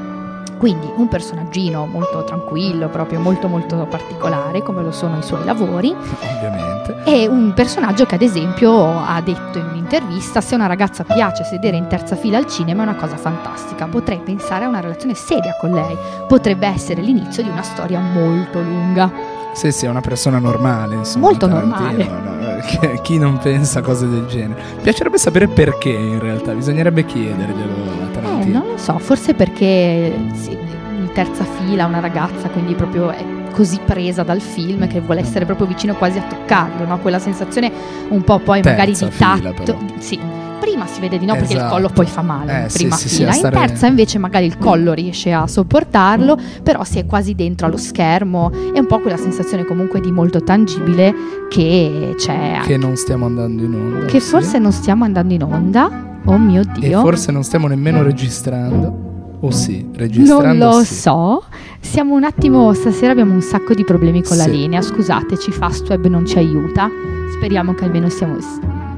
Quindi 0.61 0.87
un 0.95 1.07
personaggino 1.07 1.87
molto 1.87 2.23
tranquillo, 2.23 2.87
proprio 2.87 3.19
molto 3.19 3.47
molto 3.47 3.87
particolare, 3.89 4.61
come 4.61 4.83
lo 4.83 4.91
sono 4.91 5.17
i 5.17 5.23
suoi 5.23 5.43
lavori, 5.43 5.89
Ovviamente. 5.89 7.01
e 7.03 7.27
un 7.27 7.51
personaggio 7.55 8.05
che 8.05 8.13
ad 8.13 8.21
esempio 8.21 8.71
ha 9.03 9.19
detto 9.21 9.57
in 9.57 9.65
un'intervista 9.71 10.39
se 10.39 10.53
una 10.53 10.67
ragazza 10.67 11.03
piace 11.03 11.43
sedere 11.45 11.77
in 11.77 11.87
terza 11.87 12.15
fila 12.15 12.37
al 12.37 12.45
cinema 12.45 12.83
è 12.83 12.85
una 12.89 12.95
cosa 12.95 13.17
fantastica, 13.17 13.87
potrei 13.87 14.19
pensare 14.19 14.65
a 14.65 14.67
una 14.67 14.81
relazione 14.81 15.15
seria 15.15 15.55
con 15.59 15.71
lei, 15.71 15.97
potrebbe 16.27 16.67
essere 16.67 17.01
l'inizio 17.01 17.41
di 17.41 17.49
una 17.49 17.63
storia 17.63 17.99
molto 17.99 18.61
lunga. 18.61 19.11
Sì, 19.53 19.71
sì, 19.71 19.87
è 19.87 19.89
una 19.89 19.99
persona 20.01 20.37
normale, 20.37 20.93
insomma. 20.93 21.25
Molto 21.25 21.47
Tarantino, 21.47 22.19
no? 22.19 22.39
Che- 22.79 22.99
Chi 23.01 23.17
non 23.17 23.39
pensa 23.39 23.79
a 23.79 23.81
cose 23.81 24.07
del 24.07 24.27
genere? 24.27 24.61
Piacerebbe 24.79 25.17
sapere 25.17 25.47
perché 25.47 25.89
in 25.89 26.19
realtà, 26.19 26.53
bisognerebbe 26.53 27.03
chiederglielo 27.03 28.10
Eh, 28.23 28.45
non 28.45 28.63
lo 28.67 28.77
so, 28.77 28.97
forse 28.99 29.33
perché 29.33 30.13
sì, 30.33 30.51
in 30.51 31.09
terza 31.13 31.43
fila 31.43 31.85
una 31.85 31.99
ragazza, 31.99 32.47
quindi 32.49 32.73
proprio 32.75 33.09
è 33.11 33.23
così 33.51 33.79
presa 33.85 34.23
dal 34.23 34.39
film 34.41 34.87
che 34.87 35.01
vuole 35.01 35.19
essere 35.21 35.45
proprio 35.45 35.67
vicino 35.67 35.93
quasi 35.95 36.17
a 36.19 36.23
toccarlo, 36.23 36.85
no? 36.85 36.99
Quella 36.99 37.19
sensazione 37.19 37.71
un 38.09 38.21
po' 38.23 38.39
poi 38.39 38.61
magari 38.63 38.93
Terza 38.95 39.05
di 39.05 39.11
fila, 39.11 39.51
tatto. 39.51 39.73
però. 39.75 39.77
Sì. 39.97 40.19
Prima 40.61 40.85
si 40.85 40.99
vede 41.01 41.17
di 41.17 41.25
no 41.25 41.33
perché 41.33 41.53
il 41.53 41.57
Esatto. 41.57 41.73
collo 41.73 41.89
poi 41.89 42.05
fa 42.05 42.21
male, 42.21 42.51
Eh, 42.59 42.63
in 42.65 42.69
sì, 42.69 42.77
prima 42.77 42.95
sì, 42.95 43.09
sì, 43.09 43.15
fila. 43.25 43.33
In 43.35 43.49
terza 43.49 43.87
invece 43.87 44.19
magari 44.19 44.45
il 44.45 44.59
collo 44.59 44.93
riesce 44.93 45.33
a 45.33 45.47
sopportarlo, 45.47 46.37
però 46.61 46.83
si 46.83 46.99
è 46.99 47.05
quasi 47.07 47.33
dentro 47.33 47.65
allo 47.65 47.77
schermo. 47.77 48.51
È 48.71 48.77
un 48.77 48.85
po' 48.85 48.99
quella 48.99 49.17
sensazione 49.17 49.65
comunque 49.65 49.99
di 50.01 50.11
molto 50.11 50.43
tangibile 50.43 51.13
che 51.49 52.13
c'è. 52.15 52.59
Che 52.63 52.77
non 52.77 52.95
stiamo 52.95 53.25
andando 53.25 53.63
in 53.63 53.73
onda. 53.73 54.05
che 54.05 54.19
forse 54.19 54.59
non 54.59 54.71
stiamo 54.71 55.03
andando 55.03 55.33
in 55.33 55.41
onda. 55.43 56.09
Oh 56.25 56.37
mio 56.37 56.61
E 56.61 56.79
Dio. 56.79 56.99
forse 57.01 57.31
non 57.31 57.43
stiamo 57.43 57.67
nemmeno 57.67 58.03
registrando. 58.03 59.09
O 59.43 59.49
sì, 59.49 59.87
registrando 59.95 60.47
Non 60.65 60.77
lo 60.77 60.83
sì. 60.83 60.93
so. 60.93 61.43
Siamo 61.79 62.13
un 62.13 62.23
attimo. 62.23 62.73
Stasera 62.73 63.11
abbiamo 63.11 63.33
un 63.33 63.41
sacco 63.41 63.73
di 63.73 63.83
problemi 63.83 64.21
con 64.21 64.37
la 64.37 64.43
Sì. 64.43 64.51
linea. 64.51 64.81
Scusateci, 64.81 65.51
Fastweb 65.51 66.05
non 66.05 66.25
ci 66.27 66.37
aiuta. 66.37 66.87
Speriamo 67.35 67.73
che 67.73 67.85
almeno 67.85 68.07
siamo, 68.09 68.35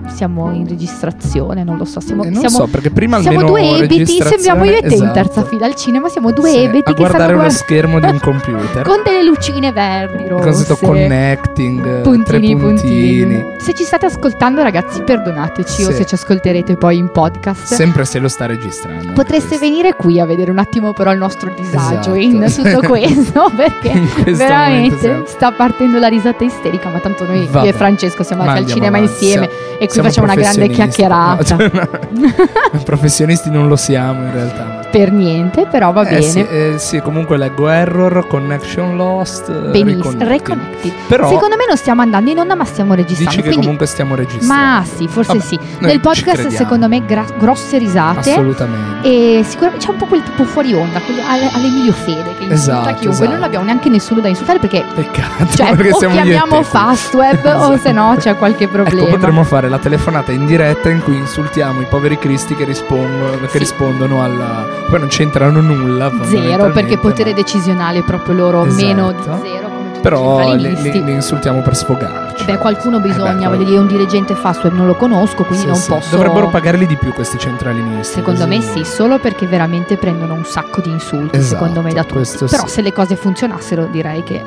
siamo 0.08 0.52
in 0.52 0.68
registrazione. 0.68 1.64
Non 1.64 1.78
lo 1.78 1.86
so. 1.86 2.00
Siamo, 2.00 2.24
Eh, 2.24 2.30
non 2.30 2.40
siamo, 2.42 2.58
so, 2.66 2.68
perché 2.68 2.90
prima 2.92 3.20
siamo 3.22 3.40
almeno 3.40 3.58
due 3.58 3.84
ebiti. 3.84 4.22
Sembriamo 4.22 4.64
io 4.66 4.78
e 4.78 4.82
te 4.82 4.88
in 4.88 4.94
esatto. 5.04 5.14
terza 5.14 5.44
fila 5.44 5.66
al 5.66 5.76
cinema. 5.76 6.10
Siamo 6.10 6.32
due 6.32 6.50
Sì, 6.52 6.58
ebiti 6.60 6.90
a 6.92 6.94
che 6.94 7.00
guardare 7.02 7.34
uno 7.34 7.42
guard- 7.44 7.56
schermo 7.58 8.00
di 8.00 8.06
un 8.08 8.20
computer. 8.22 8.86
con 8.86 9.02
delle 9.04 9.24
lucine 9.24 9.72
verdi. 9.72 10.28
Rosse. 10.28 10.64
scritto 10.66 10.78
connecting, 10.86 12.02
Puntini, 12.02 12.56
puntini. 12.56 12.56
puntini. 12.56 13.44
Se 13.60 13.74
ci 13.74 13.84
state 13.84 14.06
ascoltando, 14.06 14.62
ragazzi, 14.62 15.02
perdonateci 15.02 15.84
o 15.84 15.90
Sì. 15.90 15.94
se 15.94 16.06
ci 16.06 16.16
ascolterete 16.16 16.76
poi 16.76 16.98
in 16.98 17.10
podcast. 17.12 17.74
Sempre 17.74 18.06
se 18.06 18.20
lo 18.20 18.28
sta 18.28 18.46
registrando. 18.46 19.14
Potreste 19.14 19.58
venire 19.58 19.94
qui 19.96 20.20
a 20.20 20.26
vedere 20.26 20.52
un 20.52 20.58
attimo 20.60 20.94
però 20.94 21.12
il 21.12 21.18
nostro 21.18 21.54
disagio 21.56 22.14
Esatto. 22.14 22.16
in 22.16 22.52
tutto 22.54 22.80
questo 22.88 23.52
perché 23.56 23.92
questo 24.24 24.32
veramente 24.46 25.24
sta 25.28 25.52
partendo 25.52 26.00
la 26.00 26.08
risata 26.08 26.44
isterica 26.44 26.90
ma 26.90 27.00
tanto 27.00 27.26
noi 27.26 27.46
Vabbè. 27.50 27.66
io 27.68 27.72
e 27.74 27.76
Francesco 27.76 28.24
siamo 28.24 28.42
andati 28.44 28.60
al 28.64 28.66
cinema 28.68 28.98
avanti, 28.98 29.12
insieme 29.24 29.50
siamo- 29.50 29.78
e 29.80 29.88
qui 30.02 30.10
facciamo 30.10 30.32
una 30.32 30.36
grande 30.42 30.68
chiacchierata 30.70 31.56
No, 31.56 31.70
cioè, 31.70 31.72
no. 32.12 32.84
professionisti 32.84 33.50
non 33.50 33.68
lo 33.68 33.76
siamo 33.76 34.24
in 34.26 34.32
realtà. 34.34 34.83
Per 34.94 35.12
niente 35.12 35.66
però 35.66 35.92
va 35.92 36.02
Eh 36.04 36.10
bene 36.10 36.22
sì, 36.22 36.40
eh, 36.48 36.76
sì, 36.78 37.00
comunque 37.02 37.36
leggo 37.38 37.68
error, 37.68 38.28
connection 38.28 38.96
lost, 38.96 39.50
eh, 39.50 39.70
benissimo 39.72 40.14
reconnected 40.20 40.92
Però 41.08 41.28
secondo 41.30 41.56
me 41.56 41.66
non 41.68 41.76
stiamo 41.78 42.02
andando 42.04 42.30
in 42.30 42.38
onda 42.38 42.54
ma 42.54 42.64
stiamo 42.64 42.94
registrando 42.94 43.32
dici 43.32 43.42
che 43.42 43.48
quindi 43.48 43.62
comunque 43.66 43.88
stiamo 43.88 44.14
registrando. 44.14 44.54
ma 44.54 44.84
sì 44.86 45.08
forse 45.08 45.34
Vabbè, 45.34 45.44
sì 45.46 45.60
nel 45.80 46.00
podcast 46.00 46.48
secondo 46.50 46.88
me 46.88 47.04
gra- 47.08 47.26
grosse 47.40 47.80
risate 47.80 48.32
Assolutamente. 48.34 49.08
E 49.10 49.44
sicuramente 49.44 49.84
c'è 49.86 49.92
un 49.92 49.98
po' 49.98 50.06
quel 50.06 50.22
tipo 50.24 50.44
fuori 50.44 50.74
onda, 50.76 51.00
quello 51.00 51.22
alle- 51.28 51.50
all'Emilio 51.54 51.92
Fede 51.94 52.36
che 52.38 52.44
insulta 52.44 52.54
Esatto, 52.54 52.84
chiunque. 53.00 53.10
esatto. 53.10 53.32
Non 53.32 53.44
abbiamo 53.44 53.66
neanche 53.66 53.90
nessuno 53.90 54.22
da 54.22 54.28
insultare 54.28 54.60
perché 54.60 54.86
Peccato, 54.94 55.56
cioè, 55.56 55.76
perché 55.76 55.92
o 55.94 55.98
siamo 55.98 56.14
chiamiamo. 56.14 56.62
Fastweb 56.62 57.44
o 57.58 57.78
se 57.78 57.92
no 57.92 58.16
c'è 58.20 58.36
qualche 58.38 58.68
problema. 58.68 59.02
Ecco, 59.02 59.10
potremmo 59.10 59.44
fare 59.44 59.70
la 59.70 59.80
telefonata 59.80 60.32
in 60.32 60.46
diretta 60.46 60.90
in 60.90 61.02
cui 61.02 61.16
insultiamo 61.18 61.82
i 61.82 61.86
poveri 61.86 62.18
cristi 62.20 62.56
che 62.56 62.64
rispondono, 62.64 63.38
che 63.42 63.48
Sì. 63.50 63.58
rispondono 63.58 64.24
alla. 64.24 64.82
Poi 64.90 65.00
non 65.00 65.08
c'entrano 65.08 65.60
nulla. 65.62 66.12
Zero, 66.24 66.72
perché 66.72 66.98
potere 66.98 67.32
ma- 67.32 67.36
decisionale 67.36 68.00
è 68.00 68.04
proprio 68.04 68.36
loro 68.36 68.66
Esatto. 68.66 68.86
meno 68.86 69.12
di 69.12 69.24
zero 69.24 69.68
come 69.70 69.86
tutti 69.92 70.00
Però 70.02 70.38
centralinisti. 70.38 70.92
li- 70.92 71.04
li 71.04 71.12
insultiamo 71.14 71.62
per 71.62 71.76
sfogarci. 71.76 72.46
Beh, 72.46 72.58
qualcuno 72.58 72.98
Eh 72.98 73.02
beh, 73.02 73.08
bisogna, 73.08 73.34
quello- 73.34 73.50
voglio 73.50 73.64
dire, 73.64 73.78
un 73.80 73.88
dirigente 73.88 74.36
Fastweb 74.36 74.74
non 74.74 74.86
lo 74.86 74.96
conosco, 74.96 75.44
quindi 75.44 75.64
Sì, 75.64 75.68
non 75.68 75.76
sì. 75.78 75.90
posso. 75.90 76.10
Dovrebbero 76.16 76.50
pagarli 76.50 76.86
di 76.86 76.96
più 76.98 77.12
questi 77.14 77.38
centralinisti. 77.40 78.14
Secondo 78.16 78.46
me 78.48 78.58
così- 78.58 78.84
sì, 78.84 78.86
solo 78.86 79.18
perché 79.20 79.48
veramente 79.48 79.98
prendono 79.98 80.34
un 80.36 80.46
sacco 80.46 80.82
di 80.82 80.90
insulti, 80.92 81.38
Esatto, 81.38 81.54
secondo 81.64 81.82
me 81.82 81.94
da 81.94 82.04
tutti. 82.04 82.46
Però 82.50 82.66
sì. 82.68 82.74
se 82.74 82.82
le 82.82 82.92
cose 82.94 83.16
funzionassero 83.16 83.86
direi 83.86 84.24
che 84.24 84.44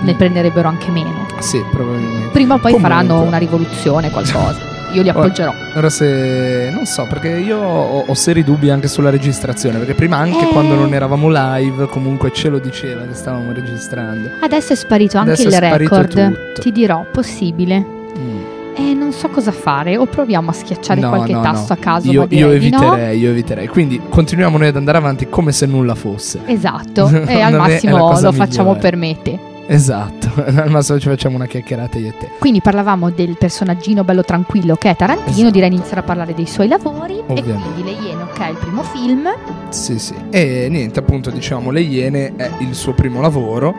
ne 0.00 0.12
Mm. 0.12 0.16
prenderebbero 0.16 0.68
anche 0.68 0.90
meno. 0.90 1.26
Sì, 1.40 1.60
probabilmente. 1.72 2.28
Prima 2.28 2.54
o 2.54 2.58
poi 2.58 2.72
Comunque. 2.72 2.96
faranno 2.96 3.20
una 3.22 3.38
rivoluzione, 3.38 4.10
qualcosa. 4.10 4.76
Io 4.92 5.02
li 5.02 5.08
appoggerò. 5.08 5.52
Ora 5.76 5.90
se... 5.90 6.70
Non 6.72 6.86
so, 6.86 7.06
perché 7.08 7.28
io 7.28 7.58
ho, 7.58 8.04
ho 8.06 8.14
seri 8.14 8.42
dubbi 8.44 8.70
anche 8.70 8.88
sulla 8.88 9.10
registrazione, 9.10 9.78
perché 9.78 9.94
prima 9.94 10.16
anche 10.16 10.48
Eh. 10.48 10.52
quando 10.52 10.74
non 10.74 10.94
eravamo 10.94 11.28
live 11.30 11.86
comunque 11.86 12.32
ce 12.32 12.48
lo 12.48 12.58
diceva 12.58 13.02
che 13.02 13.14
stavamo 13.14 13.52
registrando. 13.52 14.30
Adesso 14.40 14.72
è 14.72 14.76
sparito 14.76 15.18
anche 15.18 15.32
Adesso 15.32 15.48
il 15.48 15.60
record. 15.60 16.08
tutto. 16.08 16.60
Ti 16.62 16.72
dirò, 16.72 17.04
possibile. 17.12 17.78
Mm. 18.18 18.36
Eh, 18.76 18.94
non 18.94 19.12
so 19.12 19.28
cosa 19.28 19.50
fare. 19.52 19.96
O 19.96 20.06
proviamo 20.06 20.50
a 20.50 20.52
schiacciare 20.52 21.00
No, 21.00 21.08
qualche 21.10 21.32
no, 21.32 21.40
tasto 21.42 21.74
no. 21.74 21.78
a 21.80 21.82
caso. 21.82 22.10
Io, 22.10 22.26
io 22.30 22.50
eviterei, 22.50 23.18
io 23.18 23.30
eviterei. 23.30 23.66
Quindi 23.68 24.00
continuiamo 24.08 24.56
noi 24.56 24.68
ad 24.68 24.76
andare 24.76 24.98
avanti 24.98 25.28
come 25.28 25.52
se 25.52 25.66
nulla 25.66 25.94
fosse. 25.94 26.40
Esatto, 26.46 27.08
e 27.26 27.40
al 27.40 27.52
è 27.52 27.56
la 27.56 27.58
massimo 27.58 27.96
lo 28.20 28.32
facciamo 28.32 28.72
migliore. 28.72 28.78
per 28.80 28.96
me 28.96 29.10
e 29.10 29.16
te. 29.22 29.38
Esatto, 29.70 30.30
al 30.44 30.70
massimo 30.70 30.98
ci 30.98 31.08
facciamo 31.08 31.36
una 31.36 31.44
chiacchierata 31.44 31.98
io 31.98 32.08
e 32.08 32.16
te. 32.18 32.30
Quindi 32.38 32.62
parlavamo 32.62 33.10
del 33.10 33.36
personaggino 33.36 34.02
bello 34.02 34.24
tranquillo 34.24 34.76
che 34.76 34.88
è 34.88 34.96
Tarantino, 34.96 35.30
Esatto. 35.30 35.50
direi 35.50 35.68
iniziare 35.68 36.00
a 36.00 36.02
parlare 36.04 36.32
dei 36.34 36.46
suoi 36.46 36.68
lavori 36.68 37.18
Ovviamente. 37.26 37.50
e 37.68 37.72
quindi 37.72 37.82
Le 37.82 38.16
che 38.32 38.44
è 38.46 38.48
il 38.48 38.56
primo 38.56 38.82
film. 38.82 39.28
Sì, 39.68 39.98
sì. 39.98 40.14
E 40.30 40.68
niente, 40.70 40.98
appunto, 41.00 41.28
diciamo, 41.30 41.70
Le 41.70 41.80
Iene 41.82 42.32
è 42.36 42.50
il 42.60 42.74
suo 42.74 42.94
primo 42.94 43.20
lavoro 43.20 43.74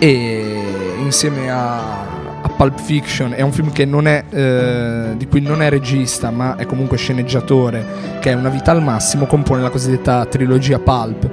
e 0.00 0.60
insieme 0.98 1.48
a, 1.50 2.00
a 2.42 2.48
Pulp 2.56 2.80
Fiction 2.80 3.32
è 3.32 3.40
un 3.42 3.52
film 3.52 3.70
che 3.70 3.84
non 3.84 4.08
è, 4.08 4.24
eh, 4.30 5.10
di 5.16 5.26
cui 5.28 5.40
non 5.40 5.62
è 5.62 5.70
regista, 5.70 6.30
ma 6.30 6.56
è 6.56 6.66
comunque 6.66 6.96
sceneggiatore, 6.96 7.86
che 8.20 8.32
è 8.32 8.34
Una 8.34 8.48
vita 8.48 8.72
al 8.72 8.82
massimo, 8.82 9.26
compone 9.26 9.62
la 9.62 9.70
cosiddetta 9.70 10.24
trilogia 10.26 10.80
Pulp. 10.80 11.28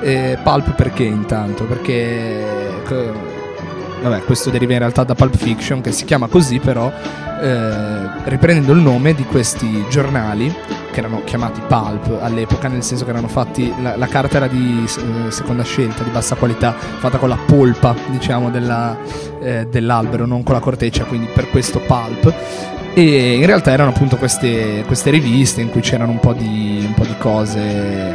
Eh, 0.00 0.38
Pulp 0.44 0.74
perché 0.76 1.02
intanto? 1.02 1.64
Perché... 1.64 3.31
Vabbè, 4.02 4.24
questo 4.24 4.50
deriva 4.50 4.72
in 4.72 4.80
realtà 4.80 5.04
da 5.04 5.14
Pulp 5.14 5.36
Fiction, 5.36 5.80
che 5.80 5.92
si 5.92 6.04
chiama 6.04 6.26
così 6.26 6.58
però, 6.58 6.90
eh, 7.40 8.08
riprendendo 8.24 8.72
il 8.72 8.80
nome 8.80 9.14
di 9.14 9.24
questi 9.24 9.84
giornali 9.88 10.52
che 10.90 10.98
erano 10.98 11.22
chiamati 11.24 11.60
pulp 11.60 12.18
all'epoca, 12.20 12.66
nel 12.68 12.82
senso 12.82 13.04
che 13.04 13.10
erano 13.10 13.28
fatti. 13.28 13.72
La, 13.80 13.96
la 13.96 14.06
carta 14.08 14.38
era 14.38 14.48
di 14.48 14.84
eh, 14.84 15.30
seconda 15.30 15.62
scelta, 15.62 16.02
di 16.02 16.10
bassa 16.10 16.34
qualità, 16.34 16.72
fatta 16.72 17.18
con 17.18 17.28
la 17.28 17.38
polpa, 17.46 17.94
diciamo, 18.08 18.50
della- 18.50 18.96
eh, 19.40 19.66
dell'albero, 19.70 20.26
non 20.26 20.42
con 20.42 20.54
la 20.54 20.60
corteccia, 20.60 21.04
quindi 21.04 21.28
per 21.32 21.48
questo 21.48 21.80
pulp. 21.80 22.34
E 22.94 23.36
in 23.36 23.46
realtà 23.46 23.70
erano 23.70 23.90
appunto 23.90 24.16
queste, 24.16 24.82
queste 24.86 25.10
riviste 25.10 25.60
in 25.60 25.70
cui 25.70 25.80
c'erano 25.80 26.10
un 26.10 26.20
po' 26.20 26.34
di, 26.34 26.82
un 26.86 26.94
po' 26.94 27.04
di 27.04 27.16
cose. 27.18 28.14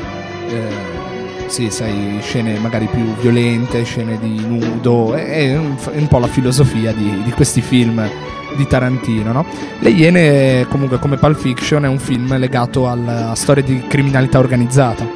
Sì, 1.47 1.69
sai, 1.69 2.19
scene 2.21 2.59
magari 2.59 2.87
più 2.87 3.03
violente, 3.21 3.83
scene 3.83 4.19
di 4.19 4.39
nudo, 4.45 5.13
è 5.13 5.57
un, 5.57 5.75
è 5.91 5.97
un 5.97 6.07
po' 6.07 6.19
la 6.19 6.27
filosofia 6.27 6.91
di, 6.91 7.23
di 7.23 7.31
questi 7.31 7.61
film 7.61 8.07
di 8.55 8.67
Tarantino, 8.67 9.31
no? 9.31 9.45
Le 9.79 9.89
Iene, 9.89 10.65
comunque, 10.69 10.99
come 10.99 11.17
Pulp 11.17 11.37
Fiction, 11.37 11.85
è 11.85 11.87
un 11.87 11.99
film 11.99 12.37
legato 12.37 12.89
alla 12.89 13.33
storia 13.35 13.63
di 13.63 13.83
criminalità 13.87 14.39
organizzata. 14.39 15.07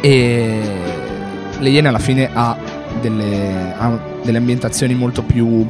E 0.00 0.60
Le 1.58 1.68
Iene 1.68 1.88
alla 1.88 1.98
fine 1.98 2.28
ha 2.32 2.56
delle, 3.00 3.74
ha 3.76 3.98
delle 4.22 4.38
ambientazioni 4.38 4.94
molto 4.94 5.22
più 5.22 5.66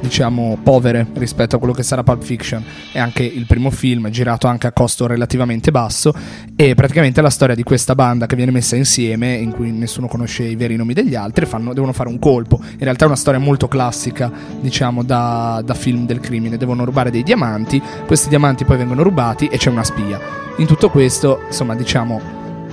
diciamo 0.00 0.58
povere 0.62 1.06
rispetto 1.14 1.56
a 1.56 1.58
quello 1.58 1.74
che 1.74 1.82
sarà 1.82 2.02
Pulp 2.02 2.22
Fiction. 2.22 2.62
È 2.92 2.98
anche 2.98 3.22
il 3.22 3.46
primo 3.46 3.70
film 3.70 4.08
girato 4.10 4.46
anche 4.46 4.66
a 4.66 4.72
costo 4.72 5.06
relativamente 5.06 5.70
basso 5.70 6.12
e 6.56 6.74
praticamente 6.74 7.20
la 7.20 7.30
storia 7.30 7.54
di 7.54 7.62
questa 7.62 7.94
banda 7.94 8.26
che 8.26 8.36
viene 8.36 8.50
messa 8.50 8.76
insieme 8.76 9.34
in 9.34 9.52
cui 9.52 9.70
nessuno 9.72 10.06
conosce 10.08 10.44
i 10.44 10.56
veri 10.56 10.76
nomi 10.76 10.92
degli 10.92 11.14
altri 11.14 11.46
fanno- 11.46 11.72
devono 11.72 11.92
fare 11.92 12.08
un 12.08 12.18
colpo. 12.18 12.60
In 12.62 12.78
realtà 12.84 13.04
è 13.04 13.06
una 13.06 13.16
storia 13.16 13.40
molto 13.40 13.68
classica 13.68 14.30
diciamo 14.60 15.02
da, 15.02 15.62
da 15.64 15.74
film 15.74 16.06
del 16.06 16.20
crimine. 16.20 16.56
Devono 16.56 16.84
rubare 16.84 17.10
dei 17.10 17.22
diamanti 17.22 17.80
questi 18.06 18.28
diamanti 18.28 18.64
poi 18.64 18.76
vengono 18.76 19.02
rubati 19.02 19.46
e 19.46 19.58
c'è 19.58 19.70
una 19.70 19.84
spia. 19.84 20.20
In 20.58 20.66
tutto 20.66 20.90
questo 20.90 21.42
insomma 21.46 21.74
diciamo 21.74 22.20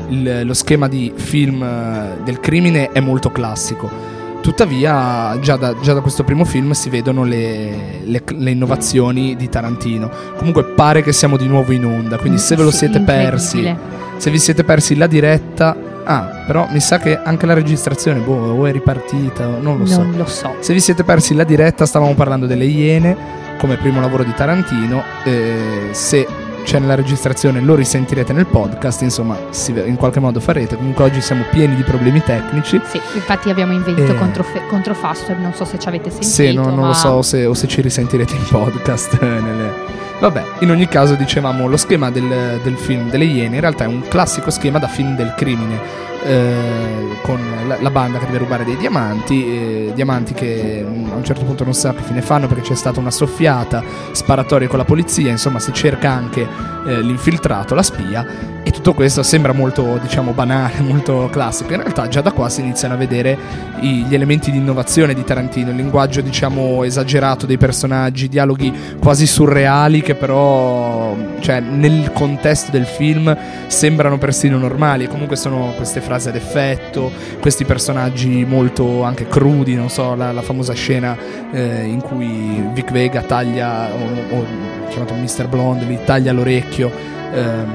il- 0.09 0.41
lo 0.45 0.53
schema 0.53 0.88
di 0.88 1.11
film 1.15 1.63
eh, 1.63 2.23
del 2.23 2.39
crimine 2.39 2.91
è 2.91 2.99
molto 2.99 3.31
classico 3.31 4.13
Tuttavia, 4.45 5.39
già 5.39 5.55
da, 5.55 5.73
già 5.81 5.93
da 5.93 6.01
questo 6.01 6.23
primo 6.23 6.45
film 6.45 6.71
si 6.73 6.91
vedono 6.91 7.23
le, 7.23 8.01
le- 8.03 8.21
le 8.27 8.51
innovazioni 8.51 9.36
di 9.36 9.49
Tarantino. 9.49 10.08
Comunque, 10.38 10.63
pare 10.65 11.01
che 11.01 11.12
siamo 11.13 11.36
di 11.36 11.47
nuovo 11.47 11.71
in 11.71 11.84
onda. 11.84 12.17
Quindi, 12.19 12.38
se 12.38 12.55
ve 12.55 12.62
lo 12.62 12.69
siete 12.69 12.99
persi, 13.01 13.75
se 14.17 14.29
vi 14.29 14.38
siete 14.38 14.63
persi 14.63 14.95
la 14.97 15.08
diretta, 15.08 15.75
ah, 16.03 16.43
però 16.45 16.67
mi 16.69 16.79
sa 16.79 16.99
che 16.99 17.17
anche 17.17 17.47
la 17.47 17.55
registrazione, 17.55 18.19
boh, 18.19 18.53
o 18.53 18.65
è 18.67 18.71
ripartita, 18.71 19.47
non 19.60 19.79
lo 19.79 19.88
so. 19.88 20.03
Non 20.03 20.13
lo 20.15 20.25
so. 20.27 20.53
Se 20.60 20.73
vi 20.73 20.79
siete 20.79 21.03
persi 21.03 21.34
la 21.34 21.43
diretta, 21.43 21.88
stavamo 21.88 22.13
parlando 22.13 22.45
delle 22.45 22.65
Iene 22.65 23.17
come 23.58 23.77
primo 23.77 23.99
lavoro 23.99 24.23
di 24.23 24.34
Tarantino. 24.36 25.01
eh, 25.23 25.88
se 25.89 26.27
c'è 26.65 26.80
nella 26.80 26.95
registrazione 26.95 27.62
lo 27.62 27.75
risentirete 27.75 28.34
nel 28.34 28.47
podcast. 28.47 29.01
Insomma, 29.04 29.38
in 29.86 29.95
qualche 29.95 30.19
modo 30.19 30.39
farete. 30.41 30.75
Comunque, 30.75 31.06
oggi 31.06 31.21
siamo 31.21 31.43
pieni 31.51 31.75
di 31.75 31.84
problemi 31.84 32.21
tecnici. 32.21 32.82
Sì, 32.86 32.99
infatti 33.13 33.49
abbiamo 33.49 33.71
invertito 33.71 34.12
Eh. 34.12 34.15
contro, 34.15 34.43
contro 34.67 34.93
Fastweb, 34.93 35.39
non 35.39 35.54
so 35.54 35.63
se 35.63 35.80
ci 35.80 35.88
avete 35.88 36.10
sentito. 36.10 36.32
Sì, 36.32 36.54
no- 36.54 36.65
non 36.65 36.80
ma- 36.80 36.88
lo 36.88 36.93
so 36.93 37.21
se, 37.21 37.45
o 37.45 37.54
se 37.54 37.67
ci 37.67 37.80
risentirete 37.82 38.34
in 38.36 38.43
podcast. 38.49 39.17
eh, 39.21 39.25
nelle- 39.25 39.93
Vabbè, 40.19 40.43
in 40.60 40.71
ogni 40.71 40.88
caso 40.88 41.13
dicevamo 41.15 41.67
lo 41.67 41.78
schema 41.78 42.10
del, 42.10 42.60
del 42.63 42.78
film 42.78 43.10
delle 43.10 43.25
Iene 43.25 43.56
in 43.56 43.62
realtà 43.62 43.84
è 43.84 43.88
un 43.88 44.01
classico 44.08 44.49
schema 44.49 44.80
da 44.80 44.88
film 44.88 45.15
del 45.15 45.34
crimine. 45.36 45.78
Eh, 46.25 47.17
con 47.21 47.39
la, 47.67 47.77
la 47.79 47.91
banda 47.91 48.17
che 48.17 48.25
deve 48.25 48.39
rubare 48.39 48.65
dei 48.65 48.77
diamanti, 48.77 49.45
eh, 49.45 49.91
diamanti 49.93 50.33
che 50.33 50.83
mm, 50.83 51.11
a 51.11 51.15
un 51.15 51.23
certo 51.23 51.45
punto 51.45 51.63
non 51.63 51.73
sa 51.73 51.93
che 51.93 52.01
fine 52.01 52.21
fanno 52.21 52.47
perché 52.47 52.63
c'è 52.69 52.75
stata 52.75 52.99
una 52.99 53.11
soffiata, 53.11 53.83
sparatorie 54.11 54.67
con 54.67 54.77
la 54.77 54.85
polizia, 54.85 55.29
insomma 55.29 55.59
si 55.59 55.71
cerca 55.71 56.11
anche 56.11 56.47
eh, 56.88 57.01
l'infiltrato, 57.01 57.75
la 57.75 57.83
spia 57.83 58.53
e 58.63 58.71
tutto 58.71 58.95
questo 58.95 59.21
sembra 59.21 59.53
molto 59.53 59.99
diciamo 60.01 60.31
banale, 60.31 60.79
molto 60.85 61.29
classico, 61.31 61.73
in 61.73 61.81
realtà 61.81 62.07
già 62.07 62.21
da 62.21 62.31
qua 62.31 62.49
si 62.49 62.61
iniziano 62.61 62.95
a 62.95 62.97
vedere 62.97 63.38
i- 63.81 64.05
gli 64.07 64.15
elementi 64.15 64.49
di 64.49 64.57
innovazione 64.57 65.13
di 65.13 65.23
Tarantino, 65.23 65.69
il 65.69 65.75
linguaggio 65.75 66.21
diciamo 66.21 66.83
esagerato 66.83 67.45
dei 67.45 67.57
personaggi, 67.57 68.27
dialoghi 68.27 68.73
quasi 68.99 69.27
surreali 69.27 70.01
che 70.01 70.15
però 70.15 71.15
cioè, 71.41 71.59
nel 71.59 72.11
contesto 72.11 72.71
del 72.71 72.85
film 72.85 73.35
sembrano 73.67 74.17
persino 74.17 74.57
normali 74.57 75.07
comunque 75.07 75.35
sono 75.35 75.73
queste 75.75 76.01
frasi 76.01 76.13
ad 76.15 76.36
effetto, 76.36 77.12
questi 77.39 77.65
personaggi 77.65 78.45
molto 78.45 79.04
anche 79.04 79.28
crudi, 79.28 79.75
non 79.75 79.89
so, 79.89 80.15
la, 80.15 80.32
la 80.32 80.41
famosa 80.41 80.73
scena 80.73 81.17
eh, 81.51 81.84
in 81.84 82.01
cui 82.01 82.63
Vic 82.73 82.91
Vega 82.91 83.21
taglia, 83.21 83.89
o, 83.93 84.38
o 84.38 84.45
chiamato 84.89 85.13
Mr. 85.13 85.47
Blonde, 85.47 85.86
gli 85.86 85.97
taglia 86.06 86.32
l'orecchio 86.32 86.91
ehm, 87.32 87.73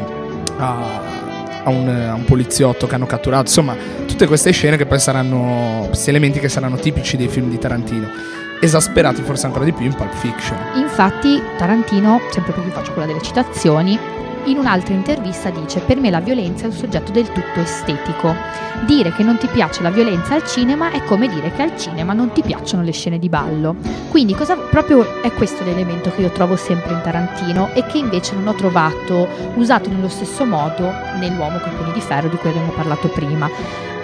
a, 0.58 1.00
a 1.64 1.70
un, 1.70 1.88
a 1.88 2.14
un 2.14 2.24
poliziotto 2.24 2.86
che 2.86 2.94
hanno 2.94 3.06
catturato, 3.06 3.42
insomma 3.42 3.74
tutte 4.06 4.26
queste 4.26 4.50
scene 4.50 4.76
che 4.76 4.86
poi 4.86 4.98
saranno, 4.98 5.84
questi 5.86 6.10
elementi 6.10 6.40
che 6.40 6.48
saranno 6.48 6.76
tipici 6.76 7.16
dei 7.16 7.28
film 7.28 7.48
di 7.48 7.58
Tarantino, 7.58 8.08
esasperati 8.60 9.22
forse 9.22 9.46
ancora 9.46 9.64
di 9.64 9.72
più 9.72 9.84
in 9.86 9.94
Pulp 9.94 10.12
Fiction. 10.14 10.58
Infatti 10.76 11.40
Tarantino, 11.56 12.20
sempre 12.30 12.52
perché 12.52 12.70
faccio 12.70 12.92
quella 12.92 13.06
delle 13.06 13.22
citazioni, 13.22 13.98
in 14.44 14.58
un'altra 14.58 14.94
intervista 14.94 15.50
dice 15.50 15.80
per 15.80 15.98
me 15.98 16.10
la 16.10 16.20
violenza 16.20 16.64
è 16.64 16.66
un 16.66 16.72
soggetto 16.72 17.12
del 17.12 17.30
tutto 17.30 17.60
estetico. 17.60 18.34
Dire 18.86 19.12
che 19.12 19.22
non 19.22 19.36
ti 19.36 19.46
piace 19.46 19.82
la 19.82 19.90
violenza 19.90 20.34
al 20.34 20.46
cinema 20.46 20.90
è 20.90 21.02
come 21.04 21.28
dire 21.28 21.52
che 21.52 21.62
al 21.62 21.76
cinema 21.76 22.12
non 22.12 22.32
ti 22.32 22.42
piacciono 22.42 22.82
le 22.82 22.92
scene 22.92 23.18
di 23.18 23.28
ballo. 23.28 23.76
Quindi 24.08 24.34
cosa, 24.34 24.56
proprio 24.56 25.20
è 25.22 25.32
questo 25.32 25.64
l'elemento 25.64 26.10
che 26.10 26.22
io 26.22 26.30
trovo 26.30 26.56
sempre 26.56 26.92
in 26.92 27.00
Tarantino 27.02 27.70
e 27.74 27.84
che 27.86 27.98
invece 27.98 28.34
non 28.34 28.46
ho 28.48 28.54
trovato 28.54 29.28
usato 29.56 29.90
nello 29.90 30.08
stesso 30.08 30.44
modo 30.44 30.90
nell'uomo 31.18 31.58
con 31.58 31.72
i 31.72 31.76
pugni 31.76 31.92
di 31.92 32.00
ferro 32.00 32.28
di 32.28 32.36
cui 32.36 32.50
abbiamo 32.50 32.72
parlato 32.72 33.08
prima. 33.08 33.48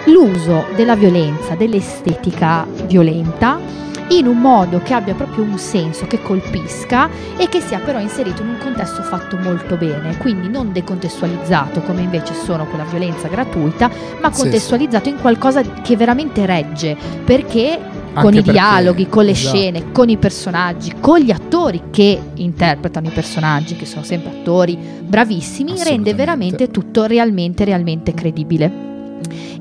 L'uso 0.05 0.65
della 0.75 0.95
violenza, 0.95 1.55
dell'estetica 1.55 2.65
violenta 2.85 3.59
in 4.09 4.25
un 4.27 4.37
modo 4.39 4.79
che 4.83 4.93
abbia 4.93 5.13
proprio 5.15 5.43
un 5.43 5.57
senso, 5.57 6.05
che 6.07 6.21
colpisca 6.21 7.09
e 7.37 7.49
che 7.49 7.59
sia 7.61 7.79
però 7.79 7.99
inserito 7.99 8.41
in 8.41 8.49
un 8.49 8.57
contesto 8.57 9.01
fatto 9.03 9.37
molto 9.37 9.75
bene, 9.75 10.17
quindi 10.17 10.47
non 10.47 10.71
decontestualizzato 10.71 11.81
come 11.81 12.01
invece 12.01 12.33
sono 12.33 12.65
quella 12.65 12.85
violenza 12.85 13.27
gratuita, 13.27 13.89
ma 14.21 14.31
Sì, 14.31 14.41
contestualizzato 14.41 15.09
in 15.09 15.17
qualcosa 15.19 15.61
che 15.61 15.95
veramente 15.97 16.45
regge, 16.45 16.95
perché 17.25 17.79
con 18.13 18.25
Anche 18.25 18.39
i 18.39 18.41
perché- 18.41 18.51
dialoghi, 18.51 19.07
con 19.09 19.25
le 19.25 19.31
esatto. 19.31 19.55
scene, 19.55 19.91
con 19.91 20.09
i 20.09 20.17
personaggi, 20.17 20.93
con 20.99 21.19
gli 21.19 21.29
attori 21.29 21.83
che 21.91 22.19
interpretano 22.35 23.07
i 23.07 23.11
personaggi, 23.11 23.75
che 23.75 23.85
sono 23.85 24.03
sempre 24.03 24.31
attori 24.39 24.75
bravissimi, 25.01 25.73
rende 25.83 26.13
veramente 26.15 26.71
tutto 26.71 27.05
realmente, 27.05 27.63
realmente 27.63 28.13
credibile. 28.15 28.85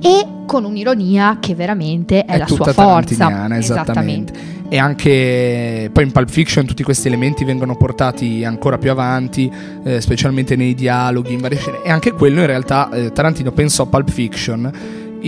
E 0.00 0.26
con 0.46 0.64
un'ironia 0.64 1.38
che 1.40 1.54
veramente 1.54 2.24
è, 2.24 2.34
È 2.34 2.38
la 2.38 2.44
tutta 2.44 2.72
sua 2.72 2.72
forza. 2.72 3.16
tarantiniana, 3.16 3.58
esattamente. 3.58 4.54
E 4.68 4.78
anche 4.78 5.90
poi 5.92 6.04
in 6.04 6.10
Pulp 6.10 6.28
Fiction 6.28 6.66
tutti 6.66 6.82
questi 6.82 7.06
elementi 7.06 7.44
vengono 7.44 7.76
portati 7.76 8.44
ancora 8.44 8.78
più 8.78 8.90
avanti, 8.90 9.50
eh, 9.84 10.00
specialmente 10.00 10.56
nei 10.56 10.74
dialoghi, 10.74 11.34
in 11.34 11.40
varie 11.40 11.58
scene. 11.58 11.82
E 11.84 11.90
anche 11.90 12.12
quello 12.12 12.40
in 12.40 12.46
realtà 12.46 12.90
eh, 12.90 13.12
Tarantino 13.12 13.52
pensò 13.52 13.84
a 13.84 13.86
Pulp 13.86 14.10
Fiction 14.10 14.72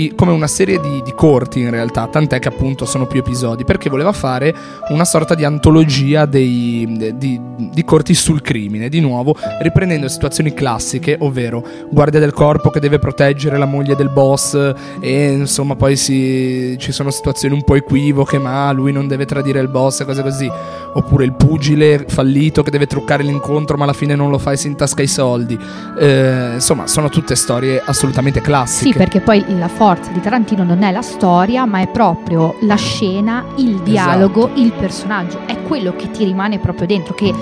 i- 0.03 0.13
come 0.15 0.33
una 0.33 0.47
serie 0.47 0.81
di, 0.81 1.03
di 1.03 1.13
corti 1.15 1.61
in 1.61 1.71
realtà, 1.71 2.07
tant'è 2.07 2.39
che 2.39 2.49
appunto 2.49 2.85
sono 2.85 3.07
più 3.07 3.21
episodi, 3.21 3.65
perché 3.65 3.91
voleva 3.91 4.13
fare 4.13 4.55
una 4.91 5.05
sorta 5.05 5.35
di 5.35 5.45
antologia 5.45 6.25
dei, 6.27 7.13
di, 7.17 7.41
di 7.73 7.85
corti 7.85 8.15
sul 8.15 8.41
crimine, 8.41 8.89
di 8.89 9.01
nuovo 9.01 9.37
riprendendo 9.61 10.09
situazioni 10.09 10.55
classiche, 10.55 11.17
ovvero 11.21 11.65
guardia 11.91 12.21
del 12.21 12.33
corpo 12.33 12.71
che 12.71 12.81
deve 12.81 12.99
proteggere 12.99 13.59
la 13.59 13.65
moglie 13.67 13.97
del 13.97 14.09
boss 14.11 14.73
e 15.01 15.33
insomma 15.33 15.75
poi 15.77 15.97
si- 15.97 16.77
ci 16.79 16.93
sono 16.93 17.11
situazioni 17.11 17.55
un 17.55 17.65
po' 17.65 17.75
equivoche, 17.75 18.39
ma 18.39 18.71
lui 18.73 18.93
non 18.93 19.09
deve 19.09 19.25
tradire 19.27 19.61
il 19.61 19.69
boss 19.69 20.01
e 20.01 20.05
cose 20.05 20.23
così, 20.23 20.51
oppure 20.95 21.25
il 21.25 21.33
pugile 21.35 22.05
fallito 22.09 22.63
che 22.63 22.71
deve 22.71 22.87
truccare 22.87 23.23
l'incontro 23.23 23.77
ma 23.77 23.85
alla 23.85 23.93
fine 23.93 24.15
non 24.15 24.31
lo 24.31 24.39
fa 24.39 24.53
e 24.53 24.57
si 24.57 24.69
intasca 24.69 25.03
i 25.03 25.07
soldi. 25.07 25.59
Eh, 25.99 26.53
insomma, 26.55 26.87
sono 26.87 27.09
tutte 27.09 27.35
storie 27.35 27.83
assolutamente 27.85 28.41
classiche. 28.41 28.93
Sì, 28.93 28.97
perché 28.97 29.21
poi 29.21 29.45
la 29.59 29.67
forza 29.69 29.87
di 29.95 30.21
Tarantino 30.21 30.65
non 30.65 30.83
è 30.83 30.93
la 30.93 31.01
storia, 31.03 31.65
ma 31.65 31.81
è 31.81 31.89
proprio 31.89 32.57
la 32.61 32.75
scena, 32.77 33.45
il 33.57 33.77
dialogo, 33.81 34.47
Esatto. 34.47 34.61
il 34.61 34.73
personaggio. 34.73 35.41
È 35.47 35.63
quello 35.63 35.95
che 35.97 36.11
ti 36.11 36.25
rimane 36.25 36.59
proprio 36.59 36.87
dentro, 36.87 37.15
che 37.15 37.33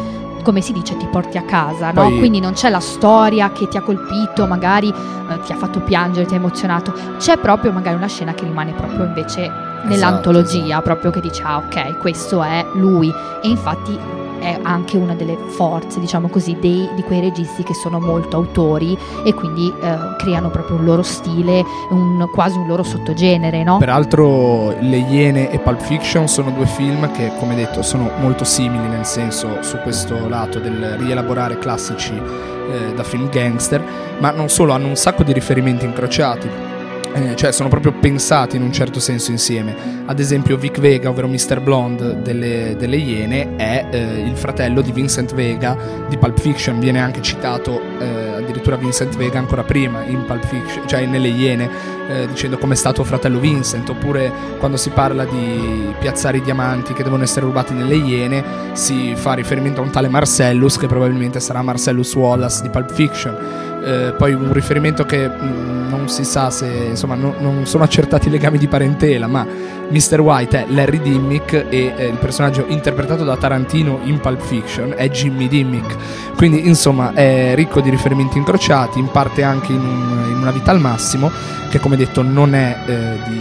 come 0.42 0.60
si 0.60 0.72
dice 0.72 0.96
ti 0.96 1.06
porti 1.06 1.38
a 1.38 1.42
casa, 1.42 1.90
no? 1.90 2.02
Poi- 2.02 2.18
Quindi 2.18 2.38
non 2.38 2.52
c'è 2.52 2.70
la 2.70 2.78
storia 2.78 3.50
che 3.50 3.66
ti 3.66 3.76
ha 3.76 3.80
colpito, 3.82 4.46
magari 4.46 4.88
eh, 4.90 5.40
ti 5.44 5.52
ha 5.52 5.56
fatto 5.56 5.80
piangere, 5.80 6.24
ti 6.26 6.34
ha 6.34 6.36
emozionato. 6.36 6.94
C'è 7.18 7.36
proprio 7.38 7.72
magari 7.72 7.96
una 7.96 8.06
scena 8.06 8.32
che 8.32 8.44
rimane 8.44 8.72
proprio 8.72 9.04
invece 9.06 9.50
nell'antologia, 9.82 10.64
esatto. 10.66 10.82
proprio 10.82 11.10
che 11.10 11.20
dice 11.20 11.42
ah 11.42 11.56
ok, 11.58 11.98
questo 11.98 12.42
è 12.44 12.64
lui. 12.74 13.12
E 13.42 13.48
infatti 13.48 13.98
è 14.38 14.58
anche 14.62 14.96
una 14.96 15.14
delle 15.14 15.36
forze, 15.48 16.00
diciamo 16.00 16.28
così, 16.28 16.56
dei- 16.60 16.88
di 16.94 17.02
quei 17.02 17.20
registi 17.20 17.62
che 17.62 17.74
sono 17.74 17.98
molto 18.00 18.36
autori 18.36 18.96
e 19.24 19.34
quindi 19.34 19.72
eh, 19.82 19.96
creano 20.18 20.50
proprio 20.50 20.76
un 20.76 20.84
loro 20.84 21.02
stile, 21.02 21.64
un- 21.90 22.28
quasi 22.32 22.58
un 22.58 22.66
loro 22.66 22.82
sottogenere, 22.82 23.62
no? 23.62 23.78
Peraltro 23.78 24.74
Le 24.80 24.96
Iene 24.98 25.50
e 25.50 25.58
Pulp 25.58 25.80
Fiction 25.80 26.28
sono 26.28 26.50
due 26.50 26.66
film 26.66 27.10
che, 27.12 27.32
come 27.38 27.54
detto, 27.54 27.82
sono 27.82 28.10
molto 28.20 28.44
simili 28.44 28.88
nel 28.88 29.04
senso 29.04 29.62
su 29.62 29.78
questo 29.78 30.28
lato 30.28 30.58
del 30.58 30.96
rielaborare 30.98 31.58
classici 31.58 32.12
eh, 32.14 32.94
da 32.94 33.02
film 33.02 33.28
gangster, 33.28 33.82
ma 34.18 34.30
non 34.30 34.48
solo, 34.48 34.72
hanno 34.72 34.88
un 34.88 34.96
sacco 34.96 35.22
di 35.22 35.32
riferimenti 35.32 35.84
incrociati. 35.84 36.74
Eh, 37.16 37.34
cioè 37.34 37.50
sono 37.50 37.70
proprio 37.70 37.92
pensati 37.92 38.56
in 38.56 38.62
un 38.62 38.72
certo 38.72 39.00
senso 39.00 39.30
insieme. 39.30 40.04
Ad 40.04 40.20
esempio 40.20 40.58
Vic 40.58 40.78
Vega, 40.78 41.08
ovvero 41.08 41.28
Mr. 41.28 41.60
Blonde 41.62 42.20
delle, 42.20 42.76
delle 42.78 42.96
Iene, 42.96 43.56
è 43.56 43.86
eh, 43.90 44.20
il 44.20 44.36
fratello 44.36 44.82
di 44.82 44.92
Vincent 44.92 45.34
Vega 45.34 45.76
di 46.08 46.18
Pulp 46.18 46.38
Fiction, 46.38 46.78
viene 46.78 47.00
anche 47.00 47.22
citato 47.22 47.80
eh, 47.98 48.34
addirittura 48.34 48.76
Vincent 48.76 49.16
Vega 49.16 49.38
ancora 49.38 49.62
prima 49.62 50.04
in 50.04 50.24
Pulp 50.26 50.44
Fiction, 50.44 50.86
cioè 50.86 51.06
nelle 51.06 51.28
Iene, 51.28 51.70
eh, 52.08 52.26
dicendo 52.28 52.58
come 52.58 52.74
è 52.74 52.76
stato 52.76 53.02
fratello 53.02 53.40
Vincent, 53.40 53.88
oppure 53.88 54.30
quando 54.58 54.76
si 54.76 54.90
parla 54.90 55.24
di 55.24 55.94
piazzare 55.98 56.36
i 56.36 56.42
diamanti 56.42 56.92
che 56.92 57.02
devono 57.02 57.22
essere 57.22 57.46
rubati 57.46 57.72
nelle 57.72 57.96
Iene, 57.96 58.44
si 58.74 59.14
fa 59.16 59.32
riferimento 59.32 59.80
a 59.80 59.84
un 59.84 59.90
tale 59.90 60.08
Marcellus 60.08 60.76
che 60.76 60.86
probabilmente 60.86 61.40
sarà 61.40 61.62
Marcellus 61.62 62.14
Wallace 62.14 62.60
di 62.60 62.68
Pulp 62.68 62.92
Fiction. 62.92 63.64
Eh, 63.82 64.14
poi 64.18 64.34
un 64.34 64.52
riferimento 64.52 65.04
che 65.04 65.28
mh, 65.28 65.86
non 65.88 66.08
si 66.08 66.24
sa 66.24 66.50
se 66.50 66.66
insomma 66.66 67.05
no- 67.14 67.34
non 67.38 67.66
sono 67.66 67.84
accertati 67.84 68.28
i 68.28 68.30
legami 68.30 68.58
di 68.58 68.66
parentela, 68.68 69.26
ma 69.26 69.46
Mr. 69.88 70.20
White 70.20 70.64
è 70.64 70.66
Larry 70.68 71.00
Dimmick 71.00 71.52
e 71.68 71.94
eh, 71.96 72.06
il 72.06 72.16
personaggio 72.18 72.64
interpretato 72.68 73.22
da 73.24 73.36
Tarantino 73.36 74.00
in 74.02 74.18
Pulp 74.20 74.40
Fiction 74.40 74.94
è 74.96 75.08
Jimmy 75.10 75.46
Dimmick. 75.48 75.96
Quindi 76.36 76.66
insomma 76.66 77.12
è 77.14 77.54
ricco 77.54 77.80
di 77.80 77.90
riferimenti 77.90 78.36
incrociati, 78.38 78.98
in 78.98 79.10
parte 79.10 79.42
anche 79.42 79.72
in, 79.72 79.78
un- 79.80 80.26
in 80.30 80.36
una 80.38 80.50
vita 80.50 80.70
al 80.72 80.80
massimo, 80.80 81.30
che 81.70 81.78
come 81.78 81.96
detto 81.96 82.22
non 82.22 82.54
è 82.54 82.76
eh, 82.86 83.18
di, 83.28 83.38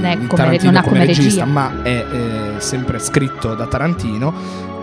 Non 0.00 0.26
come- 0.26 0.28
Tarantino 0.28 0.70
non 0.72 0.76
ha 0.76 0.82
come 0.82 0.94
come 0.98 1.06
regista, 1.06 1.44
regia. 1.44 1.44
ma 1.44 1.72
è 1.82 2.04
eh, 2.12 2.60
sempre 2.60 2.98
scritto 2.98 3.54
da 3.54 3.66
Tarantino 3.66 4.32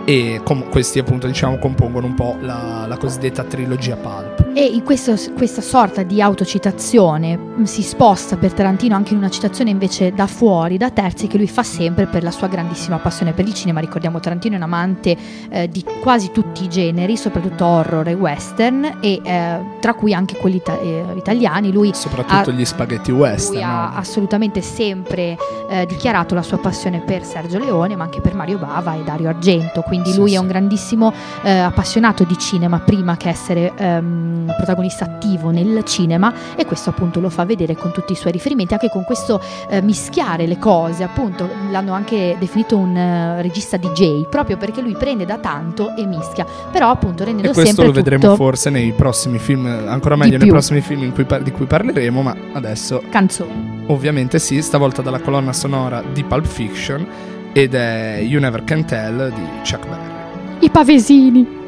e 0.04 0.40
com- 0.44 0.68
questi 0.68 0.98
appunto 0.98 1.26
diciamo 1.26 1.58
compongono 1.58 2.06
un 2.06 2.14
po' 2.14 2.36
la, 2.40 2.84
la 2.86 2.96
cosiddetta 2.96 3.42
trilogia 3.44 3.96
Pulp. 3.96 4.45
E 4.58 4.64
in 4.64 4.84
questo- 4.84 5.14
questa 5.36 5.60
sorta 5.60 6.02
di 6.02 6.22
autocitazione 6.22 7.36
mh, 7.36 7.64
si 7.64 7.82
sposta 7.82 8.38
per 8.38 8.54
Tarantino 8.54 8.94
anche 8.94 9.12
in 9.12 9.18
una 9.18 9.28
citazione 9.28 9.68
invece 9.68 10.12
da 10.14 10.26
fuori, 10.26 10.78
da 10.78 10.88
terzi, 10.88 11.26
che 11.26 11.36
lui 11.36 11.46
fa 11.46 11.62
sempre 11.62 12.06
per 12.06 12.22
la 12.22 12.30
sua 12.30 12.46
grandissima 12.48 12.96
passione 12.96 13.32
per 13.34 13.46
il 13.46 13.52
cinema. 13.52 13.80
Ricordiamo 13.80 14.18
Tarantino 14.18 14.54
è 14.54 14.56
un 14.56 14.62
amante 14.62 15.14
eh, 15.50 15.68
di 15.68 15.84
quasi 16.00 16.30
tutti 16.32 16.64
i 16.64 16.68
generi, 16.70 17.18
soprattutto 17.18 17.66
horror 17.66 18.08
e 18.08 18.14
western, 18.14 18.96
e 19.02 19.20
eh, 19.22 19.58
tra 19.78 19.92
cui 19.92 20.14
anche 20.14 20.36
quelli 20.38 20.56
ita- 20.56 20.80
eh, 20.80 21.04
italiani. 21.16 21.70
Lui 21.70 21.90
Soprattutto 21.92 22.48
ha- 22.48 22.52
gli 22.54 22.64
spaghetti 22.64 23.10
western. 23.12 23.56
lui 23.56 23.62
ha 23.62 23.94
assolutamente 23.94 24.62
sempre 24.62 25.36
eh, 25.68 25.84
dichiarato 25.84 26.34
la 26.34 26.42
sua 26.42 26.56
passione 26.56 27.00
per 27.00 27.24
Sergio 27.24 27.58
Leone, 27.58 27.94
ma 27.94 28.04
anche 28.04 28.22
per 28.22 28.34
Mario 28.34 28.56
Bava 28.56 28.94
e 28.94 29.02
Dario 29.04 29.28
Argento. 29.28 29.82
Quindi 29.82 30.12
Sì, 30.12 30.16
lui 30.18 30.30
sì. 30.30 30.36
è 30.36 30.38
un 30.38 30.46
grandissimo 30.46 31.12
eh, 31.42 31.50
appassionato 31.58 32.24
di 32.24 32.38
cinema 32.38 32.78
prima 32.78 33.18
che 33.18 33.28
essere 33.28 33.72
ehm, 33.76 34.44
protagonista 34.54 35.04
attivo 35.04 35.50
nel 35.50 35.82
cinema 35.84 36.32
e 36.56 36.64
questo 36.64 36.90
appunto 36.90 37.20
lo 37.20 37.30
fa 37.30 37.44
vedere 37.44 37.74
con 37.74 37.92
tutti 37.92 38.12
i 38.12 38.16
suoi 38.16 38.32
riferimenti, 38.32 38.74
anche 38.74 38.88
con 38.88 39.04
questo 39.04 39.40
eh, 39.68 39.80
mischiare 39.82 40.46
le 40.46 40.58
cose. 40.58 41.02
Appunto, 41.02 41.48
l'hanno 41.70 41.92
anche 41.92 42.36
definito 42.38 42.76
un 42.76 42.96
eh, 42.96 43.42
regista 43.42 43.76
DJ 43.76 44.28
proprio 44.28 44.56
perché 44.56 44.80
lui 44.80 44.94
prende 44.94 45.24
da 45.24 45.38
tanto 45.38 45.94
e 45.96 46.06
mischia, 46.06 46.46
però 46.70 46.90
appunto 46.90 47.24
rendendo 47.24 47.50
E 47.50 47.54
questo 47.54 47.82
lo 47.82 47.92
vedremo 47.92 48.34
forse 48.36 48.70
nei 48.70 48.92
prossimi 48.92 49.38
film, 49.38 49.66
ancora 49.66 50.16
meglio 50.16 50.38
nei 50.38 50.48
prossimi 50.48 50.80
film 50.80 51.02
in 51.02 51.12
cui 51.12 51.24
par- 51.24 51.42
di 51.42 51.50
cui 51.50 51.66
parleremo, 51.66 52.22
ma 52.22 52.36
adesso 52.52 53.02
canzoni. 53.10 53.84
ovviamente 53.86 54.38
sì, 54.38 54.60
stavolta 54.62 55.02
dalla 55.02 55.20
colonna 55.20 55.52
sonora 55.52 56.02
di 56.12 56.24
Pulp 56.24 56.46
Fiction 56.46 57.06
ed 57.52 57.74
è 57.74 58.18
You 58.20 58.40
Never 58.40 58.64
Can 58.64 58.84
Tell 58.84 59.32
di 59.32 59.42
Chuck 59.62 59.86
Berry. 59.86 60.14
I 60.60 60.70
pavesini. 60.70 61.65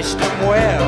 Wished 0.00 0.18
him 0.18 0.36
well. 0.48 0.86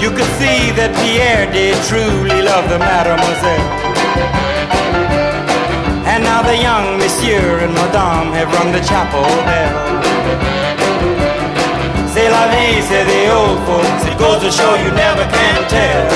You 0.00 0.08
could 0.16 0.32
see 0.40 0.72
that 0.80 0.96
Pierre 1.04 1.44
did 1.52 1.76
truly 1.92 2.40
love 2.40 2.64
the 2.72 2.80
mademoiselle. 2.80 3.68
And 6.08 6.24
now 6.24 6.40
the 6.40 6.56
young 6.56 6.96
monsieur 6.96 7.60
and 7.64 7.72
madame 7.76 8.32
have 8.32 8.48
rung 8.56 8.72
the 8.72 8.80
chapel 8.80 9.28
bell. 9.44 9.76
C'est 12.12 12.30
la 12.32 12.48
vie, 12.48 12.80
say 12.88 13.04
the 13.04 13.22
old 13.28 13.60
folks. 13.68 14.02
It 14.08 14.16
goes 14.16 14.40
to 14.40 14.50
show 14.50 14.72
you 14.80 14.88
never 14.96 15.24
can 15.36 15.58
tell. 15.68 16.08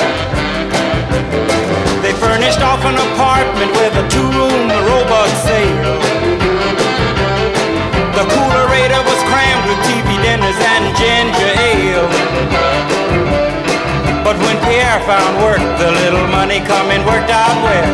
They 2.01 2.13
furnished 2.25 2.61
off 2.69 2.81
an 2.89 2.97
apartment 2.97 3.71
with 3.77 4.01
a 4.01 4.05
two-room 4.09 4.65
robot 4.89 5.29
sale. 5.45 6.01
The 8.17 8.25
coolerator 8.81 9.03
was 9.05 9.21
crammed 9.29 9.65
with 9.67 9.77
TV 9.85 10.21
dinners 10.21 10.57
and 10.57 10.95
ginger 10.97 11.51
ale. 11.69 12.07
But 14.23 14.37
when 14.41 14.57
Pierre 14.65 14.99
found 15.05 15.37
work, 15.43 15.61
the 15.77 15.91
little 15.91 16.27
money 16.27 16.59
coming 16.59 17.05
worked 17.05 17.29
out 17.29 17.57
well. 17.63 17.89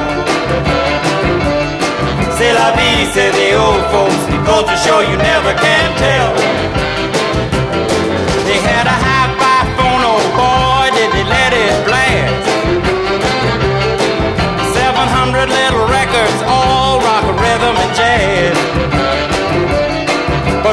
C'est 2.38 2.54
la 2.54 2.72
vie, 2.76 3.06
say 3.14 3.32
the 3.32 3.54
old 3.56 3.84
folks. 3.92 4.24
Goes 4.46 4.66
to 4.66 4.78
show 4.78 5.00
you 5.02 5.18
never 5.18 5.54
can 5.56 5.98
tell. 5.98 6.77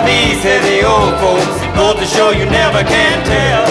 Vie, 0.00 0.34
say 0.40 0.58
the 0.60 0.86
old 0.86 1.14
folks. 1.20 1.60
Go 1.76 1.94
to 1.94 2.06
show 2.06 2.30
you 2.30 2.46
never 2.46 2.82
can 2.84 3.24
tell. 3.24 3.62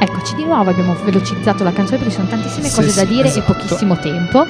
Eccoci 0.00 0.34
di 0.34 0.44
nuovo, 0.44 0.70
abbiamo 0.70 0.94
velocizzato 1.04 1.62
la 1.62 1.72
canzone 1.72 1.98
perché 1.98 2.12
ci 2.12 2.16
sono 2.20 2.28
tantissime 2.28 2.68
Sì, 2.68 2.74
cose 2.74 2.92
da 2.92 3.02
sì, 3.02 3.06
dire 3.06 3.28
esatto. 3.28 3.52
e 3.52 3.54
pochissimo 3.54 3.98
tempo. 3.98 4.44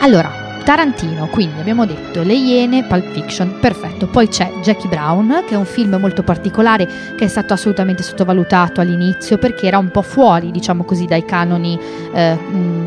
Allora, 0.00 0.41
Tarantino, 0.62 1.26
quindi 1.26 1.60
abbiamo 1.60 1.86
detto 1.86 2.22
Le 2.22 2.34
Iene, 2.34 2.84
Pulp 2.84 3.10
Fiction, 3.12 3.58
perfetto. 3.60 4.06
Poi 4.06 4.28
c'è 4.28 4.50
Jackie 4.62 4.88
Brown, 4.88 5.44
che 5.46 5.54
è 5.54 5.56
un 5.56 5.64
film 5.64 5.96
molto 5.96 6.22
particolare 6.22 6.88
che 7.16 7.24
è 7.24 7.28
stato 7.28 7.52
assolutamente 7.52 8.02
sottovalutato 8.02 8.80
all'inizio 8.80 9.38
perché 9.38 9.66
era 9.66 9.78
un 9.78 9.90
po' 9.90 10.02
fuori, 10.02 10.50
diciamo 10.50 10.84
così, 10.84 11.06
dai 11.06 11.24
canoni 11.24 11.78
eh, 12.12 12.38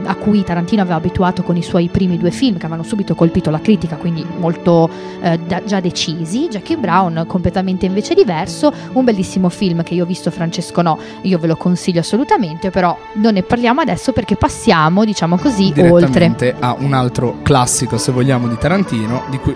a 0.03 0.15
cui 0.15 0.43
Tarantino 0.43 0.81
aveva 0.81 0.97
abituato 0.97 1.43
con 1.43 1.55
i 1.57 1.63
suoi 1.63 1.89
primi 1.89 2.17
due 2.17 2.31
film 2.31 2.57
che 2.57 2.65
avevano 2.65 2.87
subito 2.87 3.15
colpito 3.15 3.49
la 3.49 3.59
critica, 3.59 3.95
quindi 3.95 4.25
molto 4.37 4.89
eh, 5.21 5.37
da- 5.39 5.63
già 5.63 5.79
decisi. 5.79 6.47
Jackie 6.47 6.77
Brown 6.77 7.25
completamente 7.27 7.85
invece 7.85 8.13
diverso, 8.13 8.71
un 8.93 9.03
bellissimo 9.03 9.49
film 9.49 9.83
che 9.83 9.93
io 9.93 10.03
ho 10.03 10.07
visto 10.07 10.31
Francesco 10.31 10.81
no, 10.81 10.97
io 11.21 11.37
ve 11.37 11.47
lo 11.47 11.55
consiglio 11.55 11.99
assolutamente, 11.99 12.69
però 12.69 12.97
non 13.13 13.33
ne 13.33 13.43
parliamo 13.43 13.81
adesso 13.81 14.11
perché 14.11 14.35
passiamo, 14.35 15.05
diciamo 15.05 15.37
così, 15.37 15.73
oltre. 15.77 16.55
a 16.59 16.75
un 16.77 16.93
altro 16.93 17.37
classico, 17.41 17.64
se 17.65 18.11
vogliamo, 18.11 18.47
di 18.47 18.57
Tarantino, 18.57 19.23
di 19.29 19.37
cui, 19.37 19.55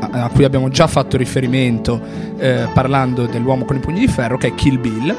a, 0.00 0.24
a 0.24 0.28
cui 0.28 0.44
abbiamo 0.44 0.68
già 0.68 0.86
fatto 0.86 1.16
riferimento 1.16 2.00
eh, 2.38 2.68
parlando 2.72 3.26
dell'uomo 3.26 3.64
con 3.64 3.76
i 3.76 3.80
pugni 3.80 4.00
di 4.00 4.08
ferro, 4.08 4.36
che 4.36 4.48
è 4.48 4.54
Kill 4.54 4.80
Bill. 4.80 5.16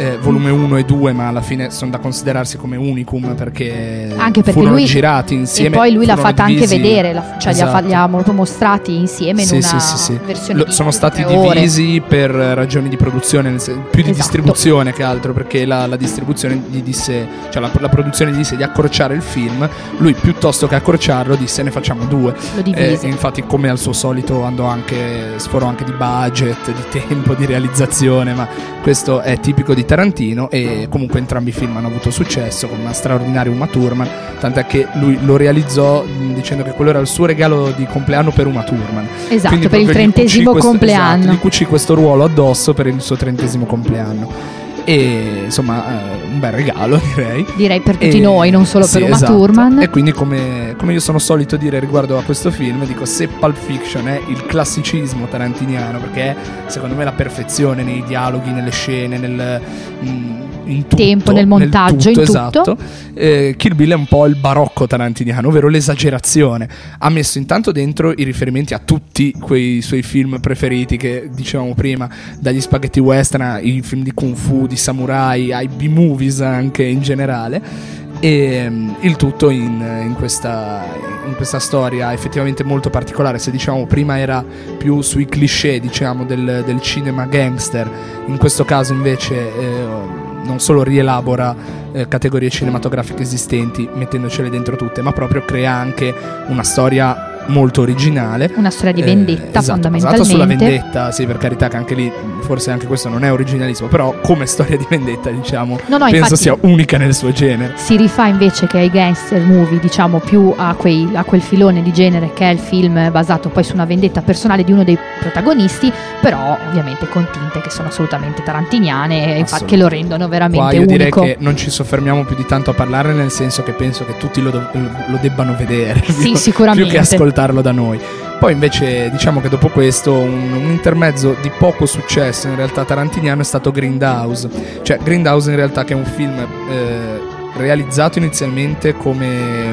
Eh, 0.00 0.16
volume 0.18 0.48
1 0.50 0.76
e 0.78 0.84
2, 0.84 1.12
ma 1.12 1.28
alla 1.28 1.42
fine 1.42 1.70
sono 1.70 1.90
da 1.90 1.98
considerarsi 1.98 2.56
come 2.56 2.76
unicum 2.76 3.34
perché, 3.34 4.08
Anche 4.16 4.40
perché 4.40 4.52
furono 4.52 4.72
lui 4.76 4.84
girati 4.86 5.34
insieme. 5.34 5.76
e 5.76 5.78
poi 5.78 5.92
lui 5.92 6.06
l'ha 6.06 6.16
fatta 6.16 6.44
anche 6.44 6.54
divisi- 6.66 6.76
vedere, 6.80 7.12
la- 7.12 7.36
cioè 7.38 7.52
li, 7.52 7.60
ha 7.60 7.66
Esatto. 7.68 7.86
li 7.86 7.92
ha 7.92 8.08
proprio 8.08 8.32
mostrati 8.32 8.94
insieme 8.96 9.42
in 9.42 9.46
Sì, 9.46 9.56
una 9.56 9.78
sì, 9.78 9.96
sì, 9.98 10.18
versione 10.24 10.60
Lo- 10.64 10.70
sono 10.70 10.90
stati 10.90 11.22
tre 11.22 11.36
ore. 11.36 11.54
divisi 11.60 12.00
per 12.06 12.30
ragioni 12.30 12.88
di 12.88 12.96
produzione, 12.96 13.50
più 13.50 13.58
di 13.72 14.00
Esatto. 14.00 14.12
distribuzione 14.14 14.92
che 14.94 15.02
altro, 15.02 15.34
perché 15.34 15.66
la, 15.66 15.86
la 15.86 15.96
distribuzione 15.96 16.62
gli 16.70 16.80
disse, 16.82 17.26
cioè 17.50 17.60
la, 17.60 17.70
la 17.78 17.88
produzione 17.90 18.32
gli 18.32 18.36
disse 18.36 18.56
di 18.56 18.62
accorciare 18.62 19.14
il 19.14 19.22
film, 19.22 19.68
lui 19.98 20.14
piuttosto 20.14 20.66
che 20.66 20.76
accorciarlo 20.76 21.34
disse 21.36 21.62
ne 21.62 21.70
facciamo 21.70 22.04
due. 22.06 22.32
Lo 22.54 22.60
Eh, 22.60 22.62
divise. 22.62 23.06
infatti 23.06 23.44
come 23.46 23.68
al 23.68 23.78
suo 23.78 23.92
solito 23.92 24.44
andò 24.44 24.64
anche, 24.64 25.34
sforò 25.36 25.66
anche 25.66 25.84
di 25.84 25.92
budget, 25.92 26.72
di 26.72 27.00
tempo, 27.06 27.34
di 27.34 27.44
realizzazione, 27.44 28.32
ma 28.32 28.48
questo 28.82 29.20
è 29.20 29.38
tipico 29.40 29.74
di 29.74 29.84
Tarantino 29.90 30.48
e 30.50 30.86
comunque 30.88 31.18
entrambi 31.18 31.48
i 31.50 31.52
film 31.52 31.76
hanno 31.76 31.88
avuto 31.88 32.12
successo 32.12 32.68
con 32.68 32.78
una 32.78 32.92
straordinaria 32.92 33.50
Uma 33.50 33.66
Thurman, 33.66 34.08
tant'è 34.38 34.64
che 34.64 34.86
lui 34.94 35.18
lo 35.24 35.36
realizzò 35.36 36.04
dicendo 36.32 36.62
che 36.62 36.70
quello 36.74 36.90
era 36.90 37.00
il 37.00 37.08
suo 37.08 37.26
regalo 37.26 37.72
di 37.74 37.84
compleanno 37.86 38.30
per 38.30 38.46
Uma 38.46 38.62
Thurman. 38.62 39.08
Esatto, 39.28 39.48
Quindi 39.48 39.68
per 39.68 39.80
il 39.80 39.88
trentesimo 39.88 40.52
questo- 40.52 40.68
compleanno. 40.68 41.22
esatto, 41.22 41.34
gli 41.34 41.38
cucì 41.40 41.64
questo 41.64 41.94
ruolo 41.94 42.22
addosso 42.22 42.72
per 42.72 42.86
il 42.86 43.00
suo 43.00 43.16
trentesimo 43.16 43.66
compleanno. 43.66 44.59
E 44.84 45.42
insomma, 45.44 45.84
eh, 45.86 46.24
un 46.26 46.38
bel 46.40 46.52
regalo 46.52 47.00
direi. 47.14 47.46
Direi 47.54 47.80
per 47.80 47.96
tutti 47.96 48.18
E- 48.18 48.20
noi, 48.20 48.50
non 48.50 48.66
solo 48.66 48.84
sì, 48.84 48.98
per 48.98 49.06
Uma 49.06 49.16
esatto. 49.16 49.32
Thurman. 49.32 49.80
E 49.82 49.88
quindi, 49.88 50.12
come, 50.12 50.74
come 50.76 50.92
io 50.92 51.00
sono 51.00 51.18
solito 51.18 51.56
dire 51.56 51.78
riguardo 51.78 52.18
a 52.18 52.22
questo 52.22 52.50
film, 52.50 52.84
dico 52.86 53.04
se 53.04 53.28
Pulp 53.28 53.56
Fiction 53.56 54.08
è 54.08 54.20
il 54.28 54.44
classicismo 54.46 55.26
tarantiniano, 55.26 55.98
perché 55.98 56.22
è 56.30 56.36
secondo 56.66 56.94
me 56.94 57.04
la 57.04 57.12
perfezione 57.12 57.82
nei 57.82 58.02
dialoghi, 58.06 58.50
nelle 58.50 58.70
scene, 58.70 59.18
nel. 59.18 59.60
mm, 60.04 60.40
in 60.64 60.82
tutto, 60.82 60.96
Tempo, 60.96 61.32
nel 61.32 61.46
montaggio, 61.46 62.08
in 62.08 62.14
tutto. 62.14 62.28
esatto. 62.28 62.76
Eh, 63.14 63.54
Kill 63.56 63.74
Bill 63.74 63.90
è 63.90 63.94
un 63.94 64.06
po' 64.06 64.26
il 64.26 64.36
barocco 64.36 64.86
tarantiniano, 64.86 65.48
ovvero 65.48 65.68
l'esagerazione. 65.68 66.68
Ha 66.98 67.08
messo 67.10 67.38
intanto 67.38 67.72
dentro 67.72 68.12
i 68.12 68.24
riferimenti 68.24 68.74
a 68.74 68.78
tutti 68.78 69.32
quei 69.32 69.80
suoi 69.82 70.02
film 70.02 70.40
preferiti 70.40 70.96
che 70.96 71.28
dicevamo 71.32 71.74
prima, 71.74 72.08
dagli 72.38 72.60
spaghetti 72.60 73.00
western 73.00 73.42
ai 73.42 73.80
film 73.82 74.02
di 74.02 74.12
kung 74.12 74.34
fu, 74.34 74.66
di 74.66 74.76
samurai, 74.76 75.52
ai 75.52 75.68
B-movies 75.68 76.40
anche 76.40 76.84
in 76.84 77.00
generale. 77.02 77.98
E 78.20 78.66
mm, 78.68 78.90
il 79.00 79.16
tutto 79.16 79.48
in, 79.48 79.82
in 80.04 80.14
questa, 80.14 80.84
in 81.26 81.34
questa 81.36 81.58
storia 81.58 82.12
effettivamente 82.12 82.64
molto 82.64 82.90
particolare. 82.90 83.38
Se 83.38 83.50
diciamo 83.50 83.86
prima 83.86 84.18
era 84.18 84.44
più 84.76 85.00
sui 85.00 85.26
cliché 85.26 85.80
diciamo, 85.80 86.24
del, 86.24 86.62
del 86.66 86.80
cinema 86.82 87.24
gangster, 87.24 87.90
in 88.26 88.36
questo 88.36 88.64
caso 88.64 88.92
invece 88.92 89.34
eh, 89.34 90.19
non 90.44 90.60
solo 90.60 90.82
rielabora 90.82 91.54
eh, 91.92 92.08
categorie 92.08 92.50
cinematografiche 92.50 93.22
esistenti 93.22 93.88
mettendocele 93.92 94.50
dentro 94.50 94.76
tutte, 94.76 95.02
ma 95.02 95.12
proprio 95.12 95.44
crea 95.44 95.72
anche 95.72 96.14
una 96.48 96.62
storia 96.62 97.29
molto 97.46 97.80
originale. 97.82 98.50
Una 98.54 98.70
storia 98.70 98.92
di 98.92 99.00
Eh, 99.02 99.04
vendetta 99.04 99.58
esatto, 99.58 99.88
basata 99.88 99.90
fondamentalmente. 99.90 100.24
sulla 100.30 100.46
vendetta, 100.46 101.10
sì, 101.12 101.26
per 101.26 101.38
carità 101.38 101.68
che 101.68 101.76
anche 101.76 101.94
lì 101.94 102.12
forse 102.40 102.70
anche 102.70 102.86
questo 102.86 103.08
non 103.08 103.24
è 103.24 103.30
originalismo, 103.32 103.86
però 103.88 104.14
come 104.22 104.46
storia 104.46 104.76
di 104.76 104.86
vendetta, 104.88 105.30
diciamo, 105.30 105.78
No, 105.86 105.98
no, 105.98 106.08
penso 106.10 106.36
sia 106.36 106.56
unica 106.60 106.96
nel 106.98 107.14
suo 107.14 107.32
genere. 107.32 107.72
si 107.76 107.96
rifà 107.96 108.26
invece 108.26 108.66
che 108.66 108.78
ai 108.78 108.90
gangster 108.90 109.40
movie, 109.42 109.78
diciamo 109.78 110.18
più 110.18 110.52
a, 110.56 110.74
quei- 110.74 111.08
a 111.14 111.24
quel 111.24 111.40
filone 111.42 111.82
di 111.82 111.92
genere 111.92 112.32
che 112.34 112.48
è 112.48 112.52
il 112.52 112.58
film 112.58 113.10
basato 113.10 113.48
poi 113.50 113.62
su 113.64 113.74
una 113.74 113.84
vendetta 113.84 114.20
personale 114.22 114.64
di 114.64 114.72
uno 114.72 114.84
dei 114.84 114.98
protagonisti, 115.20 115.92
però 116.20 116.56
ovviamente 116.68 117.08
con 117.08 117.26
tinte 117.30 117.60
che 117.60 117.70
sono 117.70 117.88
assolutamente 117.88 118.42
tarantiniane 118.42 119.34
e 119.34 119.38
infatti 119.38 119.64
che 119.64 119.76
lo 119.76 119.88
rendono 119.88 120.28
veramente 120.28 120.58
Qua 120.58 120.72
io 120.72 120.82
unico. 120.86 121.20
direi 121.20 121.34
che 121.36 121.36
non 121.40 121.56
ci 121.56 121.70
soffermiamo 121.70 122.24
più 122.24 122.34
di 122.36 122.44
tanto 122.46 122.70
a 122.70 122.74
parlare, 122.74 123.12
nel 123.12 123.30
senso 123.30 123.62
che 123.62 123.72
penso 123.72 124.04
che 124.04 124.16
tutti 124.16 124.40
lo, 124.42 124.50
dov- 124.50 124.74
lo 125.08 125.18
debbano 125.20 125.54
vedere. 125.56 126.02
Sì, 126.04 126.12
più- 126.30 126.36
sicuramente. 126.36 126.82
Più 126.88 126.92
che 126.92 126.98
ascoltarlo 127.30 127.62
da 127.62 127.72
noi. 127.72 127.98
Poi 128.38 128.52
invece 128.52 129.10
diciamo 129.10 129.40
che 129.40 129.48
dopo 129.48 129.68
questo 129.68 130.14
un, 130.14 130.52
un 130.52 130.70
intermezzo 130.70 131.36
di 131.40 131.50
poco 131.58 131.86
successo 131.86 132.48
in 132.48 132.56
realtà 132.56 132.84
tarantiniano 132.84 133.42
è 133.42 133.44
stato 133.44 133.70
Grindhouse. 133.70 134.48
Cioè 134.82 134.98
Grindhouse 134.98 135.50
in 135.50 135.56
realtà 135.56 135.84
che 135.84 135.92
è 135.92 135.96
un 135.96 136.04
film 136.04 136.38
eh, 136.70 137.20
realizzato 137.54 138.18
inizialmente 138.18 138.94
come 138.96 139.26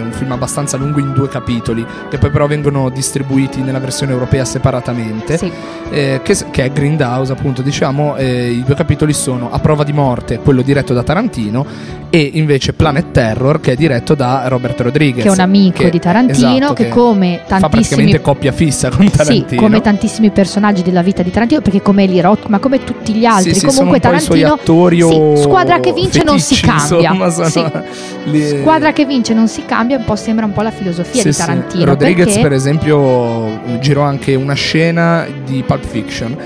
un 0.03 0.11
film 0.11 0.31
abbastanza 0.31 0.77
lungo 0.77 0.99
in 0.99 1.13
due 1.13 1.27
capitoli, 1.29 1.85
che 2.09 2.17
poi 2.17 2.29
però 2.29 2.47
vengono 2.47 2.89
distribuiti 2.89 3.61
nella 3.61 3.79
versione 3.79 4.11
europea 4.11 4.45
separatamente 4.45 5.37
Sì. 5.37 5.51
eh, 5.89 6.19
che, 6.23 6.35
che 6.51 6.65
è 6.65 6.71
Grindhouse, 6.71 7.31
appunto, 7.31 7.61
diciamo, 7.61 8.15
eh, 8.17 8.49
i 8.51 8.63
due 8.63 8.75
capitoli 8.75 9.13
sono 9.13 9.49
A 9.51 9.59
prova 9.59 9.83
di 9.83 9.93
morte, 9.93 10.39
quello 10.39 10.61
diretto 10.61 10.93
da 10.93 11.03
Tarantino, 11.03 11.65
e 12.09 12.29
invece 12.33 12.73
Planet 12.73 13.11
Terror, 13.11 13.59
che 13.59 13.73
è 13.73 13.75
diretto 13.75 14.15
da 14.15 14.47
Robert 14.47 14.79
Rodriguez. 14.81 15.23
che 15.23 15.29
è 15.29 15.31
un 15.31 15.39
amico 15.39 15.83
che- 15.83 15.89
di 15.89 15.99
Tarantino 15.99 16.55
esatto, 16.57 16.73
che, 16.73 16.89
come 16.89 17.41
fa 17.45 17.59
tantissimi 17.59 17.69
praticamente 17.69 18.21
coppia 18.21 18.51
fissa 18.51 18.89
con 18.89 19.05
sì, 19.09 19.11
Tarantino. 19.17 19.61
come 19.61 19.81
tantissimi 19.81 20.29
personaggi 20.31 20.81
della 20.83 21.01
vita 21.01 21.21
di 21.21 21.31
Tarantino, 21.31 21.61
perché 21.61 21.81
come 21.81 22.03
Eli 22.03 22.19
Roth, 22.21 22.45
ma 22.47 22.59
come 22.59 22.83
tutti 22.83 23.13
gli 23.13 23.25
altri, 23.25 23.53
Sì, 23.53 23.59
sì, 23.59 23.65
comunque 23.65 23.99
Tarantino 23.99 24.53
attori 24.53 25.01
sì, 25.01 25.33
squadra 25.41 25.79
che 25.79 25.91
vince 25.93 26.23
non 26.23 26.39
si 26.39 26.59
cambia. 26.59 27.11
insomma, 27.11 27.29
sono 27.29 27.47
Sì. 27.49 27.66
li- 28.25 28.59
Squadra 28.59 28.91
che 28.93 29.05
vince 29.05 29.33
non 29.33 29.47
si 29.47 29.63
cambia, 29.65 29.97
un 29.97 30.05
po' 30.05 30.15
sembra 30.15 30.45
un 30.45 30.53
po' 30.53 30.61
la 30.61 30.71
filosofia 30.71 31.21
Sì, 31.21 31.27
di 31.27 31.33
sì. 31.33 31.39
Tarantino. 31.39 31.85
Rodriguez, 31.85 32.25
perché 32.27 32.41
per 32.41 32.53
esempio, 32.53 33.59
girò 33.79 34.01
anche 34.03 34.35
una 34.35 34.53
scena 34.53 35.25
di 35.45 35.63
Pulp 35.65 35.85
Fiction. 35.85 36.37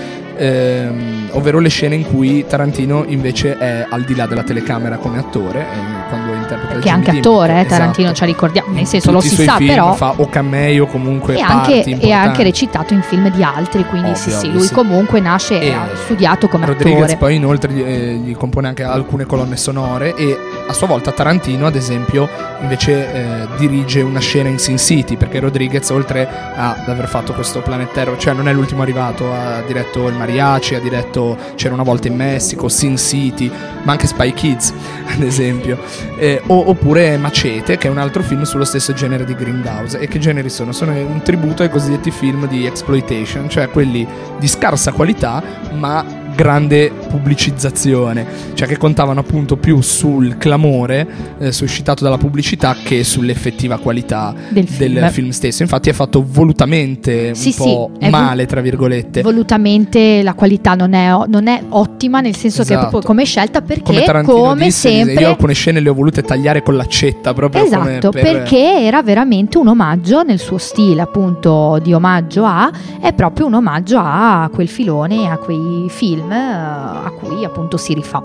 Ehm, 0.41 1.29
ovvero 1.31 1.59
le 1.59 1.69
scene 1.69 1.95
in 1.95 2.03
cui 2.03 2.45
Tarantino 2.47 3.03
invece 3.07 3.57
è 3.57 3.85
al 3.89 4.03
di 4.03 4.15
là 4.15 4.25
della 4.25 4.43
telecamera 4.43 4.97
come 4.97 5.19
attore 5.19 5.59
eh, 5.61 6.09
quando 6.09 6.33
interpreta 6.33 6.73
Perché 6.73 6.89
è 6.89 6.91
anche 6.91 7.11
attore, 7.11 7.53
eh, 7.53 7.55
esatto. 7.59 7.69
Tarantino, 7.69 8.13
ci 8.13 8.25
ricordiamo, 8.25 8.69
nel 8.71 8.79
In 8.81 8.85
senso 8.87 9.11
lo 9.11 9.21
si 9.21 9.35
sa, 9.43 9.55
film 9.55 9.69
però. 9.69 9.93
fa 9.93 10.13
o 10.17 10.27
cameo 10.27 10.85
comunque 10.87 11.35
E 11.35 11.41
anche, 11.41 11.73
importanti. 11.75 12.11
anche 12.11 12.43
recitato 12.43 12.93
in 12.93 13.01
film 13.01 13.29
di 13.31 13.43
altri, 13.43 13.85
quindi 13.85 14.09
Ovvio, 14.09 14.21
sì, 14.21 14.29
sì, 14.31 14.35
ovvio, 14.47 14.51
lui 14.51 14.67
sì. 14.67 14.73
comunque 14.73 15.19
nasce 15.19 15.59
e 15.61 15.71
ha 15.71 15.87
studiato 15.93 16.47
come 16.47 16.65
Rodriguez 16.65 17.03
attore. 17.03 17.17
poi 17.17 17.35
inoltre 17.35 17.71
gli, 17.71 17.81
eh, 17.81 18.13
gli 18.15 18.35
compone 18.35 18.67
anche 18.67 18.83
alcune 18.83 19.25
colonne 19.25 19.55
sonore 19.57 20.15
e 20.15 20.37
a 20.67 20.73
sua 20.73 20.87
volta 20.87 21.11
Tarantino 21.11 21.65
ad 21.65 21.75
esempio 21.75 22.27
invece 22.61 23.13
eh, 23.13 23.47
dirige 23.57 24.01
una 24.01 24.19
scena 24.19 24.49
in 24.49 24.57
Sin 24.59 24.77
City 24.77 25.15
perché 25.17 25.39
Rodriguez 25.39 25.89
oltre 25.89 26.27
ad 26.55 26.87
aver 26.87 27.07
fatto 27.07 27.33
questo 27.33 27.59
Planet 27.61 27.91
Terror 27.91 28.17
cioè 28.17 28.33
non 28.33 28.47
è 28.47 28.53
l'ultimo 28.53 28.81
arrivato 28.81 29.31
ha 29.31 29.61
diretto 29.65 30.07
il 30.07 30.15
Mariachi 30.31 30.75
ha 30.75 30.79
diretto 30.79 31.37
C'era 31.55 31.73
una 31.73 31.83
volta 31.83 32.07
in 32.07 32.15
Messico 32.15 32.69
Sin 32.69 32.97
City 32.97 33.51
ma 33.83 33.93
anche 33.93 34.07
Spy 34.07 34.33
Kids 34.33 34.73
ad 35.13 35.21
esempio 35.21 35.77
Eh, 36.17 36.41
oppure 36.47 37.17
Macete 37.17 37.77
che 37.77 37.87
è 37.87 37.91
un 37.91 37.97
altro 37.97 38.23
film 38.23 38.43
sullo 38.43 38.63
stesso 38.63 38.93
genere 38.93 39.25
di 39.25 39.35
Grindhouse 39.35 39.99
e 39.99 40.07
che 40.07 40.19
generi 40.19 40.49
sono? 40.49 40.71
sono 40.71 40.93
un 40.93 41.21
tributo 41.21 41.63
ai 41.63 41.69
cosiddetti 41.69 42.11
film 42.11 42.47
di 42.47 42.65
exploitation 42.65 43.49
cioè 43.49 43.69
quelli 43.69 44.07
di 44.39 44.47
scarsa 44.47 44.91
qualità 44.93 45.43
ma 45.73 46.20
grande 46.41 46.91
pubblicizzazione, 47.07 48.25
cioè 48.55 48.67
che 48.67 48.75
contavano 48.77 49.19
appunto 49.19 49.57
più 49.57 49.79
sul 49.81 50.37
clamore 50.39 51.07
eh, 51.37 51.51
suscitato 51.51 52.03
dalla 52.03 52.17
pubblicità 52.17 52.75
che 52.83 53.03
sull'effettiva 53.03 53.77
qualità 53.77 54.33
Del 54.49 54.63
del 54.65 54.93
film. 54.97 55.09
film, 55.09 55.29
stesso. 55.29 55.61
Infatti 55.61 55.89
è 55.91 55.93
fatto 55.93 56.25
volutamente 56.27 57.35
Sì, 57.35 57.49
un 57.49 57.53
po' 57.55 57.91
sì, 57.99 58.05
è 58.05 58.09
vo- 58.09 58.17
male, 58.17 58.45
tra 58.47 58.59
virgolette. 58.61 59.21
Volutamente 59.21 60.23
la 60.23 60.33
qualità 60.33 60.73
non 60.73 60.93
è, 60.93 61.09
non 61.27 61.47
è 61.47 61.61
ottima, 61.69 62.21
nel 62.21 62.35
senso 62.35 62.63
che 62.63 62.69
è 62.69 62.71
Esatto. 62.71 62.89
proprio 62.89 63.01
come 63.11 63.23
scelta, 63.25 63.61
perché 63.61 63.83
come 63.83 64.01
Tarantino 64.03 64.37
come 64.37 64.65
disse, 64.65 64.89
sempre. 64.89 65.21
io 65.21 65.27
alcune 65.29 65.53
scene 65.53 65.79
le 65.79 65.89
ho 65.89 65.93
volute 65.93 66.23
tagliare 66.23 66.63
con 66.63 66.75
l'accetta 66.75 67.33
proprio 67.35 67.63
Esatto, 67.63 68.09
per- 68.09 68.21
perché 68.23 68.79
era 68.81 69.03
veramente 69.03 69.57
un 69.59 69.67
omaggio 69.67 70.23
nel 70.23 70.39
suo 70.39 70.57
stile, 70.57 71.01
appunto, 71.01 71.79
di 71.83 71.93
omaggio 71.93 72.45
a, 72.45 72.71
è 72.99 73.13
proprio 73.13 73.45
un 73.45 73.53
omaggio 73.53 73.99
a 73.99 74.49
quel 74.51 74.67
filone, 74.67 75.29
a 75.29 75.37
quei 75.37 75.85
film 75.89 76.29
a 76.35 77.11
cui 77.19 77.43
appunto 77.43 77.77
si 77.77 77.93
rifà. 77.93 78.21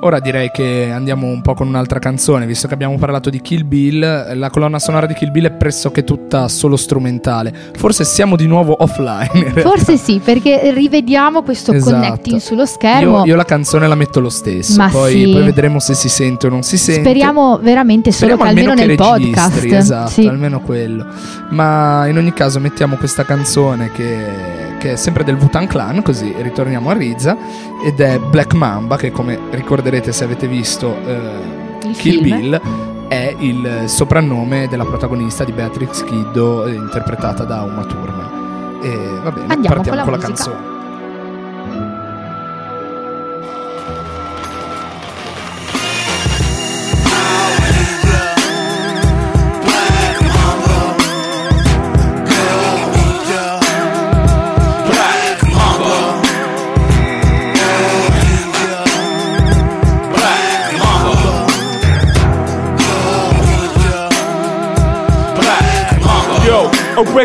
Ora 0.00 0.20
direi 0.20 0.52
che 0.52 0.92
andiamo 0.94 1.26
un 1.26 1.42
po' 1.42 1.54
con 1.54 1.66
un'altra 1.66 1.98
canzone, 1.98 2.46
visto 2.46 2.68
che 2.68 2.74
abbiamo 2.74 2.96
parlato 2.98 3.30
di 3.30 3.40
Kill 3.40 3.66
Bill, 3.66 4.38
la 4.38 4.48
colonna 4.48 4.78
sonora 4.78 5.06
di 5.06 5.14
Kill 5.14 5.32
Bill 5.32 5.46
è 5.46 5.50
pressoché 5.50 6.04
tutta 6.04 6.46
solo 6.46 6.76
strumentale. 6.76 7.52
Forse 7.74 8.04
siamo 8.04 8.36
di 8.36 8.46
nuovo 8.46 8.76
offline. 8.78 9.50
Forse 9.60 9.96
sì, 9.96 10.20
perché 10.22 10.70
rivediamo 10.72 11.42
questo 11.42 11.72
Esatto. 11.72 11.96
connecting 11.96 12.38
sullo 12.38 12.64
schermo. 12.64 13.18
Io, 13.22 13.24
io 13.24 13.34
la 13.34 13.44
canzone 13.44 13.88
la 13.88 13.96
metto 13.96 14.20
lo 14.20 14.28
stesso, 14.30 14.86
poi, 14.88 15.24
sì. 15.24 15.32
poi 15.32 15.42
vedremo 15.42 15.80
se 15.80 15.94
si 15.94 16.08
sente 16.08 16.46
o 16.46 16.50
non 16.50 16.62
si 16.62 16.78
sente. 16.78 17.00
Speriamo 17.00 17.58
veramente 17.60 18.12
solo 18.12 18.36
Speriamo 18.36 18.42
che 18.44 18.48
almeno 18.60 18.74
nel 18.80 18.96
registri, 18.96 19.30
podcast. 19.32 19.64
Esatto, 19.64 20.10
Sì. 20.10 20.26
almeno 20.28 20.60
quello. 20.60 21.06
Ma 21.48 22.06
in 22.06 22.16
ogni 22.18 22.32
caso 22.32 22.60
mettiamo 22.60 22.94
questa 22.94 23.24
canzone 23.24 23.90
che, 23.90 24.57
che 24.78 24.92
è 24.92 24.96
sempre 24.96 25.24
del 25.24 25.36
Wutan 25.36 25.66
Clan, 25.66 26.02
così 26.02 26.34
ritorniamo 26.38 26.90
a 26.90 26.92
Rizza, 26.94 27.36
ed 27.84 28.00
è 28.00 28.18
Black 28.18 28.54
Mamba, 28.54 28.96
che 28.96 29.10
come 29.10 29.38
ricorderete 29.50 30.12
se 30.12 30.24
avete 30.24 30.46
visto 30.48 30.96
eh, 31.04 31.86
Il 31.88 31.96
Kill 31.96 32.22
film. 32.22 32.22
Bill, 32.22 32.60
è 33.08 33.34
il 33.38 33.82
soprannome 33.86 34.68
della 34.68 34.84
protagonista 34.84 35.44
di 35.44 35.52
Beatrix 35.52 36.04
Kiddo, 36.04 36.64
eh, 36.66 36.72
interpretata 36.74 37.44
da 37.44 37.62
Uma 37.62 37.84
Thurman. 37.84 38.80
E 38.82 39.20
va 39.22 39.30
bene, 39.32 39.46
Andiamo 39.52 39.76
partiamo 39.76 40.00
con 40.02 40.04
con 40.04 40.12
la 40.12 40.18
la 40.18 40.28
musica. 40.28 40.50
canzone. 40.52 40.77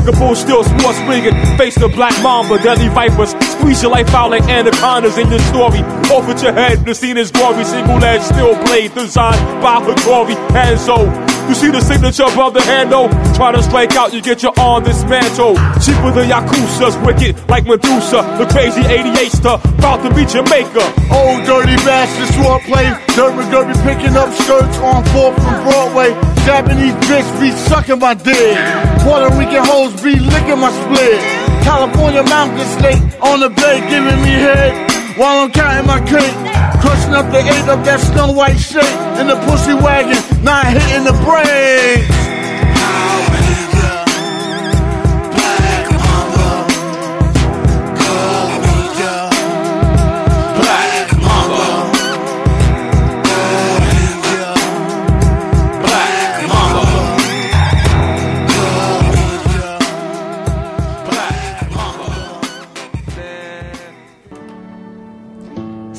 Unbreakable, 0.06 0.36
still 0.36 0.64
sports 0.66 1.00
rigging. 1.08 1.34
Face 1.58 1.76
the 1.76 1.88
black 1.88 2.12
mamba, 2.22 2.62
deadly 2.62 2.90
vipers. 2.90 3.32
Squeeze 3.52 3.82
your 3.82 3.92
life 3.92 4.14
out 4.14 4.32
like 4.32 4.44
anacondas 4.44 5.18
in 5.18 5.30
your 5.30 5.40
story. 5.40 5.80
Off 6.12 6.42
your 6.42 6.52
head, 6.52 6.84
the 6.86 6.94
scene 6.94 7.18
is 7.18 7.32
gory. 7.32 7.64
Single 7.64 8.04
edge, 8.04 8.22
steel 8.22 8.56
blade, 8.66 8.94
designed 8.94 9.40
by 9.62 9.80
Hattori. 9.80 10.36
Hanzo. 10.50 11.33
You 11.48 11.56
see 11.56 11.70
the 11.70 11.82
signature 11.82 12.24
above 12.24 12.54
the 12.54 12.62
handle? 12.62 13.10
Try 13.36 13.52
to 13.52 13.62
strike 13.62 13.96
out, 13.96 14.14
you 14.14 14.22
get 14.22 14.42
your 14.42 14.54
arm 14.58 14.84
dismantled. 14.84 15.58
Cheaper 15.84 16.12
than 16.16 16.32
Yakuza's 16.32 16.98
wicked, 17.06 17.38
like 17.50 17.66
Medusa. 17.66 18.24
The 18.40 18.48
crazy 18.48 18.82
88 18.82 19.32
star, 19.32 19.60
about 19.78 20.02
to 20.08 20.10
be 20.16 20.26
Jamaica. 20.26 20.84
Old 21.12 21.44
dirty 21.44 21.76
bastard 21.84 22.32
swordplay. 22.40 22.88
Dirt 23.16 23.36
McGurry 23.36 23.76
picking 23.84 24.16
up 24.16 24.32
skirts 24.34 24.78
on 24.80 25.04
4th 25.12 25.36
from 25.36 25.56
Broadway. 25.68 26.16
Japanese 26.48 26.96
bitch 27.08 27.28
be 27.40 27.52
sucking 27.52 28.00
my 28.00 28.14
dick. 28.14 28.58
Puerto 29.04 29.30
Rican 29.36 29.64
hoes 29.68 29.94
be 30.02 30.16
licking 30.16 30.60
my 30.60 30.72
split. 30.72 31.20
California 31.64 32.24
mountain 32.24 32.68
snake 32.80 33.04
on 33.22 33.40
the 33.40 33.50
bed 33.50 33.90
giving 33.90 34.22
me 34.24 34.32
head 34.32 34.93
while 35.18 35.44
I'm 35.44 35.52
counting 35.52 35.88
my 35.88 36.00
cake. 36.00 36.34
Crushing 36.82 37.14
up 37.14 37.32
the 37.32 37.40
eight 37.40 37.70
of 37.70 37.86
that 37.86 38.00
snow 38.00 38.32
white 38.32 38.58
shit 38.58 38.84
in 39.20 39.28
the 39.28 39.38
pussy 39.48 39.74
wagon, 39.74 40.20
not 40.44 40.66
hitting 40.68 41.04
the 41.06 41.14
brakes. 41.24 42.23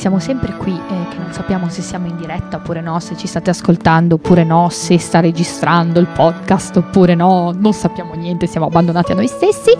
Siamo 0.04 0.18
sempre 0.18 0.52
qui 0.58 0.74
eh, 0.74 1.08
che 1.08 1.16
non 1.16 1.32
sappiamo 1.32 1.70
se 1.70 1.80
siamo 1.80 2.06
in 2.06 2.18
diretta 2.18 2.58
oppure 2.58 2.82
no, 2.82 3.00
se 3.00 3.16
ci 3.16 3.26
state 3.26 3.48
ascoltando 3.48 4.16
oppure 4.16 4.44
no, 4.44 4.68
se 4.68 4.98
sta 4.98 5.20
registrando 5.20 5.98
il 5.98 6.08
podcast 6.08 6.76
oppure 6.76 7.14
no, 7.14 7.54
non 7.56 7.72
sappiamo 7.72 8.12
niente, 8.12 8.46
siamo 8.46 8.66
abbandonati 8.66 9.12
a 9.12 9.14
noi 9.14 9.28
stessi, 9.28 9.74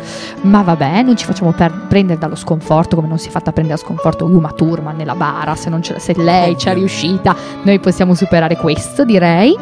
ma 0.45 0.63
vabbè, 0.63 1.03
non 1.03 1.15
ci 1.15 1.27
facciamo 1.27 1.53
per- 1.53 1.89
prendere 1.89 2.19
dallo 2.19 2.37
sconforto 2.37 2.97
come 2.97 3.07
non 3.07 3.19
si 3.19 3.29
è 3.29 3.31
fatta 3.31 3.53
prendere 3.53 3.77
dallo 3.77 3.87
sconforto 3.87 4.25
Uma 4.25 4.53
Thurman 4.53 4.97
nella 4.97 5.15
bara, 5.15 5.55
se, 5.57 5.69
non 5.69 5.83
ce- 5.83 5.99
se 5.99 6.15
lei 6.17 6.57
ci 6.57 6.71
è 6.71 6.73
riuscita, 6.73 7.37
noi 7.63 7.79
possiamo 7.79 8.15
superare 8.15 8.57
questo 8.57 9.05
direi. 9.05 9.55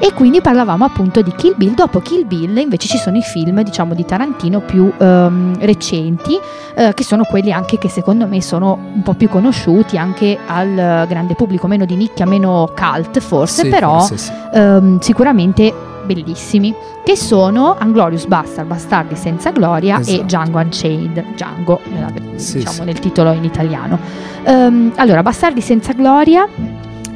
E 0.00 0.12
quindi 0.14 0.40
parlavamo 0.40 0.84
appunto 0.84 1.22
di 1.22 1.32
Kill 1.36 1.54
Bill. 1.56 1.74
Dopo 1.74 1.98
Kill 2.00 2.24
Bill 2.26 2.56
invece 2.58 2.86
ci 2.86 2.98
sono 2.98 3.16
i 3.16 3.22
film, 3.22 3.62
diciamo, 3.62 3.94
di 3.94 4.04
Tarantino 4.04 4.60
più 4.60 4.92
ehm, 4.96 5.58
recenti, 5.58 6.38
eh, 6.76 6.94
che 6.94 7.02
sono 7.02 7.24
quelli 7.24 7.50
anche 7.52 7.78
che 7.78 7.88
secondo 7.88 8.26
me 8.28 8.40
sono 8.40 8.78
un 8.94 9.02
po' 9.02 9.14
più 9.14 9.28
conosciuti 9.28 9.98
anche 9.98 10.38
al 10.46 11.04
grande 11.08 11.34
pubblico, 11.34 11.66
meno 11.66 11.84
di 11.84 11.96
nicchia, 11.96 12.26
meno 12.26 12.72
cult 12.76 13.18
forse, 13.18 13.64
Sì, 13.64 13.68
però 13.68 13.98
forse 13.98 14.16
sì. 14.16 14.32
ehm, 14.54 14.98
sicuramente 15.00 15.74
bellissimi, 16.04 16.72
che 17.04 17.16
sono 17.16 17.74
Anglorious 17.78 18.24
Bastard, 18.26 18.66
Bastardi 18.68 19.14
senza 19.16 19.50
gloria 19.50 19.98
Esatto. 19.98 20.20
e 20.20 20.24
Django 20.24 20.58
Unchained, 20.58 21.24
Django 21.34 21.80
nella- 21.92 22.12
Sì, 22.36 22.58
diciamo 22.58 22.76
sì. 22.76 22.84
nel 22.84 22.98
titolo 23.00 23.32
in 23.32 23.44
italiano. 23.44 23.98
Ehm, 24.44 24.92
allora, 24.96 25.22
Bastardi 25.22 25.60
senza 25.60 25.92
gloria 25.92 26.46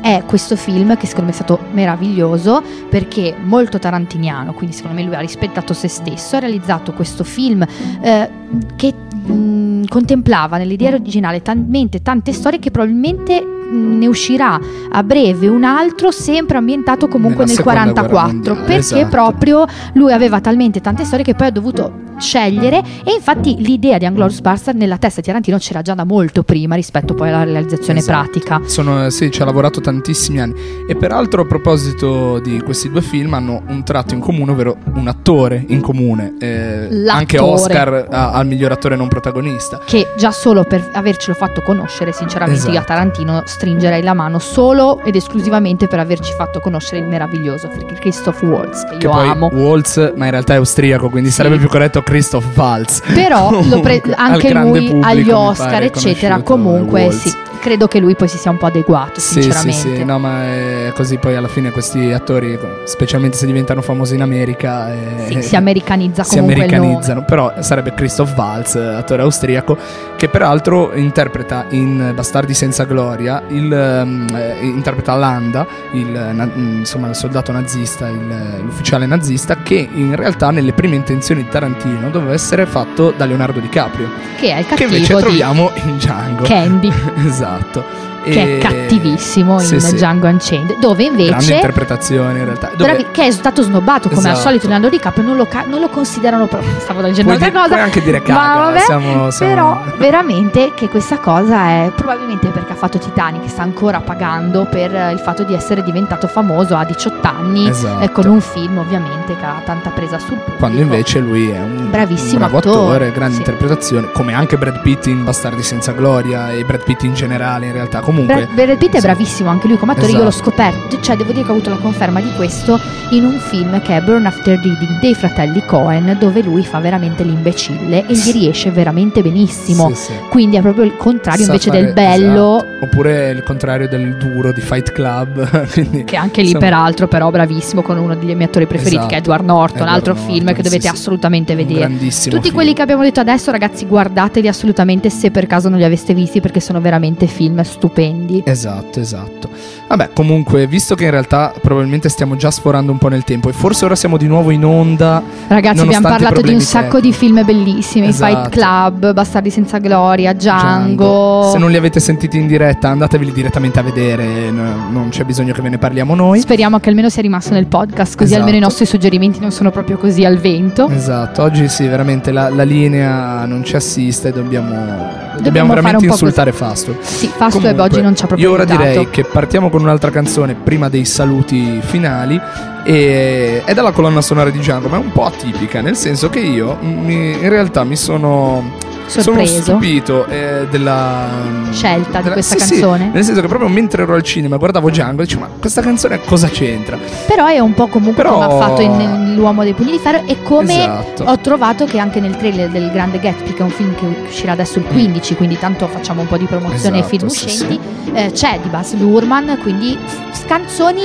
è 0.02 0.24
questo 0.26 0.56
film 0.56 0.96
che 0.96 1.06
secondo 1.06 1.26
me 1.26 1.30
è 1.30 1.34
stato 1.34 1.60
meraviglioso 1.70 2.62
perché 2.90 3.34
molto 3.40 3.78
tarantiniano, 3.78 4.52
quindi 4.52 4.74
secondo 4.74 4.96
me 4.96 5.04
lui 5.04 5.14
ha 5.14 5.20
rispettato 5.20 5.72
se 5.72 5.88
stesso, 5.88 6.36
ha 6.36 6.40
realizzato 6.40 6.92
questo 6.92 7.24
film 7.24 7.64
eh, 8.02 8.30
che 8.76 8.92
mh, 8.92 9.84
contemplava 9.86 10.58
nell'idea 10.58 10.90
originale 10.90 11.40
talmente 11.40 12.02
tante 12.02 12.32
storie 12.32 12.58
che 12.58 12.70
probabilmente 12.70 13.60
ne 13.72 14.06
uscirà 14.06 14.58
a 14.90 15.02
breve 15.02 15.48
un 15.48 15.64
altro 15.64 16.10
sempre 16.10 16.56
ambientato 16.58 17.08
comunque 17.08 17.44
Nella 17.44 17.46
nel 17.46 17.56
seconda 17.56 18.02
guerra 18.02 18.10
44 18.22 18.32
mondiale, 18.54 18.66
perché 18.66 18.78
esatto. 18.98 19.08
proprio 19.08 19.64
lui 19.94 20.12
aveva 20.12 20.40
talmente 20.40 20.80
tante 20.80 21.04
storie 21.04 21.24
che 21.24 21.34
poi 21.34 21.46
ha 21.48 21.50
dovuto 21.50 22.00
scegliere 22.18 22.82
e 23.04 23.14
infatti 23.16 23.56
l'idea 23.58 23.98
di 23.98 24.04
Anglorious 24.06 24.40
Bastard 24.40 24.76
nella 24.76 24.96
testa 24.98 25.20
di 25.20 25.26
Tarantino 25.26 25.56
c'era 25.58 25.82
già 25.82 25.94
da 25.94 26.04
molto 26.04 26.42
prima 26.44 26.74
rispetto 26.76 27.14
poi 27.14 27.28
alla 27.30 27.42
realizzazione 27.42 27.98
Esatto. 27.98 28.28
pratica 28.30 28.60
Sono, 28.66 29.10
sì, 29.10 29.30
ci 29.30 29.42
ha 29.42 29.44
lavorato 29.44 29.80
tantissimi 29.80 30.40
anni. 30.40 30.54
E 30.86 30.94
peraltro, 30.94 31.42
a 31.42 31.46
proposito 31.46 32.38
di 32.38 32.60
questi 32.62 32.90
due 32.90 33.00
film, 33.02 33.34
hanno 33.34 33.62
un 33.66 33.82
tratto 33.82 34.14
in 34.14 34.20
comune, 34.20 34.52
ovvero 34.52 34.76
un 34.94 35.08
attore 35.08 35.64
in 35.68 35.80
comune. 35.80 36.34
eh, 36.38 37.04
anche 37.08 37.38
Oscar 37.38 38.06
a- 38.10 38.32
al 38.32 38.46
miglior 38.46 38.70
attore 38.72 38.94
non 38.94 39.08
protagonista. 39.08 39.80
che 39.84 40.06
già 40.16 40.30
solo 40.30 40.62
per 40.64 40.90
avercelo 40.92 41.34
fatto 41.34 41.60
conoscere, 41.62 42.12
sinceramente 42.12 42.60
io 42.64 42.68
a 42.68 42.70
Esatto. 42.72 42.86
Tarantino 42.86 43.42
stringerei 43.62 44.02
la 44.02 44.12
mano 44.12 44.40
solo 44.40 44.98
ed 45.04 45.14
esclusivamente 45.14 45.86
per 45.86 46.00
averci 46.00 46.32
fatto 46.32 46.58
conoscere 46.58 47.00
il 47.00 47.06
meraviglioso 47.06 47.68
Christoph 47.94 48.42
Waltz, 48.42 48.84
che 48.90 48.96
Che 48.96 49.06
io 49.06 49.12
amo. 49.12 49.50
Waltz, 49.52 50.12
ma 50.16 50.24
in 50.24 50.32
realtà 50.32 50.54
è 50.54 50.56
austriaco, 50.56 51.08
quindi 51.08 51.28
Sì. 51.28 51.36
sarebbe 51.36 51.58
più 51.58 51.68
corretto 51.68 52.02
Christoph 52.02 52.56
Waltz. 52.56 53.02
Però 53.14 53.50
lo 53.52 53.80
pre- 53.80 54.00
Comunque, 54.00 54.14
anche 54.16 54.52
lui 54.52 54.86
pubblico, 54.88 55.06
agli 55.06 55.30
Oscar, 55.30 55.70
pare 55.70 55.84
eccetera, 55.86 56.42
comunque 56.42 57.02
Waltz. 57.04 57.18
sì, 57.28 57.32
credo 57.62 57.86
che 57.86 58.00
lui 58.00 58.16
poi 58.16 58.26
si 58.26 58.38
sia 58.38 58.50
un 58.50 58.56
po' 58.58 58.66
adeguato, 58.66 59.20
Sì, 59.20 59.34
sì, 59.34 59.42
sinceramente. 59.42 59.96
sì, 59.96 60.04
no, 60.04 60.18
ma 60.18 60.42
è 60.42 60.92
così 60.94 61.16
poi 61.18 61.36
alla 61.36 61.46
fine 61.46 61.70
questi 61.70 62.10
attori, 62.12 62.58
specialmente 62.84 63.36
se 63.36 63.46
diventano 63.46 63.80
famosi 63.82 64.16
in 64.16 64.22
America, 64.22 64.92
eh, 64.92 65.26
Sì, 65.30 65.42
si 65.42 65.54
americanizza 65.56 66.24
si 66.24 66.30
comunque 66.38 66.54
nome. 66.66 66.66
americanizzano. 66.76 67.24
Però 67.24 67.52
sarebbe 67.60 67.94
Christoph 67.94 68.36
Waltz, 68.36 68.74
attore 68.74 69.22
austriaco, 69.22 69.78
che 70.16 70.28
peraltro 70.28 70.92
interpreta 70.94 71.66
in 71.70 72.10
Bastardi 72.14 72.52
senza 72.52 72.82
gloria, 72.84 73.42
il, 73.48 73.72
ehm, 73.72 74.26
eh, 74.34 74.56
interpreta 74.66 75.14
Landa, 75.14 75.64
il, 75.92 76.06
na- 76.08 76.48
insomma, 76.54 77.08
il 77.08 77.14
soldato 77.14 77.52
nazista, 77.52 78.08
il- 78.08 78.60
l'ufficiale 78.64 79.06
nazista, 79.06 79.58
che 79.62 79.88
in 79.92 80.16
realtà 80.16 80.50
nelle 80.50 80.72
prime 80.72 80.96
intenzioni 80.96 81.42
di 81.44 81.48
Tarantino 81.48 82.10
doveva 82.10 82.32
essere 82.32 82.66
fatto 82.66 83.12
da 83.16 83.24
Leonardo 83.24 83.60
DiCaprio, 83.60 84.08
Che 84.40 84.52
è 84.52 84.58
il 84.58 84.64
che 84.64 84.68
cattivo 84.70 84.94
invece 84.94 85.14
di 85.14 85.20
troviamo 85.20 85.70
in 85.84 85.96
Django. 85.96 86.42
Candy, 86.42 86.90
esatto 87.24 87.50
esatto 87.56 88.11
che 88.22 88.56
è 88.56 88.58
cattivissimo 88.58 89.58
Sì, 89.60 89.74
in 89.74 89.80
sì. 89.80 89.94
Django 89.94 90.26
Unchained, 90.28 90.78
dove 90.78 91.04
Grande 91.04 91.22
invece 91.24 91.54
interpretazione 91.54 92.38
in 92.38 92.44
realtà. 92.44 92.70
Dove- 92.76 92.92
bravi- 92.92 93.06
che 93.10 93.26
è 93.26 93.30
stato 93.30 93.62
snobbato 93.62 94.08
come 94.08 94.20
al 94.20 94.32
Esatto. 94.32 94.40
solito 94.48 94.66
Leonardo 94.68 94.88
DiCaprio 94.88 95.24
non 95.24 95.36
lo, 95.36 95.46
ca- 95.46 95.64
non 95.66 95.80
lo 95.80 95.88
considerano 95.88 96.46
proprio 96.46 96.70
stavo 96.78 97.02
dicendo 97.02 97.30
un'altra 97.32 97.50
cosa 97.50 97.68
puoi 97.68 97.80
anche 97.80 98.02
dire 98.02 98.18
ma 98.20 98.24
caga, 98.24 98.60
vabbè, 98.64 98.78
siamo- 98.80 99.30
siamo- 99.30 99.52
però 99.54 99.82
veramente 99.98 100.72
che 100.74 100.88
questa 100.88 101.18
cosa 101.18 101.66
è 101.68 101.92
probabilmente 101.94 102.48
perché 102.48 102.72
ha 102.72 102.76
fatto 102.76 102.98
Titanic 102.98 103.48
sta 103.48 103.62
ancora 103.62 104.00
pagando 104.00 104.66
per 104.70 104.90
il 105.12 105.18
fatto 105.18 105.42
di 105.44 105.54
essere 105.54 105.82
diventato 105.82 106.26
famoso 106.28 106.76
a 106.76 106.84
18 106.84 107.26
anni 107.28 107.68
Esatto. 107.68 108.00
eh, 108.04 108.10
con 108.10 108.26
un 108.26 108.40
film 108.40 108.78
ovviamente 108.78 109.36
che 109.36 109.44
ha 109.44 109.60
tanta 109.64 109.90
presa 109.90 110.18
sul 110.18 110.36
pubblico 110.36 110.58
Quando 110.58 110.80
invece 110.80 111.18
lui 111.20 111.48
è 111.50 111.58
un 111.60 111.88
Bravissimo 111.90 112.32
un 112.32 112.38
bravo 112.38 112.58
attore, 112.58 112.78
attore, 113.06 113.12
grande 113.12 113.34
sì. 113.34 113.38
interpretazione, 113.40 114.10
come 114.12 114.34
anche 114.34 114.56
Brad 114.56 114.80
Pitt 114.80 115.06
in 115.06 115.24
Bastardi 115.24 115.62
senza 115.62 115.92
gloria 115.92 116.50
e 116.50 116.64
Brad 116.64 116.82
Pitt 116.84 117.02
in 117.02 117.14
generale 117.14 117.66
in 117.66 117.72
realtà. 117.72 118.00
Comunque 118.12 118.34
Brad, 118.34 118.54
Brad 118.54 118.78
Pitt 118.78 118.92
è 118.92 118.96
insomma, 118.96 119.14
bravissimo 119.14 119.50
anche 119.50 119.68
lui 119.68 119.76
come 119.76 119.92
attore, 119.92 120.12
io 120.12 120.22
l'ho 120.22 120.28
Esatto. 120.28 120.50
scoperto, 120.50 121.00
cioè 121.00 121.16
devo 121.16 121.32
dire 121.32 121.44
che 121.44 121.50
ho 121.50 121.54
avuto 121.54 121.70
la 121.70 121.76
conferma 121.76 122.20
di 122.20 122.30
questo 122.36 122.78
in 123.10 123.24
un 123.24 123.38
film 123.38 123.80
che 123.82 123.96
è 123.96 124.00
Burn 124.00 124.26
After 124.26 124.58
Reading 124.58 125.00
dei 125.00 125.14
fratelli 125.14 125.64
Cohen, 125.64 126.16
dove 126.18 126.42
lui 126.42 126.64
fa 126.64 126.78
veramente 126.80 127.22
l'imbecille 127.24 128.06
e 128.06 128.12
gli 128.14 128.32
riesce 128.32 128.70
veramente 128.70 129.22
benissimo. 129.22 129.88
Sì, 129.88 129.94
sì. 129.94 130.12
Quindi 130.30 130.56
è 130.56 130.60
proprio 130.60 130.84
il 130.84 130.96
contrario 130.96 131.44
Sa 131.44 131.52
invece 131.52 131.70
fare- 131.70 131.82
del 131.84 131.92
bello, 131.92 132.56
esatto. 132.58 132.84
Oppure 132.84 133.30
il 133.30 133.42
contrario 133.42 133.88
del 133.88 134.16
duro 134.16 134.52
di 134.52 134.60
Fight 134.60 134.92
Club. 134.92 135.66
quindi, 135.72 136.04
che 136.04 136.16
anche 136.16 136.40
lì 136.40 136.48
insomma, 136.48 136.64
peraltro 136.66 137.08
però 137.08 137.30
bravissimo 137.30 137.82
con 137.82 137.96
uno 137.98 138.14
dei 138.14 138.34
miei 138.34 138.44
attori 138.48 138.66
preferiti 138.66 138.96
Esatto. 138.96 139.08
che 139.08 139.14
è 139.16 139.18
Edward 139.18 139.44
Norton, 139.44 139.76
Edward 139.82 139.94
altro 139.94 140.14
Norton, 140.14 140.32
film 140.32 140.46
che 140.48 140.56
sì, 140.56 140.62
dovete 140.62 140.82
sì. 140.82 140.88
assolutamente 140.88 141.54
vedere. 141.54 141.88
Tutti 141.88 142.40
film. 142.40 142.54
quelli 142.54 142.72
che 142.72 142.82
abbiamo 142.82 143.02
detto 143.02 143.20
adesso 143.20 143.50
ragazzi 143.50 143.86
guardateli 143.86 144.48
assolutamente 144.48 145.10
se 145.10 145.30
per 145.30 145.46
caso 145.46 145.68
non 145.68 145.78
li 145.78 145.84
aveste 145.84 146.14
visti 146.14 146.40
perché 146.40 146.60
sono 146.60 146.80
veramente 146.80 147.26
film 147.26 147.60
stupendi. 147.62 148.01
Esatto, 148.44 149.00
esatto. 149.00 149.48
Vabbè, 149.88 150.10
comunque, 150.14 150.66
visto 150.66 150.94
che 150.94 151.04
in 151.04 151.10
realtà 151.10 151.52
probabilmente 151.60 152.08
stiamo 152.08 152.36
già 152.36 152.50
sforando 152.50 152.92
un 152.92 152.98
po' 152.98 153.08
nel 153.08 153.24
tempo 153.24 153.48
e 153.48 153.52
forse 153.52 153.84
ora 153.84 153.94
siamo 153.94 154.16
di 154.16 154.26
nuovo 154.26 154.50
in 154.50 154.64
onda. 154.64 155.22
Ragazzi, 155.48 155.80
abbiamo 155.80 156.08
parlato 156.08 156.40
di 156.40 156.52
un 156.54 156.60
sacco 156.60 157.00
di 157.00 157.10
tecnici. 157.10 157.18
film 157.18 157.44
bellissimi: 157.44 158.06
Esatto. 158.08 158.32
Fight 158.34 158.48
Club, 158.50 159.12
Bastardi 159.12 159.50
senza 159.50 159.78
gloria, 159.78 160.32
Django. 160.32 161.50
Se 161.52 161.58
non 161.58 161.70
li 161.70 161.76
avete 161.76 162.00
sentiti 162.00 162.38
in 162.38 162.46
diretta, 162.46 162.88
andateveli 162.88 163.32
direttamente 163.32 163.78
a 163.78 163.82
vedere. 163.82 164.50
no- 164.50 164.88
Non 164.90 165.08
c'è 165.10 165.24
bisogno 165.24 165.52
che 165.52 165.60
ve 165.62 165.68
ne 165.68 165.78
parliamo 165.78 166.14
noi. 166.14 166.40
Speriamo 166.40 166.78
che 166.78 166.88
almeno 166.88 167.08
sia 167.08 167.22
rimasto 167.22 167.52
nel 167.52 167.66
podcast, 167.66 168.12
così 168.16 168.24
Esatto. 168.32 168.40
almeno 168.40 168.56
i 168.56 168.60
nostri 168.60 168.86
suggerimenti 168.86 169.40
non 169.40 169.50
sono 169.50 169.70
proprio 169.70 169.98
così 169.98 170.24
al 170.24 170.38
vento. 170.38 170.88
Esatto, 170.88 171.42
oggi 171.42 171.68
sì, 171.68 171.86
veramente 171.86 172.32
la, 172.32 172.48
la 172.48 172.62
linea 172.64 173.44
non 173.46 173.62
ci 173.64 173.76
assiste, 173.76 174.32
dobbiamo, 174.32 175.21
Dobbiamo, 175.42 175.74
veramente 175.74 176.06
insultare 176.06 176.52
Fastweb. 176.52 177.00
Sì, 177.00 177.26
Fastweb 177.26 177.50
Comunque, 177.62 177.82
oggi 177.82 178.00
non 178.00 178.16
ci 178.16 178.24
ha 178.24 178.26
proprio 178.26 178.48
Io 178.48 178.54
ora 178.54 178.62
aiutato. 178.64 178.88
direi 178.88 179.10
che 179.10 179.24
partiamo 179.24 179.70
con 179.70 179.82
un'altra 179.82 180.10
canzone 180.10 180.54
prima 180.54 180.88
dei 180.88 181.04
saluti 181.04 181.80
finali. 181.82 182.40
E 182.84 183.62
è 183.64 183.74
dalla 183.74 183.92
colonna 183.92 184.20
sonora 184.20 184.50
di 184.50 184.58
Django, 184.58 184.88
ma 184.88 184.96
è 184.96 185.00
un 185.00 185.12
po' 185.12 185.24
atipica, 185.24 185.80
nel 185.80 185.96
senso 185.96 186.28
che 186.30 186.40
io 186.40 186.76
mi- 186.80 187.32
in 187.32 187.48
realtà 187.48 187.84
mi 187.84 187.96
sono. 187.96 188.90
Sono 189.06 189.22
Sorpreso. 189.24 189.62
stupito 189.62 190.26
eh, 190.26 190.66
della 190.70 191.26
Scelta 191.70 192.18
di 192.18 192.22
della- 192.22 192.32
questa 192.34 192.56
sì, 192.58 192.64
sì, 192.64 192.70
canzone. 192.80 193.10
nel 193.12 193.24
senso 193.24 193.40
che 193.42 193.46
proprio 193.48 193.68
mentre 193.68 194.02
ero 194.04 194.14
al 194.14 194.22
cinema 194.22 194.54
e 194.54 194.58
guardavo 194.58 194.88
Django, 194.90 195.22
dicevo, 195.22 195.42
ma 195.42 195.48
questa 195.60 195.80
canzone 195.82 196.20
cosa 196.24 196.48
c'entra? 196.48 196.98
Però 197.26 197.46
è 197.46 197.58
un 197.58 197.74
po' 197.74 197.88
comunque 197.88 198.22
Però- 198.22 198.34
come 198.34 198.44
ha 198.46 198.58
fatto 198.58 198.80
in, 198.80 198.92
in 199.00 199.34
L'uomo 199.34 199.62
dei 199.64 199.72
pugni 199.74 199.92
di 199.92 199.98
ferro 199.98 200.22
e 200.26 200.42
come 200.42 200.78
Esatto. 200.82 201.24
ho 201.24 201.38
trovato 201.38 201.84
che 201.84 201.98
anche 201.98 202.20
nel 202.20 202.36
trailer 202.36 202.68
del 202.70 202.90
Grande 202.90 203.18
Gatsby, 203.18 203.52
che 203.54 203.58
è 203.60 203.62
un 203.62 203.70
film 203.70 203.94
che 203.94 204.06
uscirà 204.28 204.52
adesso 204.52 204.78
il 204.78 204.84
15, 204.84 205.34
quindi 205.36 205.58
tanto 205.58 205.86
facciamo 205.88 206.20
un 206.22 206.26
po' 206.26 206.36
di 206.38 206.44
promozione 206.46 207.00
ai 207.00 207.02
Esatto, 207.02 207.16
film 207.16 207.26
sì, 207.28 207.44
uscenti, 207.46 207.80
eh, 208.14 208.30
c'è 208.32 208.58
di 208.62 208.68
Baz 208.68 208.94
Luhrmann, 208.94 209.50
quindi 209.62 209.98
canzoni 210.46 211.02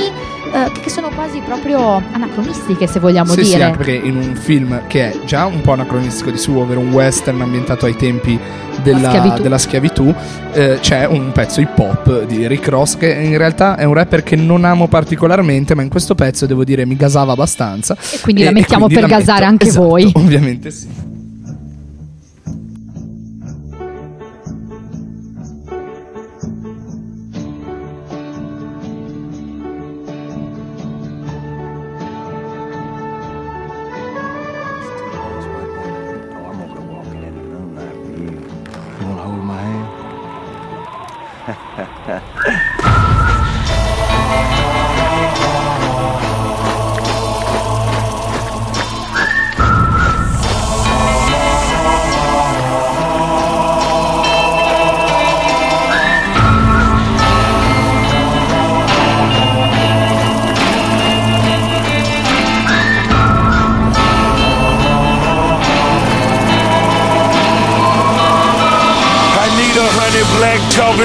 eh, 0.52 0.70
che 0.80 0.88
sono 0.90 1.10
quasi 1.14 1.40
proprio 1.44 2.02
anacronistiche 2.12 2.86
se 2.86 2.98
vogliamo 3.00 3.32
sì, 3.32 3.44
sì, 3.44 3.52
dire. 3.52 3.64
anche 3.64 3.76
perché 3.78 3.92
in 3.92 4.16
un 4.16 4.34
film 4.34 4.80
che 4.86 5.10
è 5.12 5.16
già 5.24 5.44
un 5.46 5.60
po' 5.60 5.72
anacronistico 5.72 6.30
di 6.30 6.38
suo, 6.38 6.62
ovvero 6.62 6.80
un 6.80 6.90
western 6.90 7.40
ambientato 7.40 7.84
ai 7.88 7.96
tempi 7.96 8.38
della 8.82 9.08
schiavitù. 9.10 9.42
della 9.42 9.58
schiavitù, 9.58 10.14
eh, 10.52 10.78
c'è 10.80 11.04
un 11.06 11.32
pezzo 11.32 11.60
hip 11.60 11.78
hop 11.78 12.24
di 12.24 12.46
Rick 12.46 12.68
Ross 12.68 12.96
che 12.96 13.12
in 13.12 13.36
realtà 13.36 13.76
è 13.76 13.84
un 13.84 13.94
rapper 13.94 14.22
che 14.22 14.36
non 14.36 14.64
amo 14.64 14.86
particolarmente, 14.86 15.74
ma 15.74 15.82
in 15.82 15.88
questo 15.88 16.14
pezzo 16.14 16.46
devo 16.46 16.64
dire 16.64 16.84
mi 16.86 16.96
gasava 16.96 17.32
abbastanza. 17.32 17.96
E 18.12 18.20
quindi 18.20 18.44
la 18.44 18.52
mettiamo 18.52 18.86
quindi 18.86 19.00
per 19.00 19.10
la 19.10 19.18
gasare 19.18 19.40
metto. 19.40 19.50
anche 19.50 19.66
Esatto, 19.68 19.86
voi. 19.86 20.12
Ovviamente 20.14 20.70
sì. 20.70 21.07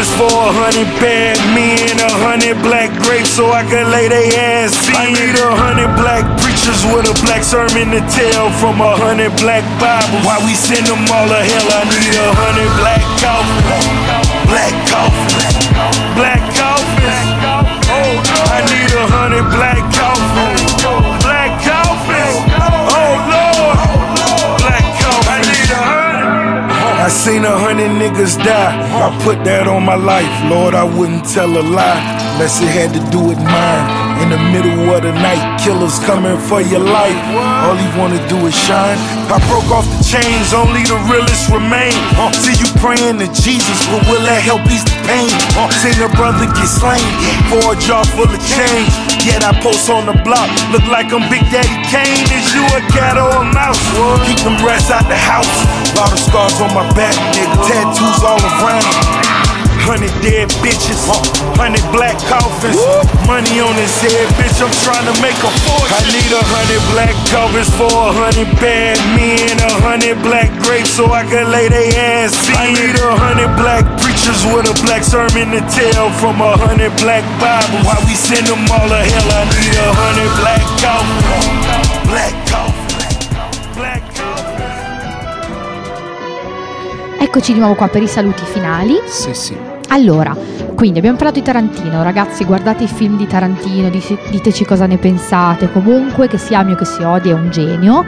Black 0.04 0.20
for 0.20 0.36
a 0.36 0.52
hundred 0.52 0.90
bad 1.00 1.38
men, 1.56 1.96
a 2.00 2.12
hundred 2.28 2.60
black 2.64 2.92
grapes 3.04 3.30
so 3.30 3.52
I 3.52 3.64
can 3.64 3.92
lay 3.92 4.08
they 4.08 4.36
ass 4.36 4.76
in. 4.90 4.96
I 4.96 5.12
need 5.12 5.36
a 5.40 5.52
hundred 5.56 5.92
black 5.96 6.24
preachers 6.42 6.84
with 6.92 7.08
a 7.08 7.16
black 7.24 7.44
sermon 7.44 7.92
to 7.92 8.02
tell 8.12 8.52
from 8.60 8.82
a 8.82 8.96
hundred 9.00 9.32
black 9.40 9.64
Bibles. 9.80 10.24
Why 10.26 10.40
we 10.44 10.54
send 10.56 10.88
them 10.88 11.00
all 11.08 11.28
to 11.28 11.40
hell? 11.40 11.68
I 11.72 11.84
need 11.88 12.16
a 12.20 12.30
hundred 12.36 12.72
black 12.80 13.03
niggas 28.04 28.38
die. 28.38 28.76
I 29.06 29.24
put 29.24 29.44
that 29.46 29.68
on 29.68 29.84
my 29.86 29.96
life. 29.96 30.34
Lord, 30.50 30.74
I 30.76 30.84
wouldn't 30.84 31.26
tell 31.26 31.50
a 31.50 31.64
lie 31.64 32.02
unless 32.34 32.62
it 32.62 32.68
had 32.68 32.92
to 32.94 33.02
do 33.12 33.24
with 33.24 33.40
mine. 33.40 34.03
In 34.24 34.32
the 34.32 34.40
middle 34.56 34.88
of 34.96 35.04
the 35.04 35.12
night, 35.12 35.60
killers 35.60 36.00
coming 36.00 36.40
for 36.48 36.64
your 36.64 36.80
life. 36.80 37.20
All 37.68 37.76
he 37.76 37.84
wanna 38.00 38.24
do 38.32 38.40
is 38.48 38.56
shine. 38.56 38.96
I 39.28 39.36
broke 39.52 39.68
off 39.68 39.84
the 39.84 40.00
chains, 40.00 40.56
only 40.56 40.80
the 40.88 40.96
realest 41.12 41.52
remain. 41.52 41.92
Uh, 42.16 42.32
see 42.32 42.56
you 42.56 42.72
praying 42.80 43.20
to 43.20 43.28
Jesus, 43.36 43.84
but 43.92 44.00
will 44.08 44.24
that 44.24 44.40
help 44.40 44.64
ease 44.72 44.88
the 44.88 44.96
pain? 45.04 45.28
Uh, 45.60 45.68
seen 45.76 46.00
a 46.00 46.08
brother 46.16 46.48
get 46.56 46.72
slain 46.72 47.04
for 47.52 47.76
a 47.76 47.76
jar 47.76 48.08
full 48.16 48.32
of 48.32 48.40
change. 48.48 48.88
Yet 49.28 49.44
I 49.44 49.52
post 49.60 49.92
on 49.92 50.08
the 50.08 50.16
block, 50.24 50.48
look 50.72 50.88
like 50.88 51.12
I'm 51.12 51.28
Big 51.28 51.44
Daddy 51.52 51.76
Kane. 51.92 52.24
Is 52.32 52.48
you 52.56 52.64
a 52.80 52.82
cat 52.96 53.20
or 53.20 53.28
a 53.28 53.44
mouse? 53.52 53.84
Keep 54.24 54.40
them 54.48 54.56
rats 54.64 54.88
out 54.88 55.04
the 55.12 55.20
house. 55.20 55.52
Lot 56.00 56.16
of 56.16 56.20
scars 56.24 56.64
on 56.64 56.72
my 56.72 56.88
back, 56.96 57.12
nigga. 57.36 57.60
Tattoos 57.68 58.24
all 58.24 58.40
around. 58.40 59.23
Hundred 59.84 60.16
dead 60.24 60.48
bitches, 60.64 61.06
hundred 61.60 61.84
black 61.92 62.16
coffins, 62.32 62.80
money 63.28 63.60
on 63.60 63.76
his 63.76 63.92
head, 64.00 64.32
bitch. 64.40 64.64
I'm 64.64 64.72
trying 64.80 65.04
to 65.12 65.16
make 65.20 65.36
a 65.44 65.52
fortune. 65.68 65.92
I 65.92 66.02
need 66.08 66.32
a 66.32 66.40
hundred 66.40 66.80
black 66.96 67.14
coffins 67.28 67.68
for 67.76 67.92
a 67.92 68.10
hundred 68.16 68.48
bad 68.64 68.96
men, 69.14 69.60
a 69.60 69.74
hundred 69.84 70.24
black 70.24 70.50
grapes 70.64 70.90
so 70.90 71.12
I 71.12 71.28
can 71.28 71.52
lay 71.52 71.68
they 71.68 71.92
ass 72.00 72.32
in. 72.48 72.56
I 72.56 72.72
need 72.72 72.96
a 72.96 73.12
hundred 73.12 73.52
black 73.60 73.84
preachers 74.00 74.42
with 74.48 74.72
a 74.72 74.76
black 74.88 75.04
sermon 75.04 75.52
to 75.52 75.62
tell 75.68 76.10
from 76.16 76.40
a 76.40 76.56
hundred 76.58 76.96
black 77.04 77.28
Bibles. 77.44 77.84
Why 77.84 78.00
we 78.08 78.16
send 78.16 78.48
them 78.48 78.64
all 78.72 78.88
to 78.88 79.02
hell? 79.04 79.30
I 79.36 79.44
need 79.52 79.76
a 79.78 79.92
hundred 80.00 80.32
black 80.40 80.64
coffins, 80.80 81.60
black 82.08 82.34
coffins, 82.48 83.68
black 83.76 84.04
coffins. 84.16 84.54
Eccoci 87.20 87.54
di 87.54 87.60
nuovo 87.60 87.76
qua 87.76 87.88
per 87.90 88.02
i 88.02 88.08
saluti 88.08 88.44
finali. 88.46 89.02
Sì, 89.08 89.34
sì. 89.34 89.73
Allora, 89.94 90.36
quindi 90.74 90.98
abbiamo 90.98 91.18
parlato 91.18 91.38
di 91.38 91.46
Tarantino, 91.46 92.02
ragazzi, 92.02 92.46
guardate 92.46 92.86
i 92.86 92.88
film 92.88 93.16
di 93.16 93.28
Tarantino, 93.28 93.92
diteci 93.92 94.66
cosa 94.66 94.88
ne 94.88 94.98
pensate. 94.98 95.72
Comunque, 95.72 96.28
che 96.28 96.40
si 96.40 96.56
ami 96.56 96.72
o 96.72 96.76
che 96.76 96.86
si 96.86 97.04
odi, 97.04 97.30
è 97.30 97.34
un 97.34 97.52
genio. 97.52 98.04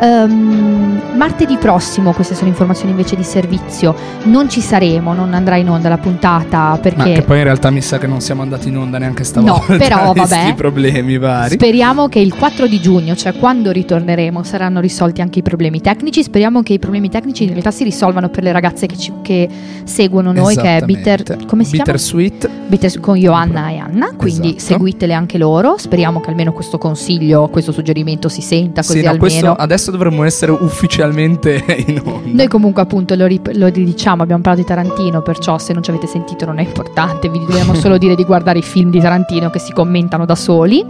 Ehm, 0.00 1.00
martedì 1.14 1.56
prossimo, 1.56 2.12
queste 2.12 2.34
sono 2.34 2.48
informazioni 2.48 2.90
invece 2.90 3.16
di 3.16 3.24
servizio, 3.24 3.94
non 4.24 4.48
ci 4.48 4.60
saremo, 4.60 5.12
non 5.12 5.34
andrà 5.34 5.56
in 5.56 5.68
onda 5.68 5.88
la 5.88 5.98
puntata 5.98 6.58
Ma 6.58 6.78
perché 6.78 7.12
che 7.14 7.22
poi 7.22 7.38
in 7.38 7.44
realtà 7.44 7.70
mi 7.70 7.80
sa 7.80 7.98
che 7.98 8.06
non 8.06 8.20
siamo 8.20 8.42
andati 8.42 8.68
in 8.68 8.76
onda 8.76 8.98
neanche 8.98 9.24
stavolta. 9.24 9.72
No, 9.72 9.78
però, 9.78 10.12
vabbè. 10.12 10.54
problemi 10.54 11.18
vari. 11.18 11.54
Speriamo 11.54 12.08
che 12.08 12.20
il 12.20 12.34
4 12.34 12.66
di 12.66 12.80
giugno, 12.80 13.16
cioè 13.16 13.34
quando 13.34 13.70
ritorneremo, 13.70 14.42
saranno 14.42 14.80
risolti 14.80 15.20
anche 15.20 15.40
i 15.40 15.42
problemi 15.42 15.80
tecnici. 15.80 16.22
Speriamo 16.22 16.62
che 16.62 16.74
i 16.74 16.78
problemi 16.78 17.08
tecnici 17.08 17.44
in 17.44 17.50
realtà 17.50 17.70
si 17.70 17.84
risolvano 17.84 18.28
per 18.28 18.42
le 18.42 18.52
ragazze 18.52 18.86
che, 18.86 18.96
ci- 18.96 19.12
che 19.22 19.48
seguono 19.84 20.32
noi, 20.32 20.56
che 20.56 20.76
è 20.76 20.84
Bitter. 20.84 21.27
Come 21.46 21.64
si 21.64 21.72
Bitter 21.72 21.96
chiama? 21.96 21.98
Sweet. 21.98 22.48
Bitter 22.68 23.00
con 23.00 23.16
Johanna 23.16 23.70
e 23.70 23.76
Anna. 23.78 24.12
Quindi 24.16 24.56
Esatto. 24.56 24.72
seguitele 24.74 25.12
anche 25.14 25.38
loro. 25.38 25.76
Speriamo 25.78 26.20
che 26.20 26.30
almeno 26.30 26.52
questo 26.52 26.78
consiglio, 26.78 27.48
questo 27.48 27.72
suggerimento 27.72 28.28
si 28.28 28.40
senta 28.42 28.82
così 28.82 28.98
Sì, 29.00 29.04
no, 29.04 29.10
almeno. 29.10 29.52
adesso 29.54 29.90
dovremmo 29.90 30.22
essere 30.24 30.52
ufficialmente 30.52 31.64
in 31.86 32.00
onda. 32.04 32.28
Noi 32.32 32.48
comunque 32.48 32.82
appunto 32.82 33.14
lo, 33.14 33.26
rip- 33.26 33.50
lo 33.54 33.66
ridiciamo, 33.68 34.22
abbiamo 34.22 34.42
parlato 34.42 34.62
di 34.66 34.68
Tarantino, 34.74 35.22
perciò 35.22 35.58
se 35.58 35.72
non 35.72 35.82
ci 35.82 35.90
avete 35.90 36.06
sentito 36.06 36.44
non 36.44 36.58
è 36.58 36.62
importante, 36.62 37.28
vi 37.28 37.38
dobbiamo 37.38 37.74
solo 37.78 37.98
dire 37.98 38.14
di 38.14 38.24
guardare 38.24 38.58
i 38.58 38.62
film 38.62 38.90
di 38.90 39.00
Tarantino 39.00 39.50
che 39.50 39.58
si 39.58 39.72
commentano 39.72 40.24
da 40.24 40.34
soli. 40.34 40.84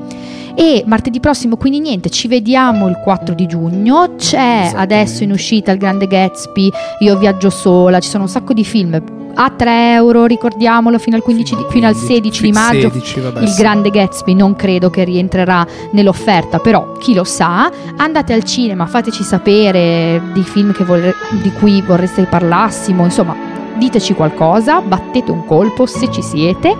E 0.54 0.82
martedì 0.86 1.20
prossimo, 1.20 1.56
quindi 1.56 1.78
niente, 1.78 2.10
ci 2.10 2.26
vediamo 2.26 2.88
il 2.88 2.96
4 3.04 3.32
di 3.34 3.46
giugno. 3.46 4.14
C'è 4.16 4.72
adesso 4.74 5.22
in 5.22 5.30
uscita 5.30 5.70
il 5.70 5.78
Grande 5.78 6.08
Gatsby, 6.08 6.68
Io 7.00 7.16
viaggio 7.16 7.48
sola, 7.48 8.00
ci 8.00 8.08
sono 8.08 8.24
un 8.24 8.28
sacco 8.28 8.52
di 8.52 8.64
film. 8.64 9.00
A 9.40 9.50
3 9.50 9.92
euro, 9.92 10.24
ricordiamolo, 10.24 10.98
fino 10.98 11.14
al, 11.14 11.22
15 11.22 11.54
di- 11.54 11.66
fino 11.70 11.86
al 11.86 11.94
16 11.94 12.42
di 12.42 12.50
maggio. 12.50 12.90
16, 12.90 13.20
vabbè, 13.20 13.40
il 13.42 13.48
sì. 13.48 13.60
Grande 13.60 13.90
Gatsby 13.90 14.34
non 14.34 14.56
credo 14.56 14.90
che 14.90 15.04
rientrerà 15.04 15.64
nell'offerta, 15.92 16.58
però 16.58 16.94
chi 16.98 17.14
lo 17.14 17.22
sa. 17.22 17.70
Andate 17.96 18.32
al 18.32 18.42
cinema, 18.42 18.86
fateci 18.86 19.22
sapere 19.22 20.20
di 20.32 20.42
film 20.42 20.72
che 20.72 20.82
vorre- 20.82 21.14
di 21.40 21.52
cui 21.52 21.80
vorreste 21.82 22.22
che 22.24 22.28
parlassimo, 22.28 23.04
insomma, 23.04 23.36
diteci 23.76 24.12
qualcosa, 24.14 24.80
battete 24.80 25.30
un 25.30 25.44
colpo 25.44 25.86
se 25.86 26.10
ci 26.10 26.20
siete. 26.22 26.74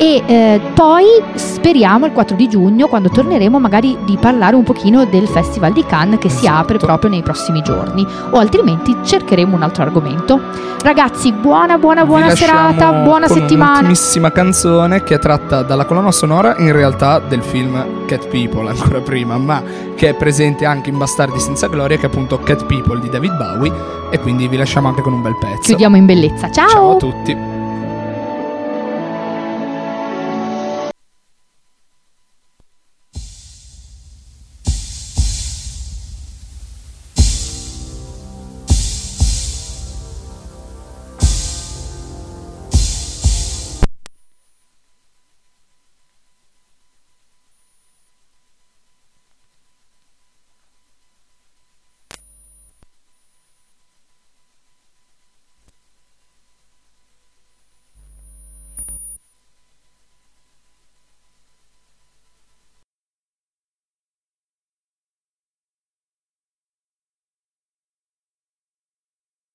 E 0.00 0.22
eh, 0.26 0.60
poi 0.72 1.04
speriamo 1.34 2.06
il 2.06 2.12
4 2.12 2.34
di 2.34 2.48
giugno, 2.48 2.86
quando 2.86 3.10
torneremo, 3.10 3.60
magari 3.60 3.98
di 4.06 4.16
parlare 4.18 4.56
un 4.56 4.62
pochino 4.62 5.04
del 5.04 5.28
Festival 5.28 5.74
di 5.74 5.84
Cannes 5.84 6.18
che 6.18 6.30
si 6.30 6.46
Esatto. 6.46 6.58
apre 6.58 6.78
proprio 6.78 7.10
nei 7.10 7.22
prossimi 7.22 7.60
giorni. 7.60 8.06
O 8.30 8.38
altrimenti 8.38 8.96
cercheremo 9.04 9.54
un 9.54 9.62
altro 9.62 9.82
argomento. 9.82 10.40
Ragazzi, 10.82 11.32
buona, 11.32 11.76
buona, 11.76 12.06
buona 12.06 12.34
serata, 12.34 12.92
buona 13.02 13.26
con 13.26 13.36
settimana. 13.36 13.72
Un'ultimissima 13.72 14.32
canzone 14.32 15.02
che 15.02 15.16
è 15.16 15.18
tratta 15.18 15.62
dalla 15.62 15.84
colonna 15.84 16.12
sonora 16.12 16.56
in 16.56 16.72
realtà 16.72 17.18
del 17.18 17.42
film 17.42 18.06
Cat 18.06 18.26
People 18.28 18.70
ancora 18.70 19.00
prima, 19.00 19.36
ma 19.36 19.62
che 19.94 20.08
è 20.08 20.14
presente 20.14 20.64
anche 20.64 20.88
in 20.88 20.96
Bastardi 20.96 21.38
senza 21.38 21.66
gloria, 21.66 21.98
che 21.98 22.04
è 22.04 22.06
appunto 22.06 22.38
Cat 22.38 22.64
People 22.64 22.98
di 23.00 23.10
David 23.10 23.36
Bowie. 23.36 23.70
E 24.08 24.18
quindi 24.18 24.48
vi 24.48 24.56
lasciamo 24.56 24.88
anche 24.88 25.02
con 25.02 25.12
un 25.12 25.20
bel 25.20 25.36
pezzo. 25.38 25.60
Chiudiamo 25.60 25.96
in 25.96 26.06
bellezza. 26.06 26.50
Ciao 26.50 26.92
a 26.92 26.96
tutti. 26.96 27.59